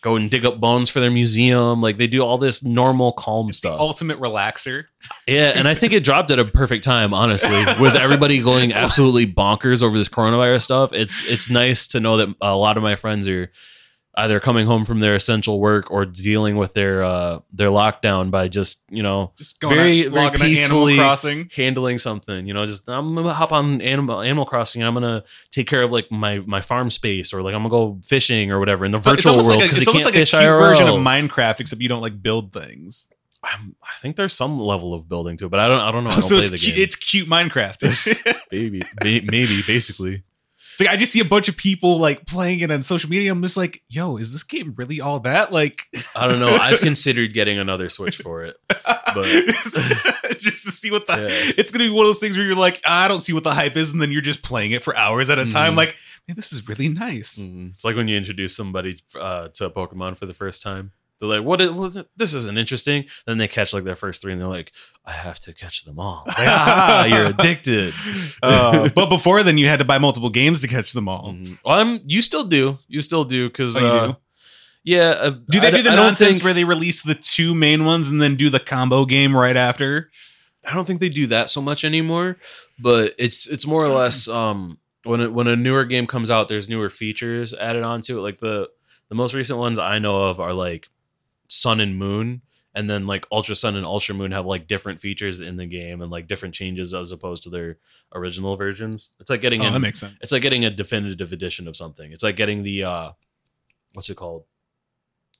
[0.00, 1.80] go and dig up bones for their museum.
[1.80, 3.80] Like they do all this normal calm It's the stuff.
[3.80, 4.84] ultimate relaxer.
[5.26, 9.26] yeah and i think it dropped at a perfect time honestly with everybody going absolutely
[9.26, 10.92] bonkers over this coronavirus stuff.
[10.92, 13.50] It's it's nice to know that a lot of my friends are
[14.16, 18.48] either coming home from their essential work or dealing with their uh their lockdown by
[18.48, 21.50] just you know Just going Very- out, very peacefully- Animal Crossing.
[21.54, 25.22] handling something you know just i'm gonna hop on animal animal crossing i'm gonna
[25.52, 28.58] take care of like my my farm space or like i'm gonna go fishing or
[28.58, 30.94] whatever in the So virtual world like a, because it's almost like a version of
[30.96, 33.08] Minecraft, except you don't like build things.
[33.44, 36.02] I'm- i think there's some level of building to it but i don't i don't
[36.02, 38.44] know i don't so play it's the cu- game it's cute Minecraft.
[38.52, 40.24] maybe May- maybe basically
[40.80, 43.32] like I just see a bunch of people like playing it on social media.
[43.32, 45.52] I'm just like, yo, is this game really all that?
[45.52, 45.82] Like,
[46.14, 49.24] i don't know i've considered getting another switch for it but
[50.38, 51.52] just to see what the Yeah.
[51.56, 53.54] it's gonna be one of those things where you're like, I don't see what the
[53.54, 55.72] hype is, and then you're just playing it for hours at a time.
[55.74, 55.76] Mhm.
[55.78, 55.96] Like,
[56.26, 57.42] man, this is really nice.
[57.42, 57.74] Mhm.
[57.74, 61.42] it's like when you introduce somebody uh, to pokemon for the first time they're like,
[61.44, 61.60] "What?
[61.60, 64.48] Is, what is- this isn't interesting." Then they catch like their first three, and they're
[64.48, 64.72] like,
[65.04, 67.94] "I have to catch them all." Like, ah, you're addicted.
[68.42, 71.32] Uh, but before then, you had to buy multiple games to catch them all.
[71.32, 71.58] Mhm.
[71.64, 72.78] Well, I'm, you still do.
[72.88, 74.16] You still do because Oh, you uh, do?
[74.84, 75.10] yeah.
[75.10, 77.84] Uh, Do they I, do the I nonsense think, where they release the two main
[77.84, 80.10] ones and then do the combo game right after?
[80.64, 82.36] I don't think they do that so much anymore.
[82.78, 86.48] But it's it's more or less um, when it, when a newer game comes out,
[86.48, 88.22] there's newer features added onto it.
[88.22, 88.68] Like the
[89.08, 90.88] the most recent ones I know of are like
[91.48, 92.42] Sun and Moon.
[92.74, 96.00] And then like Ultra Sun and Ultra Moon have like different features in the game
[96.00, 97.78] and like different changes as opposed to their
[98.14, 99.10] original versions.
[99.18, 100.14] It's like getting Oh, in, that makes sense.
[100.20, 102.12] it's like getting a definitive edition of something.
[102.12, 103.12] It's like getting the uh
[103.94, 104.44] what's it called?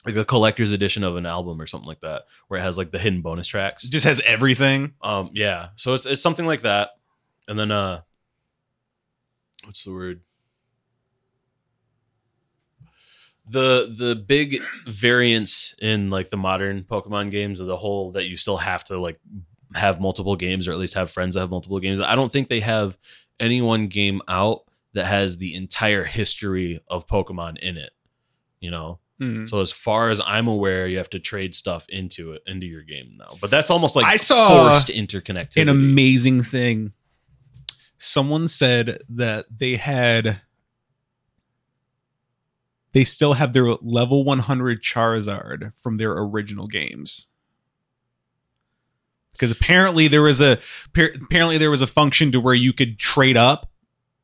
[0.07, 2.91] Like a collector's edition of an album or something like that, where it has like
[2.91, 3.85] the hidden bonus tracks.
[3.85, 4.95] It just has everything.
[5.03, 5.69] Um yeah.
[5.77, 6.91] So it's it's something like that.
[7.47, 8.01] And then uh
[9.65, 10.23] what's the word?
[13.51, 18.37] The the big variance in like the modern Pokemon games, or the whole that you
[18.37, 19.19] still have to like
[19.75, 22.01] have multiple games or at least have friends that have multiple games.
[22.01, 22.97] I don't think they have
[23.39, 24.63] any one game out
[24.95, 27.91] that has the entire history of Pokemon in it.
[28.61, 28.99] You know?
[29.21, 29.49] Mhm.
[29.49, 32.83] So as far as I'm aware, you have to trade stuff into it into your
[32.83, 33.37] game now.
[33.41, 35.63] But that's almost like I saw forced interconnectivity.
[35.63, 36.93] An amazing thing.
[37.99, 40.43] Someone said that they had.
[42.99, 47.29] They still have their level 100 Charizard from their original games.
[49.35, 50.59] Because apparently there was a
[50.97, 53.71] apparently there was a function to where you could trade up,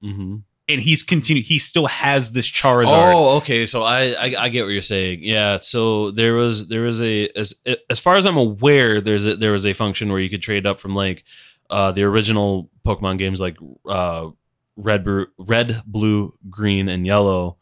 [0.02, 0.42] Mhm.
[0.68, 1.44] and he's continued.
[1.44, 2.88] He still has this Charizard.
[3.14, 3.64] Oh, okay.
[3.64, 5.20] So I, I I get what you're saying.
[5.22, 5.59] Yeah.
[5.59, 7.55] So there was there was a as
[7.88, 10.66] as far as I'm aware, there's a, there was a function where you could trade
[10.66, 11.22] up from like
[11.70, 13.56] uh the original Pokemon games like
[13.88, 14.30] uh
[14.76, 15.06] red
[15.38, 17.56] red blue green and yellow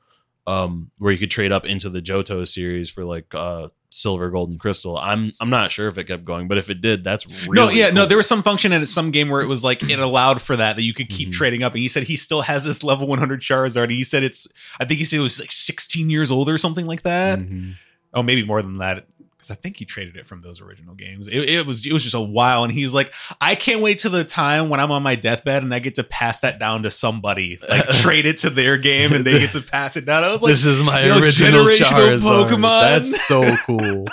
[0.47, 4.49] um where you could trade up into the Johto series for like uh silver, gold,
[4.51, 4.97] and crystal.
[4.97, 7.69] I'm I'm not sure if it kept going, but if it did, that's really no,
[7.71, 8.07] yeah, no.
[8.07, 10.77] There was some function in some game where it was like it allowed for that
[10.77, 11.33] that you could keep Mhm.
[11.33, 11.75] trading up.
[11.75, 13.83] And he said he still has this level 100 Charizard.
[13.85, 14.49] And he said it's,
[14.81, 17.39] I think he said it was like 16 years old or something like that.
[17.39, 17.75] Mhm.
[18.15, 19.07] Oh, maybe more than that.
[19.43, 21.27] Because I think he traded it from those original games.
[21.27, 24.09] It, it was it was just a while, and he's like, I can't wait to
[24.09, 26.93] the time when I'm on my deathbed and I get to pass that down to
[26.93, 30.23] somebody, like trade it to their game, and they get to pass it down.
[30.23, 32.49] I was like, this is my original generational Charizard.
[32.49, 32.81] Pokemon.
[32.83, 34.07] That's so cool.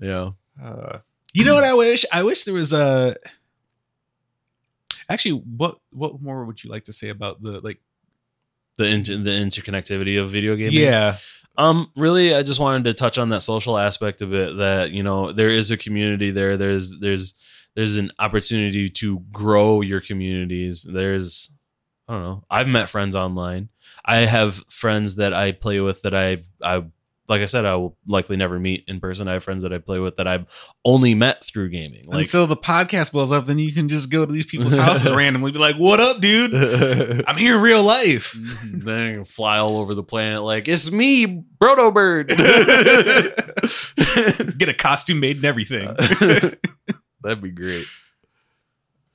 [0.00, 0.30] yeah.
[0.62, 1.00] Uh,
[1.34, 2.06] you know what I wish?
[2.10, 3.16] I wish there was a.
[5.10, 7.80] Actually, what what more would you like to say about the like?
[8.78, 10.72] The inter- the interconnectivity of video gaming.
[10.72, 11.18] Yeah,
[11.56, 14.56] Um, really, I just wanted to touch on that social aspect of it.
[14.56, 16.56] That you know, there is a community there.
[16.56, 17.34] There's there's
[17.74, 20.82] there's an opportunity to grow your communities.
[20.82, 21.50] There's
[22.08, 22.44] I don't know.
[22.50, 23.68] I've met friends online.
[24.04, 26.84] I have friends that I play with that I've I
[27.28, 29.28] like I said I will likely never meet in person.
[29.28, 30.44] I have friends that I play with that I've
[30.84, 32.02] only met through gaming.
[32.04, 34.74] and Like so the podcast blows up, then you can just go to these people's
[34.74, 36.54] houses randomly, be like, "What up, dude?
[37.26, 38.80] I'm here in real life." Mm-hmm.
[38.80, 41.26] then you can fly all over the planet like it's me,
[41.58, 42.28] Broto Bird.
[44.58, 45.94] Get a costume made and everything.
[47.22, 47.86] That'd be great.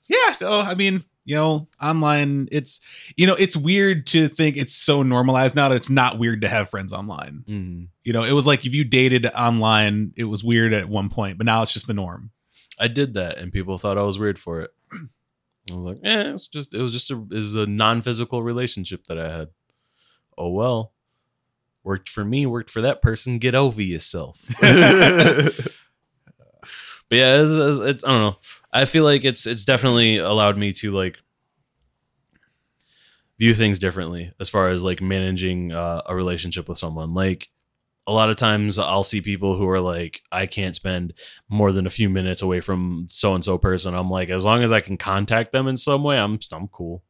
[0.08, 2.82] yeah, no, I mean, you know, online, it's
[3.16, 6.50] you know, it's weird to think it's so normalized now that it's not weird to
[6.50, 7.44] have friends online.
[7.46, 11.08] hmm You know, it was like if you dated online, it was weird at one
[11.10, 12.32] point, but now it's just the norm.
[12.80, 14.72] I did that, and people thought I was weird for it.
[15.72, 18.42] I was like, "Eh, it's just it was just a it was a non physical
[18.42, 19.50] relationship that I had."
[20.36, 20.94] Oh well,
[21.84, 23.38] worked for me, worked for that person.
[23.38, 24.42] Get over yourself.
[24.60, 25.54] but
[27.12, 28.38] yeah, it's, it's, it's I don't know.
[28.72, 31.18] I feel like it's it's definitely allowed me to like
[33.40, 37.14] view things differently as far as like managing uh, a relationship with someone.
[37.14, 37.50] Like
[38.06, 41.14] a lot of times, I'll see people who are like, I can't spend
[41.48, 43.94] more than a few minutes away from so and so person.
[43.94, 47.04] I'm like, as long as I can contact them in some way, I'm I'm cool.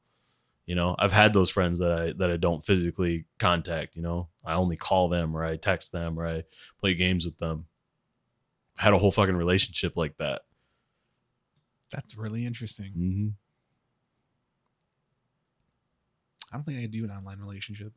[0.66, 3.96] You know, I've had those friends that I that I don't physically contact.
[3.96, 6.44] You know, I only call them or I text them or I
[6.80, 7.66] play games with them.
[8.76, 10.42] Had a whole fucking relationship like that.
[11.92, 12.92] That's really interesting.
[12.98, 13.28] Mm-hmm.
[16.52, 17.94] I don't think I could do an online relationship.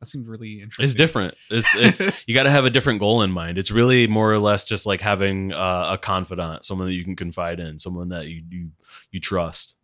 [0.00, 0.84] That seems really interesting.
[0.84, 1.34] It's different.
[1.50, 3.56] It's it's you got to have a different goal in mind.
[3.56, 7.16] It's really more or less just like having uh, a confidant, someone that you can
[7.16, 8.70] confide in, someone that you you
[9.10, 9.76] you trust.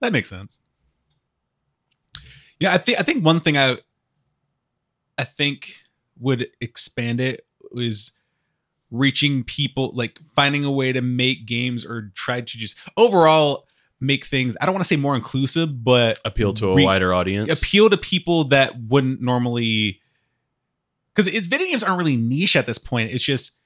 [0.00, 0.60] That makes sense.
[2.58, 3.76] Yeah, I think I think one thing I
[5.18, 5.82] I think
[6.18, 8.17] would expand it is
[8.90, 13.66] reaching people like finding a way to make games or try to just overall
[14.00, 17.12] make things I don't want to say more inclusive, but Appeal to a Re- wider
[17.12, 17.50] audience.
[17.50, 20.00] appeal to people that wouldn't normally
[21.14, 23.10] because it's video games aren't really niche at this point.
[23.12, 23.56] It's just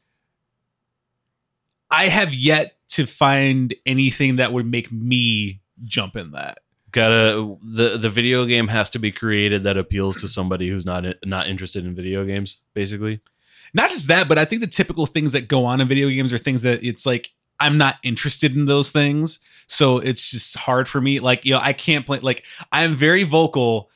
[1.90, 6.58] I have yet to find anything that would make me jump in that.
[6.90, 11.04] Gotta the the video game has to be created that appeals to somebody who's not
[11.24, 12.58] not interested in video games.
[12.74, 13.20] Basically,
[13.74, 16.32] Not just that, but I think the typical things that go on in video games
[16.32, 17.30] are things that it's like
[17.60, 19.38] I'm not interested in those things.
[19.66, 21.20] So it's just hard for me.
[21.20, 23.90] Like, you know, I can't play like I'm very vocal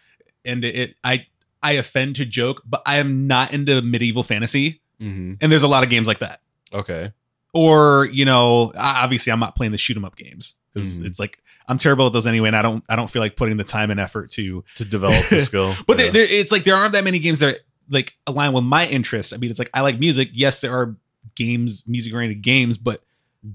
[0.44, 1.26] and it I
[1.62, 4.80] I offend to joke, but I am not into medieval fantasy.
[5.00, 5.34] mm-hmm.
[5.40, 6.40] And there's a lot of games like that.
[6.72, 7.12] okay.
[7.54, 11.06] or you know obviously i'm not playing the shoot 'em up games because Mhm.
[11.06, 11.38] it's like
[11.68, 13.90] i'm terrible at those anyway and i don't i don't feel like putting the time
[13.90, 16.04] and effort to To develop the skill, but Yeah.
[16.10, 19.32] there, there, it's like there aren't that many games that like align with my interests
[19.32, 20.96] i mean it's like i like music yes there are
[21.34, 23.02] games music oriented games but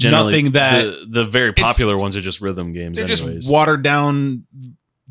[0.03, 2.97] nothing that- the, the very popular ones are just rhythm games.
[2.97, 3.35] they're anyways.
[3.45, 4.45] just watered down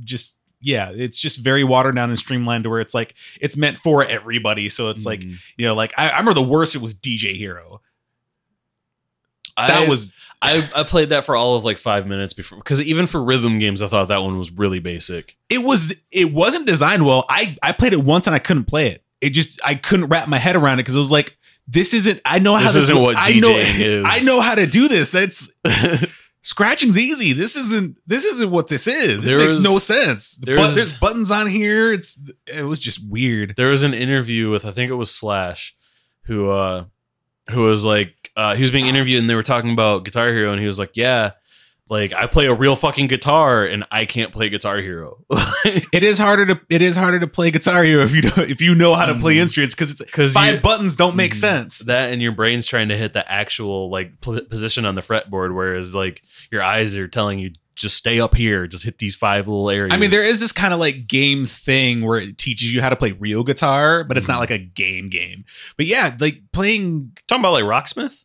[0.00, 3.76] just yeah it's just very watered down and streamlined to where it's like it's meant
[3.78, 5.36] for everybody so it's like Mhm.
[5.58, 7.80] you know like I, I remember the worst it was dj hero
[9.56, 12.80] that I- was I, I played that for all of like five minutes before because
[12.80, 15.36] even for rhythm games, I thought that one was really basic.
[15.50, 17.26] it was it wasn't designed well.
[17.28, 19.02] I I played it once and I couldn't play it.
[19.20, 21.36] It just I couldn't wrap my head around it because it was like
[21.68, 22.20] this isn't.
[22.24, 24.04] I know how This this, isn't what I know, is.
[24.06, 25.14] I know how to do this.
[25.14, 25.50] It's
[26.42, 27.32] scratching's easy.
[27.32, 27.98] This isn't.
[28.06, 29.22] This isn't what this is.
[29.22, 30.36] This There makes was- no sense.
[30.38, 31.92] There but- was- there's buttons on here.
[31.92, 33.54] It's it was just weird.
[33.56, 35.74] there was an interview with I think it was Slash,
[36.24, 36.84] who uh
[37.50, 40.52] who was like uh he was being interviewed and they were talking about Guitar Hero
[40.52, 41.32] and he was like, Yeah,
[41.90, 45.24] like I play a real fucking guitar and I can't play Guitar Hero.
[45.92, 48.60] It is harder to it is harder to play Guitar Hero if you know if
[48.62, 49.40] you know how to play Mhm.
[49.42, 51.36] instruments because it's 'Cause five you- buttons don't make Mhm.
[51.36, 51.78] sense.
[51.80, 55.54] that and your brain's trying to hit the actual like p- position on the fretboard,
[55.54, 59.48] whereas like your eyes are telling you just stay up here, just hit these five
[59.48, 59.92] little areas.
[59.92, 62.88] I mean, there is this kind of like game thing where it teaches you how
[62.90, 64.40] to play real guitar, but it's not Mhm.
[64.40, 65.44] like a game game.
[65.76, 68.24] But yeah, like playing talking about like Rocksmith.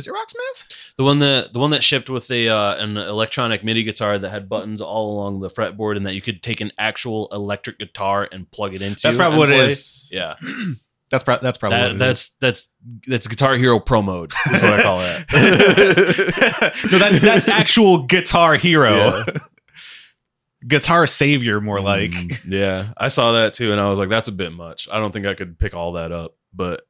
[0.00, 0.94] Is it Rocksmith?
[0.96, 4.30] The one that the one that shipped with a uh, an electronic MIDI guitar that
[4.30, 8.28] had buttons all along the fretboard, and that you could take an actual electric guitar
[8.32, 9.02] and plug it into.
[9.02, 9.66] That's probably what it play.
[9.66, 10.08] is.
[10.10, 10.34] Yeah,
[11.10, 12.68] That's pro- that's probably That- what it that's that's
[13.06, 14.32] that's Guitar Hero Pro mode.
[14.46, 15.24] That's what I call it.
[15.32, 16.82] is.
[16.92, 18.94] no, that's that's actual Guitar Hero.
[18.96, 19.24] Yeah.
[20.68, 22.10] Guitar Savior, more like.
[22.10, 24.88] Mm, yeah, I saw that too, and I was like, that's a bit much.
[24.92, 26.82] I don't think I could pick all that up, but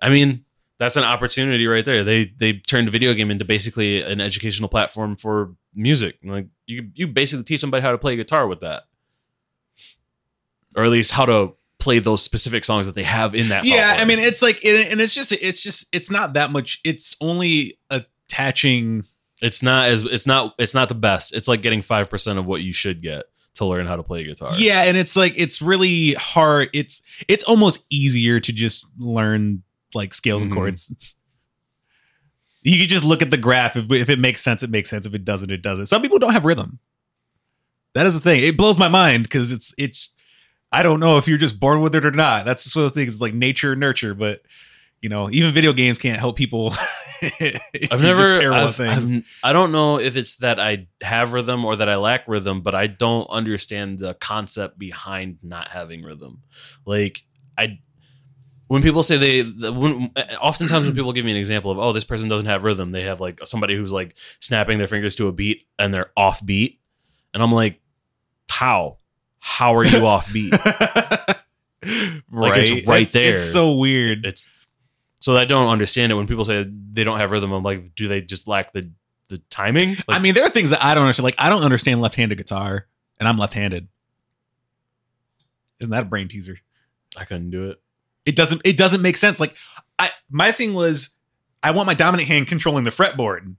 [0.00, 0.44] I mean,
[0.80, 2.02] that's an opportunity right there.
[2.02, 6.16] They they turned a video game into basically an educational platform for music.
[6.24, 8.84] Like you you basically teach somebody how to play guitar with that,
[10.74, 13.66] or at least how to play those specific songs that they have in that.
[13.66, 14.00] yeah, software.
[14.00, 16.80] I mean, it's like, and it's just, it's just, it's not that much.
[16.84, 19.04] It's only attaching.
[19.42, 21.34] it's not as it's not it's not the best.
[21.34, 23.24] It's like getting five percent of what you should get
[23.54, 24.54] to learn how to play guitar.
[24.56, 26.70] Yeah, and it's like it's really hard.
[26.72, 29.62] It's it's almost easier to just learn
[29.94, 30.46] like scales Mhm.
[30.46, 30.94] and chords.
[32.62, 33.76] You can just look at the graph.
[33.76, 35.06] If, if it makes sense, it makes sense.
[35.06, 35.86] If it doesn't, it doesn't.
[35.86, 36.78] Some people don't have rhythm.
[37.94, 38.42] That is the thing.
[38.42, 40.14] It blows my mind because it's it's.
[40.72, 42.44] I don't know if you're just born with it or not.
[42.44, 43.06] That's the sort of thing.
[43.08, 44.42] It's like nature and nurture, but
[45.00, 46.74] you know, even video games can't help people.
[47.90, 48.52] I've never.
[48.52, 49.12] I've, things.
[49.12, 52.60] I've, I don't know if it's that I have rhythm or that I lack rhythm,
[52.60, 56.42] but I don't understand the concept behind not having rhythm.
[56.86, 57.22] Like
[57.58, 57.78] I,
[58.70, 61.92] when people say they, the- when, oftentimes when people give me an example of, oh,
[61.92, 65.26] this person doesn't have rhythm, they have like somebody who's like snapping their fingers to
[65.26, 66.78] a beat and they're off beat,
[67.34, 67.80] and I'm like,
[68.48, 68.98] how?
[69.40, 70.52] How are you off beat?
[70.64, 71.42] right,
[71.82, 73.34] it's right It's- there.
[73.34, 74.24] It's so weird.
[74.24, 74.48] it's
[75.18, 77.50] so I don't understand it when people say they don't have rhythm.
[77.52, 78.88] I'm like, do they just lack the
[79.28, 79.90] the timing?
[79.90, 81.24] Like, I mean, there are things that I don't understand.
[81.24, 82.86] Like, I don't understand left-handed guitar,
[83.18, 83.88] and I'm left-handed.
[85.80, 86.58] Isn't that a brain teaser?
[87.16, 87.80] I couldn't do it.
[88.26, 88.60] It doesn't.
[88.64, 89.40] It doesn't make sense.
[89.40, 89.56] Like,
[89.98, 91.10] I my thing was,
[91.62, 93.54] I want my dominant hand controlling the fretboard.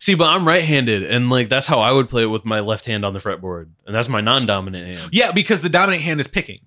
[0.00, 2.84] See, but I'm right-handed, and like that's how I would play it with my left
[2.86, 5.10] hand on the fretboard, and that's my non-dominant hand.
[5.12, 6.60] Yeah, because the dominant hand is picking.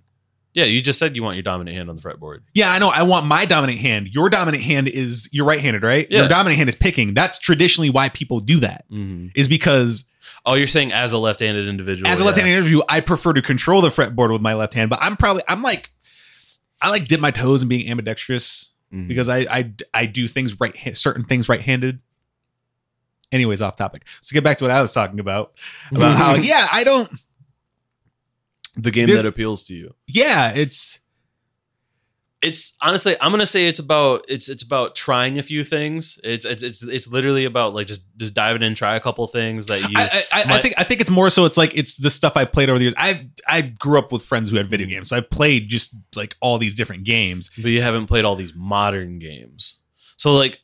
[0.53, 2.39] Yeah, you just said you want your dominant hand on the fretboard.
[2.53, 2.89] Yeah, I know.
[2.89, 4.09] I want my dominant hand.
[4.09, 6.07] Your dominant hand is you're right-handed, right?
[6.09, 6.19] Yeah.
[6.19, 7.13] Your dominant hand is picking.
[7.13, 8.83] That's traditionally why people do that.
[8.89, 10.05] hmm Is because
[10.45, 12.07] Oh, you're saying as a left-handed individual?
[12.09, 12.27] as a yeah.
[12.27, 14.89] left-handed interview, I prefer to control the fretboard with my left hand.
[14.89, 15.91] But I'm probably I'm like
[16.81, 19.07] I like dip my toes in being ambidextrous Mhm.
[19.07, 21.99] because I I I do things right certain things right-handed.
[23.31, 24.05] Anyways, off topic.
[24.19, 25.53] So get back to what I was talking about
[25.91, 27.09] about how yeah I don't
[28.75, 29.93] the game that appeals to you.
[30.07, 31.00] yeah it's
[32.41, 36.45] it's honestly i'm gonna say it's about it's it's about trying a few things it's
[36.45, 39.81] it's it's, it's literally about like just just diving in try a couple things that
[39.81, 42.09] you I, I, I, I think I think it's more so it's like it's the
[42.09, 42.95] stuff I played over the years.
[42.97, 44.91] I I grew up with friends who had video mm.
[44.91, 47.51] games, so I played just like all these different games.
[47.57, 49.79] but you haven't played all these modern games
[50.17, 50.59] so like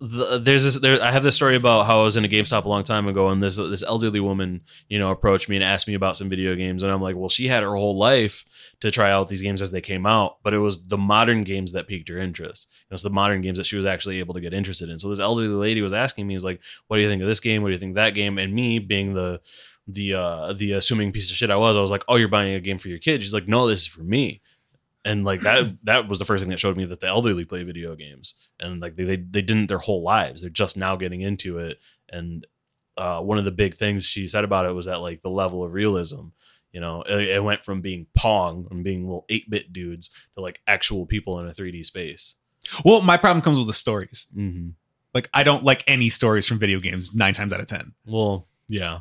[0.00, 2.64] the, there's this there i have this story about how i was in a gamestop
[2.64, 5.86] a long time ago and this this elderly woman you know approached me and asked
[5.86, 8.44] me about some video games and i'm like well she had her whole life
[8.80, 11.72] to try out these games as they came out but it was the modern games
[11.72, 12.66] that piqued her interest.
[12.90, 14.98] It was the modern games that she was actually able to get interested in.
[14.98, 17.40] So this elderly lady was asking me was like what do you think of this
[17.40, 17.62] game?
[17.62, 18.38] What do you think of that game?
[18.38, 19.40] And me being the
[19.86, 22.54] the uh the assuming piece of shit i was i was like oh you're buying
[22.54, 24.40] a game for your kid she's like no this is for me
[25.04, 27.62] and like that that was the first thing that showed me that the elderly play
[27.62, 31.20] video games and like they, they they didn't their whole lives they're just now getting
[31.20, 31.78] into it
[32.10, 32.46] and
[32.96, 35.64] uh, one of the big things she said about it was that like the level
[35.64, 36.26] of realism
[36.72, 40.60] you know it, it went from being pong and being little 8-bit dudes to like
[40.66, 42.36] actual people in a 3d space
[42.84, 44.26] Well, my problem comes with the stories.
[44.36, 44.70] mm-hmm.
[45.14, 47.94] Like I don't like any stories from video games nine times out of ten.
[48.06, 49.00] well yeah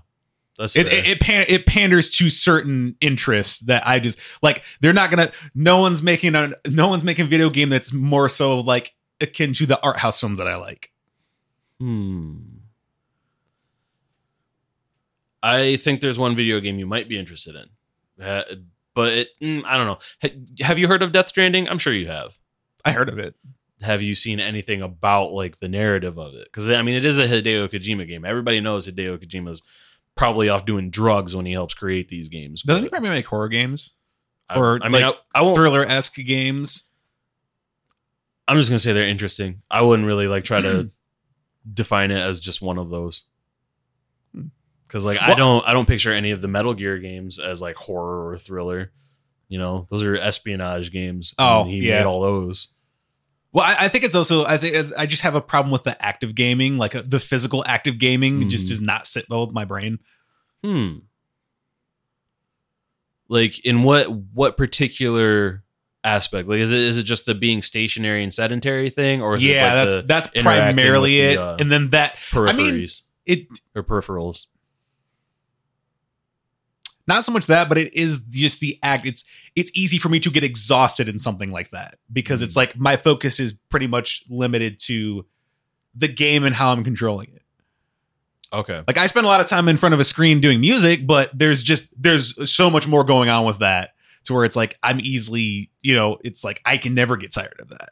[0.60, 4.64] that's It it it, pan, it panders to certain interests that I just like.
[4.82, 5.32] They're not gonna.
[5.56, 6.52] No one's making a.
[6.68, 10.20] No one's making a video game that's more so like akin to the art house
[10.20, 10.92] films that I like.
[11.80, 12.40] Hmm.
[15.42, 18.44] I think there's one video game you might be interested in, uh,
[18.94, 20.00] but it, mm, I don't know.
[20.22, 21.70] Ha- have you heard of Death Stranding?
[21.70, 22.38] I'm sure you have.
[22.84, 23.36] I heard of it.
[23.82, 26.50] Have you seen anything about like the narrative of it?
[26.52, 28.26] Because I mean, it is a Hideo Kojima game.
[28.26, 29.64] Everybody knows Hideo Kojima's
[30.20, 32.62] probably off doing drugs when he helps create these games.
[32.62, 33.94] Doesn't he probably make horror games
[34.50, 36.84] I, or I mean, like, I, I thriller esque games?
[38.46, 39.62] I'm just gonna say they're interesting.
[39.72, 40.92] I wouldn't really like try to
[41.74, 43.24] define it as just one of those.
[44.84, 47.78] Because like I don't I don't picture any of the Metal Gear games as like
[47.78, 48.92] horror or thriller.
[49.48, 51.34] You know, those are espionage games.
[51.40, 52.00] Oh, and he yeah.
[52.00, 52.68] made all those.
[53.52, 56.00] Well, I, I think it's also I think I just have a problem with the
[56.06, 58.70] active gaming, like uh, the physical active gaming, just Mhm.
[58.70, 60.00] does not sit well with my brain.
[60.64, 61.00] Hmm.
[63.28, 65.64] Like in what what particular
[66.04, 66.48] aspect?
[66.48, 69.52] Like is it is it just the being stationary and sedentary thing, or is yeah,
[69.52, 73.34] it like that's the that's primarily with it, the, uh, and then that peripheries I
[73.34, 74.46] mean, it or peripherals?
[77.10, 79.06] Not so much that, but it is just the act.
[79.06, 79.26] It's
[79.56, 82.58] it's easy for me to get exhausted in something like that because it's Mm.
[82.58, 85.26] like my focus is pretty much limited to
[85.94, 87.42] the game and how I'm controlling it.
[88.54, 88.82] Okay.
[88.88, 91.30] Like I spend a lot of time in front of a screen doing music, but
[91.38, 93.92] there's just there's so much more going on with that
[94.24, 97.60] to where it's like I'm easily, you know, it's like I can never get tired
[97.60, 97.90] of that.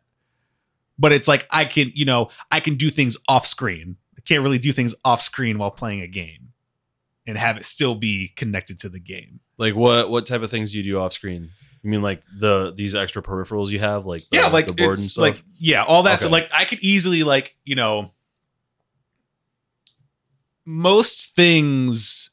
[0.98, 3.98] But it's like I can, you know, I can do things off screen.
[4.18, 6.47] I can't really do things off screen while playing a game
[7.28, 9.42] and have it still be connected to the game.
[9.58, 11.52] Like what what type of things do you do off screen?
[11.84, 14.98] You mean like the these extra peripherals you have, like the, yeah, like the board
[14.98, 15.22] and stuff?
[15.22, 16.20] like yeah, all that.
[16.20, 18.12] So like I could easily like you know
[20.66, 22.32] most things,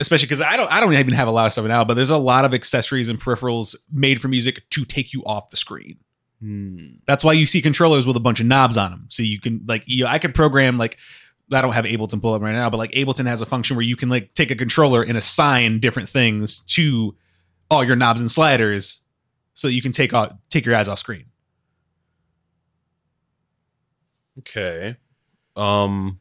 [0.00, 2.10] especially because I don't I don't even have a lot of stuff now, but there's
[2.10, 5.98] a lot of accessories and peripherals made for music to take you off the screen.
[6.40, 6.86] Hmm.
[7.06, 9.62] That's why you see controllers with a bunch of knobs on them, so you can
[9.66, 10.98] like you know, I could program like.
[11.52, 13.84] I don't have Ableton pull up right now, but like Ableton has a function where
[13.84, 17.16] you can like take a controller and assign different things to
[17.70, 19.04] all your knobs and sliders,
[19.54, 21.26] so you can take off take your eyes off screen.
[24.38, 24.96] Okay.
[25.56, 26.20] Um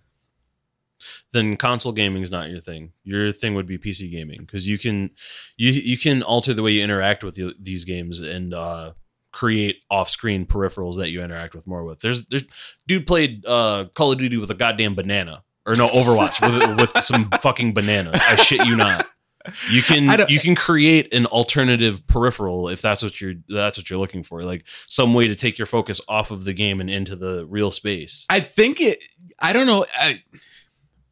[1.32, 2.91] then console gaming is not your thing.
[3.04, 5.12] Your thing would be PC gaming because you can
[5.56, 8.94] you you can alter the way you interact with the, these games and uh
[9.38, 11.99] create off-screen peripherals that you interact with more with.
[11.99, 12.43] There's there's
[12.88, 15.89] dude played uh Call of Duty with a goddamn banana or no.
[15.89, 18.19] Overwatch with with some fucking bananas.
[18.23, 19.05] I shit you not.
[19.69, 23.99] You can you can create an alternative peripheral if that's what you're that's what you're
[23.99, 27.15] looking for, like some way to take your focus off of the game and into
[27.15, 28.26] the real space.
[28.27, 29.03] I think it.
[29.39, 29.85] I don't know.
[29.93, 30.23] I,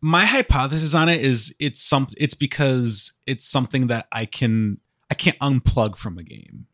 [0.02, 2.07] my hypothesis on it is it's some.
[2.18, 4.80] It's because it's something that I can.
[5.11, 6.65] I can't unplug from a game.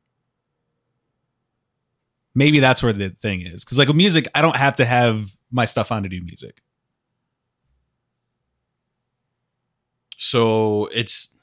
[2.34, 3.64] Maybe that's where the thing is.
[3.66, 6.62] Because like with music, I don't have to have my stuff on to do music.
[10.18, 11.36] So it's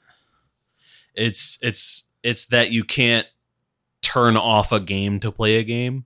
[1.15, 3.27] it's it's it's that you can't
[4.01, 6.05] turn off a game to play a game.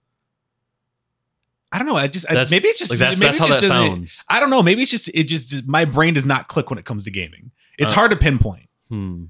[1.72, 1.95] I don't know.
[1.95, 4.23] I just I, maybe it's just like that's maybe that's it how just doesn't- sounds.
[4.30, 4.61] I don't know.
[4.61, 7.51] Maybe it's just it just my brain does not click when it comes to gaming.
[7.77, 8.69] It's Uh, hard to pinpoint.
[8.89, 9.26] Hmm.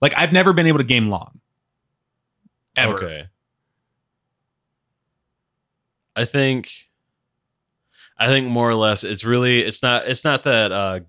[0.00, 1.40] Like I've never been able to game long.
[2.76, 2.96] Ever.
[3.04, 3.28] Okay.
[6.16, 6.70] I think
[8.18, 11.00] I think more or less it's really it's not it's not that uh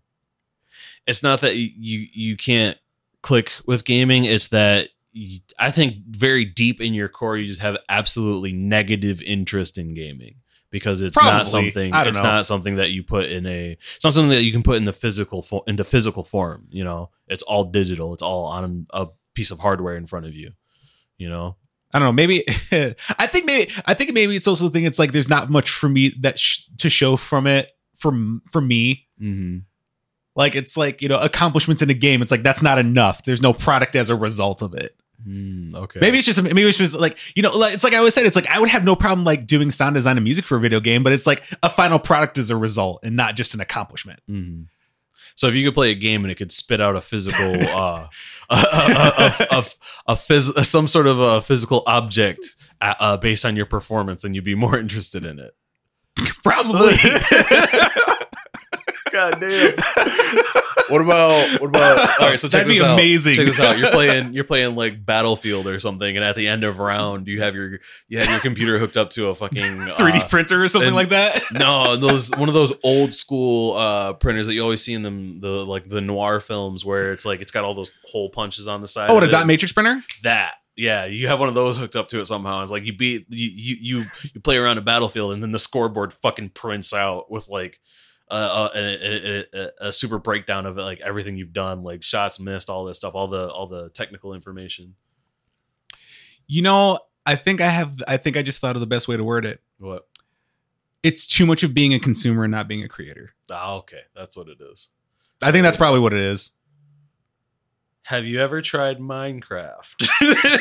[1.06, 2.78] it's not that you you can't
[3.22, 7.62] click with gaming it's that you, I think very deep in your core you just
[7.62, 10.36] have absolutely negative interest in gaming
[10.72, 11.32] because it's Probably.
[11.32, 12.24] not something it's know.
[12.24, 14.86] not something that you put in a it's not something that you can put in
[14.86, 19.08] the physical fo- into physical form you know it's all digital it's all on a
[19.34, 20.52] piece of hardware in front of you
[21.18, 21.56] you know
[21.94, 22.14] I don't know.
[22.14, 22.44] Maybe
[23.18, 24.86] I think maybe I think maybe it's also the thing.
[24.86, 28.62] It's like there's not much for me that sh- to show from it from for
[28.62, 29.08] me.
[29.22, 29.60] mm-hmm.
[30.36, 32.22] Like it's like you know accomplishments in a game.
[32.22, 33.24] It's like that's not enough.
[33.24, 34.96] There's no product as a result of it.
[35.26, 36.00] Mm, okay.
[36.02, 38.26] Maybe it's just maybe it's just like you know like, it's like I always said.
[38.26, 40.60] It's like I would have no problem like doing sound design and music for a
[40.60, 43.62] video game, but it's like a final product as a result and not just an
[43.62, 44.20] accomplishment.
[44.30, 44.66] Mhm.
[45.36, 48.08] So if you could play a game and it could spit out a physical, uh,
[48.50, 49.66] a, a,
[50.08, 54.36] a, phys- some sort of a physical object uh, uh, based on your performance, and
[54.36, 55.56] you'd be more interested in it.
[56.44, 56.94] Probably.
[59.12, 59.76] God damn.
[60.88, 62.22] What about what about?
[62.22, 62.94] All right, so check That'd be this out.
[62.94, 63.34] amazing.
[63.34, 63.80] Check this out.
[63.80, 67.42] You're playing you're playing like Battlefield or something, and at the end of round, you
[67.42, 70.68] have your you have your computer hooked up to a fucking 3D uh, printer or
[70.68, 71.42] something and- like that.
[71.54, 75.40] no, those one of those old school uh printers that you always see in them
[75.40, 78.82] the like the noir films where it's like it's got all those hole punches on
[78.82, 79.10] the side.
[79.10, 79.36] Oh, what of a it.
[79.36, 80.04] dot matrix printer?
[80.22, 80.54] that.
[80.78, 82.62] Yeah, you have one of those hooked up to it somehow.
[82.62, 84.06] It's like you beat you you you,
[84.36, 87.80] you play around a battlefield and then the scoreboard fucking prints out with like
[88.30, 92.70] uh, a, a, a, a super breakdown of like everything you've done, like shots missed,
[92.70, 94.96] all this stuff, all the all the technical information.
[96.48, 98.02] You know, I think I have.
[98.08, 99.62] I think I just thought of the best way to word it.
[99.78, 100.08] What?
[101.04, 103.36] It's too much of being a consumer and not being a creator.
[103.52, 104.90] Ah, okay, that's what it is.
[105.42, 106.52] I think that's probably what it is.
[108.06, 110.08] Have you ever tried Minecraft?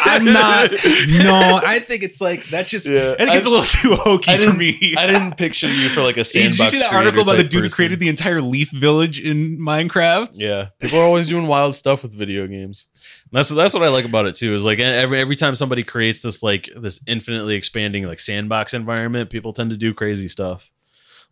[0.02, 0.70] I'm not.
[1.08, 2.88] No, I think it's like that's just.
[2.88, 4.94] Yeah, I think it's I- a little too hokey for me.
[4.96, 6.56] I didn't picture you for like a sandbox.
[6.56, 9.20] Did you see that article about the type dude who created the entire Leaf Village
[9.20, 10.30] in Minecraft?
[10.34, 12.86] Yeah, people are always doing wild stuff with video games.
[13.30, 14.54] And that's that's what I like about it too.
[14.54, 19.28] Is like every every time somebody creates this like this infinitely expanding like sandbox environment,
[19.28, 20.70] people tend to do crazy stuff.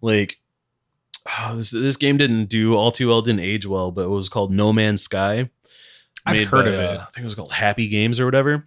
[0.03, 0.37] Like
[1.41, 4.29] oh, this this game didn't do all too well, didn't age well, but it was
[4.29, 5.49] called No Man's Sky.
[6.27, 6.97] I've made heard by, of it.
[6.99, 8.67] uh, I think it was called Happy Games or whatever.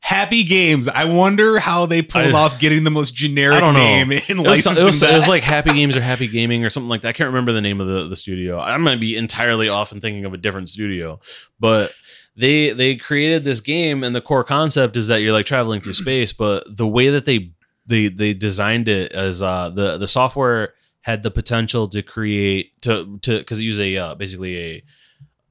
[0.00, 0.86] Happy Games.
[0.86, 3.80] I wonder how they pulled I- off getting the most generic I don't know.
[3.80, 6.62] name in It was, licensing it, was, it was like Happy Games or Happy Gaming
[6.64, 7.08] or something like that.
[7.08, 8.58] I can't remember the name of the, the studio.
[8.60, 11.20] I might be entirely off and thinking of a different studio,
[11.58, 11.92] but
[12.36, 15.94] they they created this game and the core concept is that you're like traveling through
[16.04, 17.52] space, but the way that they
[17.86, 23.16] they they designed it as uh, the the software had the potential to create to
[23.22, 24.84] to because it used a uh, basically a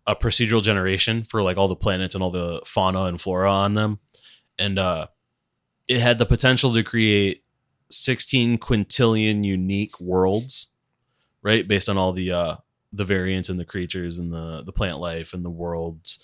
[0.06, 3.74] a procedural generation for like all the planets and all the fauna and flora on
[3.74, 4.00] them,
[4.58, 5.08] and uh,
[5.88, 7.44] it had the potential to create
[7.90, 10.68] 16 quintillion unique worlds,
[11.42, 11.68] right?
[11.68, 12.56] Based on all the uh
[12.92, 16.20] the variants and the creatures and the the plant life and the worlds.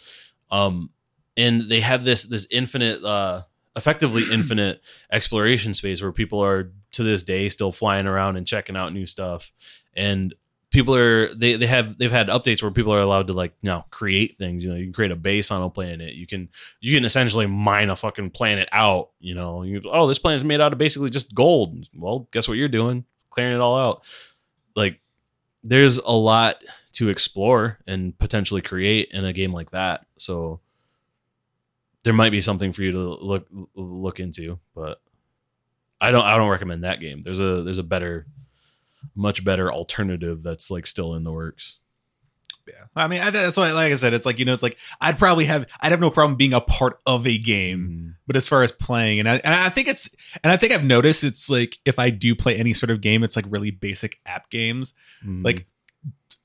[0.51, 0.89] Um
[1.37, 3.43] and they have this this infinite uh
[3.75, 4.81] effectively infinite
[5.11, 9.05] exploration space where people are to this day still flying around and checking out new
[9.05, 9.51] stuff.
[9.95, 10.33] And
[10.71, 13.69] people are they they have they've had updates where people are allowed to like you
[13.69, 16.13] know create things you know you can create a base on a planet.
[16.13, 19.63] You can you can essentially mine a fucking planet out you know.
[19.63, 21.87] You oh this planet's made out of basically just gold.
[21.95, 23.05] Well guess what you're doing?
[23.29, 24.03] Clearing it all out.
[24.75, 24.99] Like
[25.63, 26.63] there's a lot
[26.93, 30.05] to explore and potentially create in a game like that.
[30.17, 30.59] So
[32.03, 35.01] there might be something for you to look look into but
[35.99, 37.21] i don't i don't recommend that game.
[37.21, 38.25] There's a there's a better
[39.15, 41.77] much better alternative that's like still in the works
[42.67, 42.73] Yeah.
[42.95, 45.17] I mean, I, that's why, like I said, it's like, you know, it's like, I'd
[45.17, 48.61] probably have, I'd have no problem being a part of a game, but as far
[48.61, 50.13] as playing, and I, and I think it's,
[50.43, 53.23] and I think I've noticed it's like, if I do play any sort of game,
[53.23, 54.93] it's like really basic app games,
[55.25, 55.43] Mhm.
[55.43, 55.65] like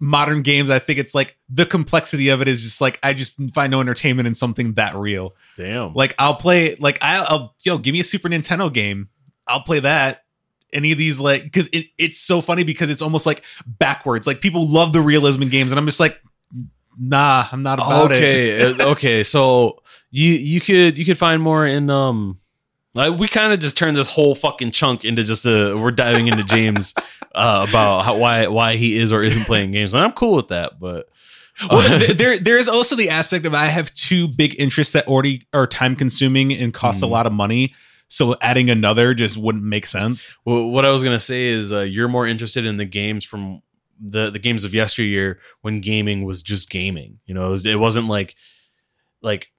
[0.01, 0.71] modern games.
[0.71, 3.81] I think it's like the complexity of it is just like, I just find no
[3.81, 5.35] entertainment in something that real.
[5.57, 9.09] damn Like, I'll play, like, I'll, I'll yo, give me a Super Nintendo game.
[9.47, 10.24] I'll play that.
[10.75, 14.27] Any of these, like, because it, it's so funny because it's almost like backwards.
[14.27, 16.21] Like, people love the realism in games, and I'm just like,
[16.99, 18.17] nah, I'm not about it.
[18.17, 22.39] okay uh, okay so you you could you could find more in um
[22.95, 26.29] like we kind of just turned this whole fucking chunk into just a we're diving
[26.29, 26.95] into James
[27.35, 30.49] uh, about how, why why he is or isn't playing games and I'm cool with
[30.49, 31.09] that but
[31.69, 35.43] well, there there is also the aspect of I have two big interests that already
[35.53, 37.11] are time consuming and cost a Mm.
[37.11, 37.75] lot of money.
[38.09, 40.35] So adding another just wouldn't make sense.
[40.45, 43.63] Well, what I was gonna say is uh, you're more interested in the games from
[44.01, 47.21] the the games of yesteryear when gaming was just gaming.
[47.27, 48.35] You know, it, was, wasn't like
[49.23, 49.51] like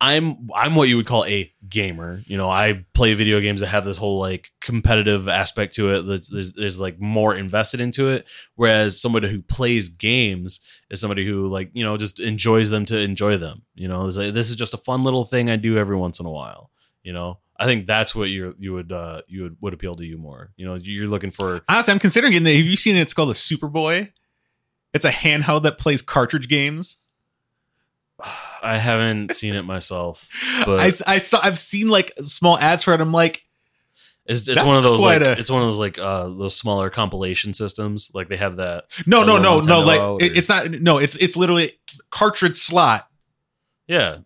[0.00, 2.22] I'm I'm what you would call a gamer.
[2.26, 6.02] You know, I play video games that have this whole like competitive aspect to it.
[6.02, 8.26] There's, there's, there's like more invested into it.
[8.56, 10.60] Whereas somebody who plays games
[10.90, 13.62] is somebody who like you know just enjoys them to enjoy them.
[13.74, 16.26] You know, like, this is just a fun little thing I do every once in
[16.26, 16.70] a while.
[17.02, 20.04] You know, I think that's what you you would uh, you would would appeal to
[20.04, 20.50] you more.
[20.56, 22.42] You know, you're looking for Honestly, I'm considering it.
[22.42, 23.00] Have you seen it?
[23.00, 24.12] It's called a SupaBoy.
[24.92, 26.98] It's a handheld that plays cartridge games.
[28.62, 30.28] I haven't seen it myself.
[30.64, 33.00] But- I, I saw I've seen like small ads for it.
[33.00, 33.42] I'm like,
[34.24, 36.88] It's, it's one of those like a- it's one of those like uh those smaller
[36.90, 38.10] compilation systems.
[38.14, 38.84] Like they have that.
[39.06, 39.86] no, no, no, little no.
[40.16, 40.70] Like it- it's not.
[40.70, 41.72] No, it's it's literally
[42.10, 43.08] cartridge slot.
[43.86, 44.18] Yeah,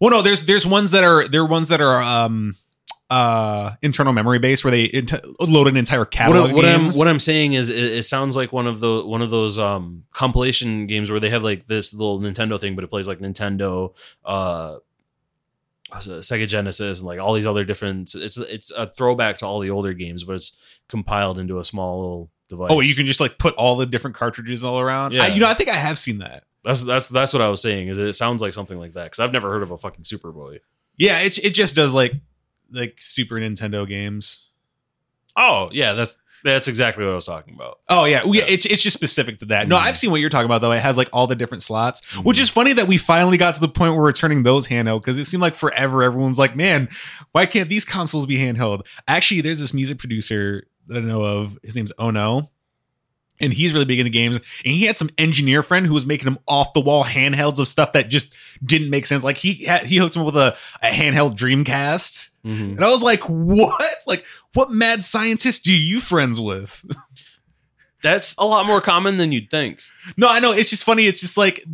[0.00, 2.56] Well, no, there's there's ones that are there are ones that are um
[3.10, 6.50] uh internal memory based where they int- load an entire catalog.
[6.50, 9.20] I- what I'm what I'm saying is it, it sounds like one of the one
[9.22, 12.88] of those um compilation games where they have like this little Nintendo thing, but it
[12.88, 13.94] plays like Nintendo,
[14.24, 14.76] uh,
[15.92, 18.14] Sega Genesis, and like all these other different.
[18.14, 20.56] It's it's a throwback to all the older games, but it's
[20.88, 22.68] compiled into a small little device.
[22.70, 25.12] Oh, you can just like put all the different cartridges all around.
[25.12, 25.24] Yeah.
[25.24, 26.44] I, you know, I think I have seen that.
[26.64, 27.88] That's that's that's what I was saying.
[27.88, 30.60] Is it sounds like something like that because I've never heard of a fucking SupaBoy.
[30.96, 32.14] Yeah, it it just does like
[32.70, 34.50] like Super Nintendo games.
[35.36, 37.78] Oh yeah, that's that's exactly what I was talking about.
[37.88, 38.44] Oh yeah, Yeah.
[38.48, 39.68] it's it's just specific to that.
[39.68, 39.82] No, Mhm.
[39.82, 40.72] I've seen what you're talking about though.
[40.72, 42.42] It has like all the different slots, which Mhm.
[42.42, 45.18] is funny that we finally got to the point where we're turning those handheld because
[45.18, 46.88] it seemed like forever everyone's like, man,
[47.32, 48.84] why can't these consoles be handheld?
[49.08, 51.58] Actually, there's this music producer that I know of.
[51.62, 52.48] His name's Doseone.
[53.42, 54.36] And he's really big into games.
[54.36, 57.66] And he had some engineer friend who was making him off the wall handhelds of
[57.68, 58.32] stuff that just
[58.64, 59.24] didn't make sense.
[59.24, 62.28] Like he had, he hooked him up with a, a handheld Dreamcast.
[62.46, 62.76] Mhm.
[62.76, 63.96] And I was like, what?
[64.06, 64.24] Like,
[64.54, 66.84] what mad scientist do you friends with?
[68.02, 69.78] That's a lot more common than you'd think.
[70.16, 70.50] No, I know.
[70.52, 71.06] It's just funny.
[71.06, 71.64] It's just like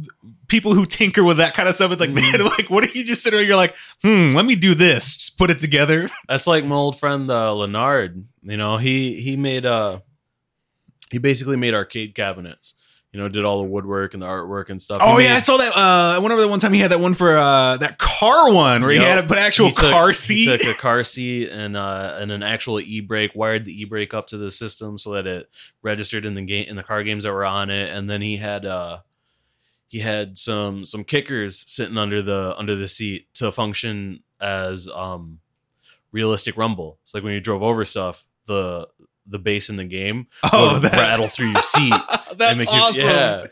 [0.46, 1.90] people who tinker with that kind of stuff.
[1.90, 2.32] It's like, Mhm.
[2.32, 5.16] man, like, what if you just sit there you're like, hmm, let me do this.
[5.16, 6.10] Just put it together.
[6.28, 8.26] That's like my old friend uh, Leonard.
[8.42, 10.00] You know, he he made uh
[11.10, 12.74] he basically made arcade cabinets.
[13.12, 15.00] You know, did all the woodwork and the artwork and stuff.
[15.00, 15.72] He Oh made- yeah, I saw that.
[15.74, 16.74] Uh, I went over that one time.
[16.74, 19.90] He had that one for uh, that car one where he had put actual took-
[19.90, 20.44] car He seat.
[20.60, 24.12] took a car seat and uh, and an actual e brake, wired the e brake
[24.12, 25.48] up to the system so that it
[25.80, 28.36] registered in the game in the car games that were on it, and then he
[28.36, 28.98] had uh
[29.86, 35.38] he had some some kickers sitting under the under the seat to function as um
[36.12, 36.98] realistic rumble.
[37.04, 38.86] It's like when you drove over stuff, the
[39.28, 41.92] the bass in the game oh, would rattle through your seat.
[42.36, 43.46] that's and make you- yeah.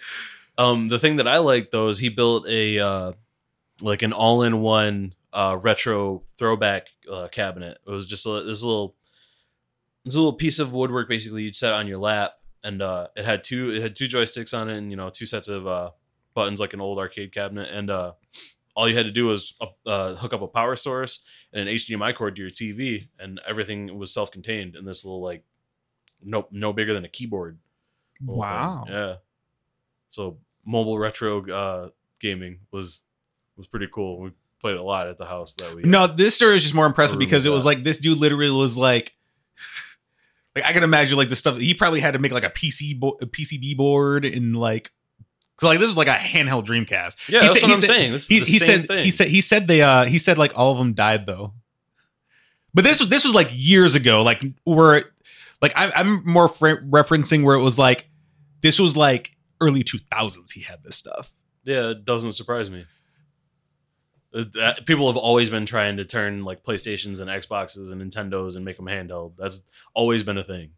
[0.59, 3.13] Um, the thing that I like though is he built a uh,
[3.83, 7.79] like an all-in-one uh, retro throwback uh, cabinet.
[7.87, 8.97] It was just a, this little
[10.05, 12.33] this little piece of woodwork basically you'd set on your lap,
[12.65, 15.27] and uh, it had two it had two joysticks on it, and you know two
[15.27, 15.91] sets of uh,
[16.35, 18.13] buttons like an old arcade cabinet, and uh,
[18.75, 21.23] all you had to do was uh, uh, hook up a power source
[21.53, 25.45] and an HDMI cord to your TV, and everything was self-contained in this little like
[26.27, 27.59] no no bigger than a keyboard
[28.21, 28.51] little thing.
[28.51, 28.85] Wow.
[28.89, 29.15] Yeah.
[30.11, 30.37] So
[30.67, 31.89] mobile retro uh,
[32.21, 33.01] gaming was
[33.57, 34.21] was pretty cool.
[34.21, 35.83] We played a lot at the house that we.
[35.85, 38.77] No, this story is just more impressive because it was like this dude literally was
[38.77, 39.15] like,
[40.57, 42.99] like I can imagine like the stuff he probably had to make like a PC
[42.99, 44.91] bo- a PCB board and like,
[45.61, 47.29] so like this was like a handheld Dreamcast.
[47.29, 48.13] yeah, he that's said- what I'm said- saying.
[48.13, 49.05] This is He, the he same said thing.
[49.05, 51.53] he said he said they uh he said like all of them died though.
[52.75, 55.05] But this was this was like years ago, like where
[55.63, 58.09] like I, I'm more referencing where it was like
[58.61, 60.53] this was like early 2000s.
[60.53, 61.33] He had this stuff.
[61.65, 62.87] yeah, it doesn't surprise me.
[64.35, 68.65] Uh, people have always been trying to turn like PlayStations and Xboxes and Nintendos and
[68.65, 69.33] make them handheld.
[69.39, 69.65] That's
[69.95, 70.71] always been a thing.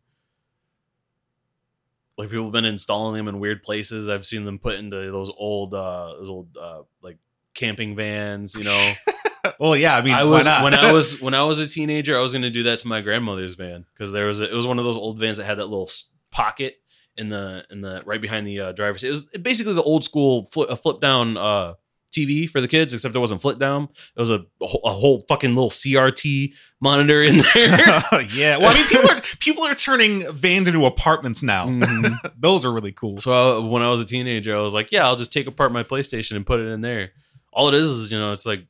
[2.17, 4.09] Like people have been installing them in weird places.
[4.09, 7.17] I've seen them put into those old, uh, those old uh, like
[7.55, 8.55] camping vans.
[8.55, 8.93] You know,
[9.61, 10.63] well, yeah, I mean, I why was not?
[10.65, 12.89] when I was when I was a teenager, I was going to do that to
[12.89, 15.45] my grandmother's van because there was a, it was one of those old vans that
[15.45, 15.89] had that little
[16.31, 16.77] pocket
[17.17, 19.01] in the in the right behind the uh, driver's.
[19.03, 19.09] seat.
[19.09, 21.75] It was basically the old school flip, a flip down uh,
[22.15, 23.89] TV for the kids, except it wasn't flip down.
[24.17, 27.77] It was a, a whole- fucking little CRT monitor in there.
[28.33, 28.57] yeah.
[28.57, 31.67] Well, I mean, people are people are turning vans into apartments now.
[31.67, 32.33] Mhm.
[32.39, 33.19] Those are really cool.
[33.19, 35.71] So I, when I was a teenager, I was like, yeah, I'll just take apart
[35.73, 37.11] my PlayStation and put it in there.
[37.53, 38.65] All it is is, you know, it's like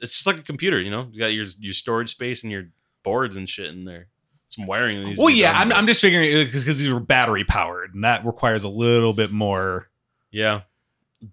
[0.00, 1.08] it's just like a computer, you know.
[1.12, 2.68] You got your your storage space and your
[3.02, 4.08] boards and shit in there.
[4.48, 4.92] Some wiring.
[4.92, 8.62] to Well, yeah, I'm, I'm just figuring because these were battery powered, and that requires
[8.64, 9.88] a little bit more.
[10.30, 10.62] yeah.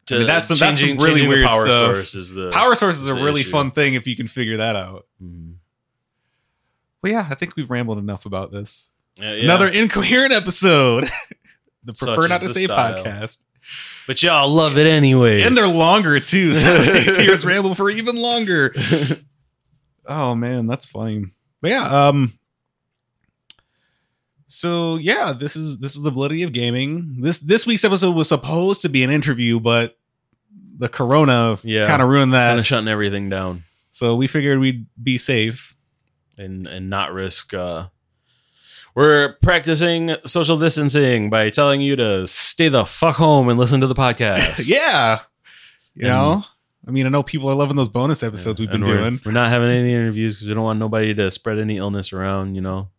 [0.10, 1.76] I mean, that's some- that's some really weird power stuff.
[1.76, 3.52] source is the Power source is a really issue.
[3.52, 5.08] fun thing if you can figure that out.
[5.22, 5.56] Mhm.
[7.02, 8.92] Well, yeah, I think we've rambled enough about this.
[9.18, 9.44] Yeah, yeah.
[9.44, 11.04] Another incoherent episode.
[11.84, 13.04] the Prefer Not to Say style.
[13.04, 13.44] podcast.
[14.08, 15.42] But y'all love it anyway.
[15.44, 16.56] And they're longer too.
[16.56, 18.74] So they get to hear us ramble for even longer.
[20.06, 21.28] Oh man, that's funny.
[21.62, 22.38] But yeah, um
[24.48, 27.22] so yeah, this is this is the validity of gaming.
[27.22, 29.98] This this week's episode was supposed to be an interview, but
[30.78, 31.88] the corona Yeah.
[31.88, 32.50] kind of ruined that.
[32.50, 35.76] kind of shutting everything down so we figured we'd be safe.
[36.38, 37.54] and and not risk.
[37.54, 37.86] uh
[38.96, 43.88] We're practicing social distancing by telling you to stay the fuck home and listen to
[43.88, 44.64] the podcast.
[44.68, 45.22] yeah.
[45.96, 46.46] You And- know?
[46.86, 49.22] I mean, I know people are loving those bonus episodes we've been we're, doing.
[49.24, 52.56] We're not having any interviews because we don't want nobody to spread any illness around.
[52.56, 52.90] You know,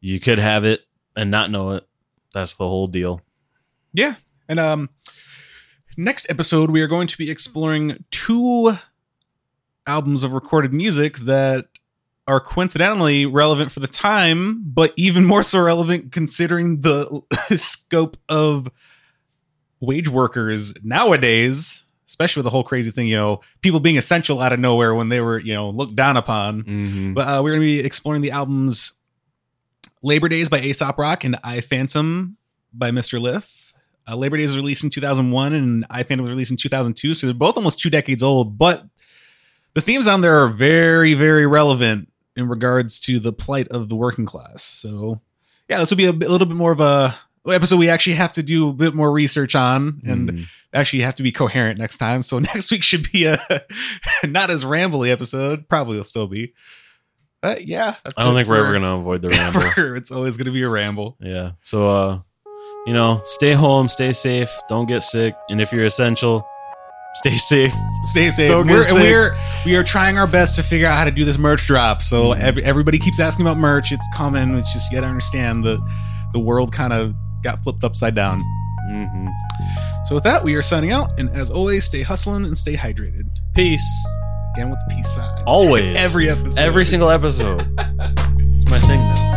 [0.00, 0.82] you could have it
[1.16, 1.84] and not know it.
[2.32, 3.20] That's the whole deal.
[3.92, 4.14] Yeah.
[4.48, 4.90] And um
[5.96, 8.78] next episode we are going to be exploring two
[9.88, 11.66] albums of recorded music that
[12.26, 17.22] are coincidentally relevant for the time, but even more so relevant considering the
[17.56, 18.70] scope of
[19.80, 24.52] wage workers nowadays, especially with the whole crazy thing, you know, people being essential out
[24.52, 26.62] of nowhere when they were, you know, looked down upon.
[26.62, 27.14] Mm-hmm.
[27.14, 28.94] But uh, we're going to be exploring the albums
[30.02, 32.36] Labor Days by Aesop Rock and I Phantom
[32.72, 33.20] by Mr.
[33.20, 33.74] Lif.
[34.06, 37.14] Uh, Labor Days was released in 2001 and I Phantom was released in 2002.
[37.14, 38.58] So they're both almost two decades old.
[38.58, 38.84] But
[39.74, 43.96] the themes on there are very, very relevant in regards to the plight of the
[43.96, 44.62] working class.
[44.62, 45.20] So
[45.68, 47.16] yeah, this will be a, bit- a little bit more of a
[47.48, 50.44] episode we actually have to do a bit more research on and Mm.
[50.72, 52.22] actually have to be coherent next time.
[52.22, 53.38] So next week should be a
[54.24, 55.68] not as rambly episode.
[55.68, 56.54] Probably will still be.
[57.42, 59.94] But yeah, that's I don't think we're ever gonna avoid the ramble.
[59.96, 61.16] It's always gonna be a ramble.
[61.20, 61.52] yeah.
[61.60, 62.20] So, uh,
[62.86, 66.46] you know, stay home, stay safe, don't get sick, and if you're essential,
[67.14, 67.72] stay safe.
[68.04, 68.50] Stay safe.
[68.50, 68.94] Don't we're, sick.
[68.94, 72.02] we're we are trying our best to figure out how to do this merch drop.
[72.02, 72.42] So mm-hmm.
[72.42, 73.92] every, everybody keeps asking about merch.
[73.92, 74.54] It's coming.
[74.56, 75.80] It's just you got to understand that
[76.32, 78.42] the world kind of got flipped upside down.
[78.88, 79.28] Mm-hmm.
[80.06, 81.18] So with that, we are signing out.
[81.18, 83.24] And as always, stay hustling and stay hydrated.
[83.54, 83.86] Peace.
[84.54, 85.42] Again with the peace sign.
[85.46, 85.96] Always.
[85.96, 86.60] every episode.
[86.60, 87.62] Every single episode.
[87.78, 89.33] it's my thing now.